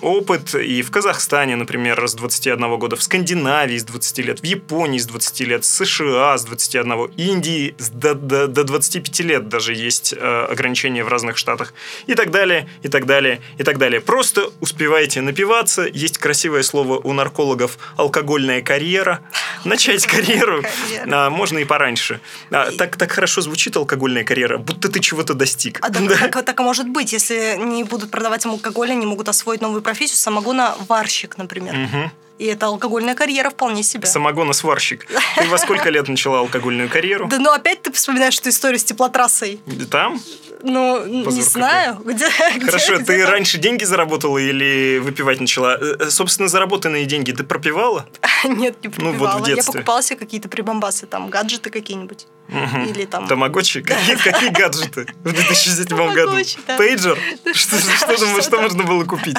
опыт. 0.00 0.54
И 0.54 0.82
в 0.82 0.90
Казахстане, 0.90 1.56
например, 1.56 2.06
с 2.06 2.14
21 2.14 2.78
года, 2.78 2.96
в 2.96 3.02
Скандинавии 3.02 3.78
с 3.78 3.84
20 3.84 4.18
лет, 4.18 4.40
в 4.40 4.44
Японии 4.44 4.98
с 4.98 5.06
20 5.06 5.40
лет, 5.40 5.64
в 5.64 5.66
США 5.66 6.36
с 6.38 6.44
21, 6.44 6.92
Индии 7.16 7.74
до, 7.92 8.14
до, 8.14 8.48
до 8.48 8.64
25 8.64 9.20
лет 9.20 9.48
даже 9.48 9.74
есть 9.74 10.14
э, 10.16 10.46
ограничения 10.50 11.04
в 11.04 11.08
разных 11.08 11.36
штатах. 11.36 11.74
И 12.06 12.14
так 12.14 12.30
далее, 12.32 12.68
и 12.82 12.88
так 12.88 13.06
далее, 13.06 13.40
и 13.58 13.62
так 13.62 13.78
далее. 13.78 14.00
Просто 14.00 14.50
успевайте 14.60 15.20
напиваться. 15.20 15.82
Есть 15.82 16.18
красивое 16.18 16.64
слово 16.64 16.98
у 16.98 17.12
наркологов 17.12 17.78
«алкогольная 17.96 18.62
карьера». 18.62 19.20
Начать 19.64 20.04
карьеру 20.06 20.64
а, 21.06 21.30
можно 21.30 21.58
и 21.58 21.64
пораньше. 21.64 22.20
А, 22.50 22.72
так, 22.72 22.96
так 22.96 23.12
хорошо 23.12 23.40
звучит 23.40 23.76
алкогольная 23.76 24.24
карьера, 24.24 24.58
будто 24.58 24.88
ты 24.88 24.98
чего-то 24.98 25.34
достиг. 25.34 25.78
А 25.80 25.90
да, 25.90 26.00
так, 26.30 26.44
так 26.44 26.58
и 26.58 26.62
может 26.64 26.88
быть, 26.88 27.12
если 27.12 27.56
не 27.56 27.84
будут 27.84 28.10
продавать 28.10 28.44
им 28.44 28.52
алкоголь, 28.52 28.90
они 28.90 29.06
могут 29.06 29.28
освоить 29.28 29.60
новую 29.60 29.82
профессию, 29.82 30.16
самогоноварщик, 30.16 31.38
например. 31.38 31.74
Мгм. 31.76 32.10
И 32.38 32.46
это 32.46 32.66
алкогольная 32.66 33.14
карьера 33.14 33.50
вполне 33.50 33.84
себе. 33.84 34.06
Самогоносварщик. 34.06 35.06
Ты 35.36 35.46
во 35.46 35.58
сколько 35.58 35.90
лет 35.90 36.08
начала 36.08 36.40
алкогольную 36.40 36.88
карьеру? 36.88 37.28
Да 37.28 37.38
ну 37.38 37.52
опять 37.52 37.82
ты 37.82 37.92
вспоминаешь 37.92 38.38
эту 38.38 38.48
историю 38.48 38.80
с 38.80 38.84
теплотрассой. 38.84 39.60
Там? 39.90 40.20
Ну, 40.62 41.04
не 41.06 41.24
Позор 41.24 41.42
знаю. 41.42 41.94
Где, 42.04 42.28
Хорошо, 42.64 42.96
где- 42.96 43.04
ты 43.04 43.14
где 43.16 43.24
раньше 43.24 43.58
деньги 43.58 43.84
заработала 43.84 44.38
или 44.38 44.98
выпивать 44.98 45.40
начала? 45.40 45.76
Э, 45.80 45.96
э, 45.98 46.10
Собственно, 46.10 46.48
заработанные 46.48 47.04
деньги 47.04 47.32
ты 47.32 47.42
пропивала? 47.44 48.06
Нет, 48.44 48.76
не 48.84 48.90
Ну, 48.98 49.12
вот 49.12 49.14
в 49.14 49.18
пропивала. 49.18 49.46
Я 49.48 49.54
детстве. 49.56 49.72
покупала 49.74 50.02
себе 50.02 50.18
какие-то 50.18 50.48
прибамбасы, 50.48 51.06
там, 51.06 51.28
гаджеты 51.30 51.70
какие-нибудь. 51.70 52.26
Мгм. 52.48 52.84
Или 52.84 53.04
там... 53.06 53.28
Тамагочи? 53.28 53.80
Какие, 53.82 54.16
какие 54.16 54.50
гаджеты 54.50 55.06
в 55.24 55.32
2007 55.32 56.12
году? 56.12 56.36
Да. 56.66 56.76
Пейджер? 56.76 57.16
Что, 57.54 57.78
Что- 57.78 58.16
что, 58.16 58.42
что 58.42 58.60
можно 58.60 58.82
было 58.84 59.04
купить? 59.04 59.36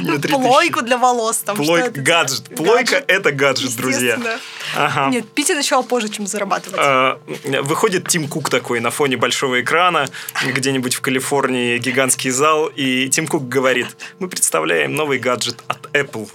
Ну, 0.00 0.14
На 0.14 0.20
3000. 0.20 0.32
плойку 0.42 0.82
для 0.82 0.98
волос. 0.98 1.38
Там, 1.38 1.56
Плой- 1.56 1.88
гаджет. 1.90 2.54
Плойка 2.56 2.96
это 2.96 3.32
гаджет, 3.32 3.74
друзья. 3.76 4.18
Ага. 4.76 5.08
Нет, 5.10 5.28
пить 5.32 5.48
я 5.48 5.54
начала 5.56 5.82
позже, 5.82 6.08
чем 6.08 6.26
зарабатывать. 6.26 6.78
А, 6.82 7.20
Выходит 7.62 8.08
Тим 8.08 8.28
Кук 8.28 8.50
такой 8.50 8.80
на 8.80 8.90
фоне 8.90 9.16
большого 9.16 9.60
экрана, 9.60 10.08
где-нибудь 10.46 10.94
в 10.94 11.00
Калифорнии 11.00 11.78
гигантский 11.78 12.30
зал, 12.30 12.66
и 12.74 13.08
Тим 13.08 13.26
Кук 13.26 13.48
говорит, 13.48 13.88
мы 14.18 14.28
представляем 14.28 14.94
новый 14.94 15.18
гаджет 15.18 15.62
от 15.68 15.86
Apple. 15.94 16.28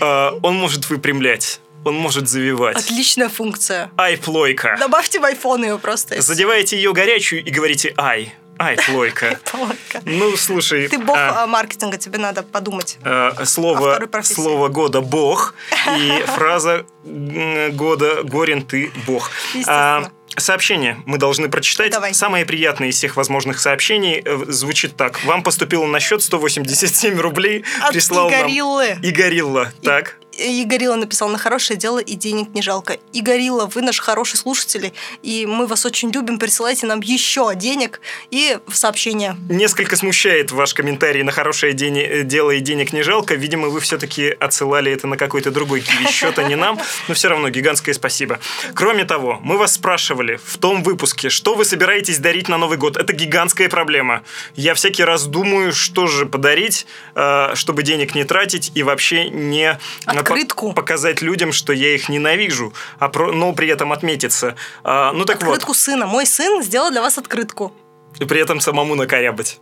А, 0.00 0.38
Он 0.42 0.56
может 0.56 0.88
выпрямлять, 0.88 1.60
он 1.84 1.96
может 1.96 2.28
завивать. 2.28 2.76
Отличная 2.76 3.28
функция. 3.28 3.90
Ай, 3.98 4.16
плойка. 4.16 4.76
Добавьте 4.80 5.20
в 5.20 5.24
iPhone 5.24 5.62
ее 5.62 5.78
просто. 5.78 6.20
Задеваете 6.20 6.76
ее 6.76 6.92
горячую 6.94 7.44
и 7.44 7.50
говорите 7.50 7.92
ай. 7.98 8.34
Ай, 8.58 8.76
плойка. 8.86 9.38
Ну, 10.04 10.36
слушай. 10.36 10.88
Ты 10.88 10.98
бог 10.98 11.16
а, 11.16 11.44
а, 11.44 11.46
маркетинга, 11.46 11.96
тебе 11.98 12.18
надо 12.18 12.42
подумать. 12.42 12.98
О 13.04 13.44
слово, 13.44 14.00
слово 14.22 14.68
года 14.68 15.00
«бог» 15.00 15.54
и 15.96 16.22
фраза 16.26 16.84
года 17.04 18.22
«Горин, 18.24 18.62
ты 18.62 18.90
бог». 19.06 19.30
Естественно. 19.54 19.96
А, 20.06 20.10
Сообщение 20.36 20.98
мы 21.06 21.18
должны 21.18 21.48
прочитать. 21.48 21.92
Давай. 21.92 22.14
Самое 22.14 22.44
приятное 22.44 22.88
из 22.88 22.96
всех 22.96 23.16
возможных 23.16 23.60
сообщений 23.60 24.22
э, 24.24 24.44
звучит 24.48 24.96
так. 24.96 25.22
Вам 25.24 25.42
поступило 25.42 25.86
на 25.86 26.00
счет 26.00 26.22
187 26.22 27.18
рублей. 27.20 27.64
От 27.80 27.92
прислал 27.92 28.30
нам- 28.30 28.40
Игориллы. 28.40 28.98
Игорилла. 29.02 29.72
Так. 29.82 30.16
И 30.38 30.64
Горилла 30.64 30.96
написал 30.96 31.28
на 31.28 31.38
хорошее 31.38 31.78
дело, 31.78 31.98
и 31.98 32.14
денег 32.14 32.54
не 32.54 32.62
жалко. 32.62 32.98
И 33.12 33.20
Горилла, 33.20 33.66
вы 33.66 33.82
наш 33.82 34.00
хороший 34.00 34.36
слушатель, 34.36 34.92
и 35.22 35.46
мы 35.46 35.66
вас 35.66 35.84
очень 35.86 36.10
любим. 36.10 36.38
Присылайте 36.38 36.86
нам 36.86 37.00
еще 37.00 37.52
денег 37.54 38.00
и 38.30 38.58
в 38.66 38.76
сообщение. 38.76 39.36
Несколько 39.48 39.96
смущает 39.96 40.50
ваш 40.50 40.74
комментарий 40.74 41.22
на 41.22 41.32
хорошее 41.32 41.72
дени- 41.72 42.06
э, 42.06 42.22
дело 42.22 42.50
и 42.52 42.60
денег 42.60 42.92
не 42.92 43.02
жалко. 43.02 43.34
Видимо, 43.34 43.68
вы 43.68 43.80
все-таки 43.80 44.28
отсылали 44.40 44.90
это 44.92 45.06
на 45.06 45.16
какой-то 45.16 45.50
другой 45.50 45.80
киви 45.80 46.06
счет, 46.10 46.38
а 46.38 46.42
не 46.42 46.56
нам. 46.56 46.78
Но 47.08 47.14
все 47.14 47.28
равно 47.28 47.48
гигантское 47.50 47.94
спасибо. 47.94 48.40
Кроме 48.74 49.04
того, 49.04 49.38
мы 49.42 49.56
вас 49.58 49.74
спрашивали 49.74 50.40
в 50.44 50.58
том 50.58 50.82
выпуске, 50.82 51.30
что 51.30 51.54
вы 51.54 51.64
собираетесь 51.64 52.18
дарить 52.18 52.48
на 52.48 52.58
Новый 52.58 52.78
год. 52.78 52.96
Это 52.96 53.12
гигантская 53.12 53.68
проблема. 53.68 54.22
Я 54.56 54.74
всякий 54.74 55.04
раз 55.04 55.26
думаю, 55.26 55.72
что 55.72 56.06
же 56.06 56.26
подарить, 56.26 56.86
э, 57.14 57.52
чтобы 57.54 57.82
денег 57.82 58.14
не 58.14 58.24
тратить 58.24 58.72
и 58.74 58.82
вообще 58.82 59.28
не 59.28 59.78
э, 60.06 60.23
Открытку. 60.32 60.68
по- 60.68 60.74
показать 60.82 61.22
людям, 61.22 61.52
что 61.52 61.72
я 61.72 61.94
их 61.94 62.08
ненавижу, 62.08 62.72
а 62.98 63.08
про- 63.08 63.32
но 63.32 63.52
при 63.52 63.68
этом 63.68 63.92
отметиться. 63.92 64.54
А, 64.82 65.12
Ну 65.12 65.24
так 65.24 65.36
вот. 65.42 65.48
Открытку 65.52 65.74
сына. 65.74 66.06
Мой 66.06 66.26
сын 66.26 66.62
сделал 66.62 66.90
для 66.90 67.00
вас 67.02 67.18
открытку. 67.18 67.72
И 68.20 68.24
при 68.24 68.40
этом 68.40 68.60
самому 68.60 68.94
накорябать. 68.94 69.60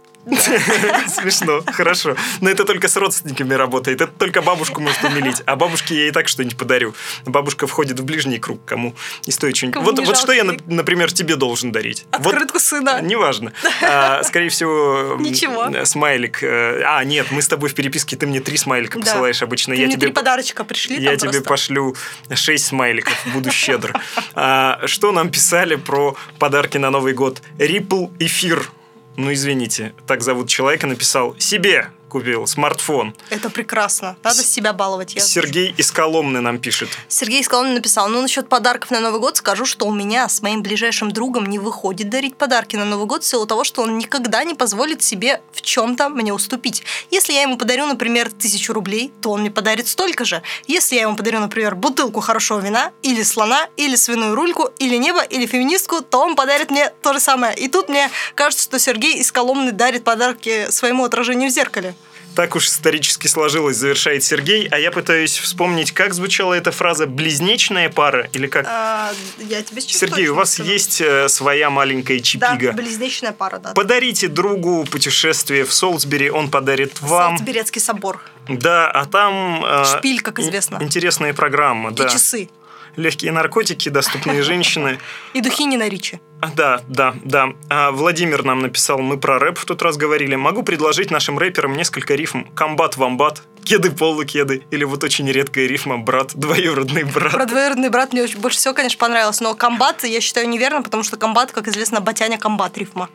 Смешно, 1.08 1.62
хорошо. 1.72 2.16
Но 2.40 2.50
это 2.50 2.64
только 2.64 2.88
с 2.88 2.96
родственниками 2.96 3.54
работает. 3.54 4.00
Это 4.00 4.12
только 4.12 4.42
бабушку 4.42 4.80
может 4.80 5.02
умилить. 5.04 5.42
А 5.46 5.56
бабушке 5.56 5.94
я 5.96 6.08
и 6.08 6.10
так 6.10 6.28
что-нибудь 6.28 6.56
подарю. 6.56 6.94
Бабушка 7.24 7.66
входит 7.66 7.98
в 8.00 8.04
ближний 8.04 8.38
круг, 8.38 8.64
кому 8.64 8.94
и 9.26 9.30
стоит 9.30 9.56
что-нибудь. 9.56 9.82
Вот, 9.82 9.98
не 9.98 10.04
вот 10.04 10.16
что 10.16 10.32
я, 10.32 10.44
например, 10.44 11.12
тебе 11.12 11.36
должен 11.36 11.72
дарить. 11.72 12.06
Вот 12.18 12.32
Открытку 12.34 12.58
сына. 12.60 13.00
Неважно. 13.02 13.52
А, 13.82 14.22
скорее 14.24 14.48
всего, 14.48 15.16
Ничего. 15.18 15.84
смайлик. 15.84 16.42
э, 16.42 16.82
А, 16.84 17.02
нет, 17.04 17.26
мы 17.30 17.42
с 17.42 17.48
тобой 17.48 17.68
в 17.68 17.74
переписке, 17.74 18.16
ты 18.16 18.26
мне 18.26 18.40
три 18.40 18.56
смайлика 18.56 18.98
Да. 18.98 19.04
посылаешь 19.04 19.42
обычно. 19.42 19.74
Ты 19.74 19.80
я 19.80 19.86
мне 19.86 19.96
тебе 19.96 20.06
три 20.08 20.12
подарочка 20.14 20.64
пришли 20.64 20.96
я 21.02 21.16
тебе 21.16 21.30
просто. 21.42 21.48
пошлю 21.48 21.96
6 22.32 22.64
смайликов, 22.64 23.14
буду 23.32 23.50
щедр. 23.50 23.94
А, 24.34 24.80
что 24.86 25.12
нам 25.12 25.30
писали 25.30 25.76
про 25.76 26.16
подарки 26.38 26.78
на 26.78 26.90
Новый 26.90 27.12
год? 27.14 27.42
Ripple 27.58 28.10
эфир. 28.18 28.70
Ну, 29.16 29.32
извините, 29.32 29.92
так 30.06 30.22
зовут 30.22 30.48
человека, 30.48 30.86
написал 30.86 31.34
себе 31.38 31.88
купил 32.12 32.46
смартфон. 32.46 33.14
Это 33.30 33.48
прекрасно. 33.48 34.16
Надо 34.22 34.42
себя 34.44 34.74
баловать. 34.74 35.14
Я- 35.14 35.22
Сергей 35.22 35.74
из 35.78 35.90
Коломны 35.90 36.40
нам 36.40 36.58
пишет. 36.58 36.90
Сергей 37.08 37.42
Скалон 37.42 37.72
написал, 37.72 38.08
ну, 38.08 38.20
насчет 38.20 38.50
подарков 38.50 38.90
на 38.90 39.00
Новый 39.00 39.18
год 39.18 39.38
скажу, 39.38 39.64
что 39.64 39.86
у 39.86 39.92
меня 39.92 40.28
с 40.28 40.42
моим 40.42 40.62
ближайшим 40.62 41.10
другом 41.10 41.46
не 41.46 41.58
выходит 41.58 42.10
дарить 42.10 42.36
подарки 42.36 42.76
на 42.76 42.84
Новый 42.84 43.06
год 43.06 43.24
в 43.24 43.26
силу 43.26 43.46
того, 43.46 43.64
что 43.64 43.80
он 43.80 43.96
никогда 43.96 44.44
не 44.44 44.54
позволит 44.54 45.02
себе 45.02 45.40
в 45.52 45.62
чем-то 45.62 46.10
мне 46.10 46.34
уступить. 46.34 46.82
Если 47.10 47.32
я 47.32 47.42
ему 47.42 47.56
подарю, 47.56 47.86
например, 47.86 48.30
тысячу 48.30 48.74
рублей, 48.74 49.10
то 49.22 49.30
он 49.30 49.40
мне 49.40 49.50
подарит 49.50 49.88
столько 49.88 50.26
же. 50.26 50.42
Если 50.66 50.96
я 50.96 51.02
ему 51.02 51.16
подарю, 51.16 51.40
например, 51.40 51.74
бутылку 51.76 52.20
хорошего 52.20 52.60
вина, 52.60 52.92
или 53.02 53.22
слона, 53.22 53.68
или 53.78 53.96
свиную 53.96 54.34
рульку, 54.34 54.68
или 54.78 54.96
небо, 54.96 55.22
или 55.22 55.46
феминистку, 55.46 56.02
то 56.02 56.18
он 56.20 56.36
подарит 56.36 56.70
мне 56.70 56.90
то 57.02 57.14
же 57.14 57.20
самое. 57.20 57.54
И 57.56 57.68
тут 57.68 57.88
мне 57.88 58.10
кажется, 58.34 58.64
что 58.64 58.78
Сергей 58.78 59.14
из 59.16 59.32
Коломны 59.32 59.72
дарит 59.72 60.04
подарки 60.04 60.70
своему 60.70 61.04
отражению 61.04 61.48
в 61.48 61.52
зеркале. 61.52 61.94
Так 62.34 62.56
уж 62.56 62.66
исторически 62.66 63.26
сложилось, 63.26 63.76
завершает 63.76 64.24
Сергей. 64.24 64.66
А 64.68 64.78
я 64.78 64.90
пытаюсь 64.90 65.36
вспомнить, 65.38 65.92
как 65.92 66.14
звучала 66.14 66.54
эта 66.54 66.70
фраза 66.72 67.06
«близнечная 67.06 67.90
пара» 67.90 68.28
или 68.32 68.46
как? 68.46 68.64
А, 68.66 69.12
я 69.38 69.62
тебе 69.62 69.82
сейчас 69.82 69.98
Сергей, 70.00 70.28
у 70.28 70.34
вас 70.34 70.54
скажу. 70.54 70.70
есть 70.70 71.00
э, 71.02 71.28
своя 71.28 71.68
маленькая 71.68 72.16
Да, 72.18 72.22
чипига. 72.24 72.72
близнечная 72.72 73.32
пара, 73.32 73.58
да. 73.58 73.72
Подарите 73.74 74.28
другу 74.28 74.84
путешествие 74.86 75.64
в 75.64 75.72
Солсбери, 75.74 76.30
он 76.30 76.50
подарит 76.50 77.00
вам. 77.02 77.36
Солсберецкий 77.36 77.80
собор. 77.82 78.22
Да, 78.48 78.90
а 78.90 79.04
там... 79.04 79.62
э, 79.64 79.84
Шпиль, 79.84 80.22
как 80.22 80.38
известно. 80.38 80.76
ин- 80.76 80.84
Интересная 80.84 81.34
программа, 81.34 81.90
И 81.90 81.94
да. 81.94 82.08
часы. 82.08 82.48
Легкие 82.96 83.32
наркотики, 83.32 83.88
доступные 83.88 84.42
женщины. 84.42 84.98
И 85.34 85.40
духи 85.40 85.64
не 85.64 85.76
на 85.76 85.88
Ричи. 85.88 86.20
А, 86.40 86.48
Да, 86.54 86.82
да, 86.88 87.14
да. 87.24 87.52
А 87.68 87.90
Владимир 87.90 88.44
нам 88.44 88.60
написал, 88.60 88.98
мы 88.98 89.18
про 89.18 89.38
рэп 89.38 89.58
в 89.58 89.64
тот 89.64 89.80
раз 89.82 89.96
говорили. 89.96 90.34
Могу 90.34 90.62
предложить 90.62 91.10
нашим 91.10 91.38
рэперам 91.38 91.74
несколько 91.76 92.14
рифм. 92.14 92.44
Комбат, 92.54 92.96
вамбат, 92.96 93.42
кеды, 93.64 93.90
полукеды. 93.90 94.64
Или 94.70 94.84
вот 94.84 95.04
очень 95.04 95.30
редкая 95.30 95.66
рифма 95.66 95.98
брат, 95.98 96.32
двоюродный 96.34 97.04
брат. 97.04 97.32
Про 97.32 97.46
двоюродный 97.46 97.90
брат 97.90 98.12
мне 98.12 98.22
очень 98.22 98.40
больше 98.40 98.58
всего, 98.58 98.74
конечно, 98.74 98.98
понравилось. 98.98 99.40
Но 99.40 99.54
комбат 99.54 100.04
я 100.04 100.20
считаю 100.20 100.48
неверно, 100.48 100.82
потому 100.82 101.02
что 101.02 101.16
комбат, 101.16 101.52
как 101.52 101.68
известно, 101.68 102.00
батяня 102.00 102.38
комбат 102.38 102.76
рифма. 102.76 103.08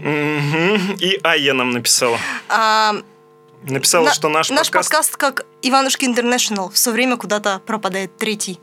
И 0.00 1.20
Ая 1.24 1.54
нам 1.54 1.70
написала. 1.70 2.18
А, 2.48 2.96
Написала, 3.62 4.06
на- 4.06 4.14
что 4.14 4.28
наш, 4.28 4.50
наш 4.50 4.70
подкаст... 4.70 4.90
подкаст 4.90 5.16
как 5.16 5.46
Иванушки 5.62 6.04
Интернешнл. 6.04 6.70
Все 6.70 6.90
время 6.90 7.16
куда-то 7.16 7.60
пропадает 7.66 8.16
третий. 8.16 8.60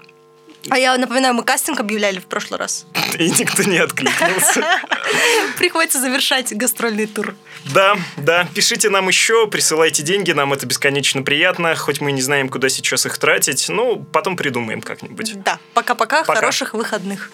А 0.70 0.80
я 0.80 0.98
напоминаю, 0.98 1.36
мы 1.36 1.44
кастинг 1.44 1.80
объявляли 1.80 2.20
в 2.20 2.26
прошлый 2.26 2.60
раз. 2.60 2.88
И 3.20 3.30
никто 3.30 3.64
не 3.64 3.78
откликнулся. 3.78 4.66
Приходится 5.58 6.00
завершать 6.00 6.56
гастрольный 6.56 7.06
тур. 7.06 7.36
Да, 7.74 7.98
да, 8.18 8.48
пишите 8.54 8.90
нам 8.90 9.08
еще, 9.08 9.48
присылайте 9.48 10.04
деньги, 10.04 10.32
нам 10.32 10.54
это 10.54 10.66
бесконечно 10.66 11.22
приятно, 11.24 11.76
хоть 11.76 12.02
мы 12.02 12.12
не 12.12 12.22
знаем, 12.22 12.50
куда 12.50 12.70
сейчас 12.70 13.06
их 13.06 13.18
тратить, 13.18 13.70
ну, 13.70 14.06
потом 14.12 14.36
придумаем 14.36 14.82
как-нибудь. 14.82 15.42
Да, 15.44 15.60
пока-пока, 15.74 16.24
Пока. 16.24 16.40
хороших 16.40 16.74
выходных. 16.74 17.32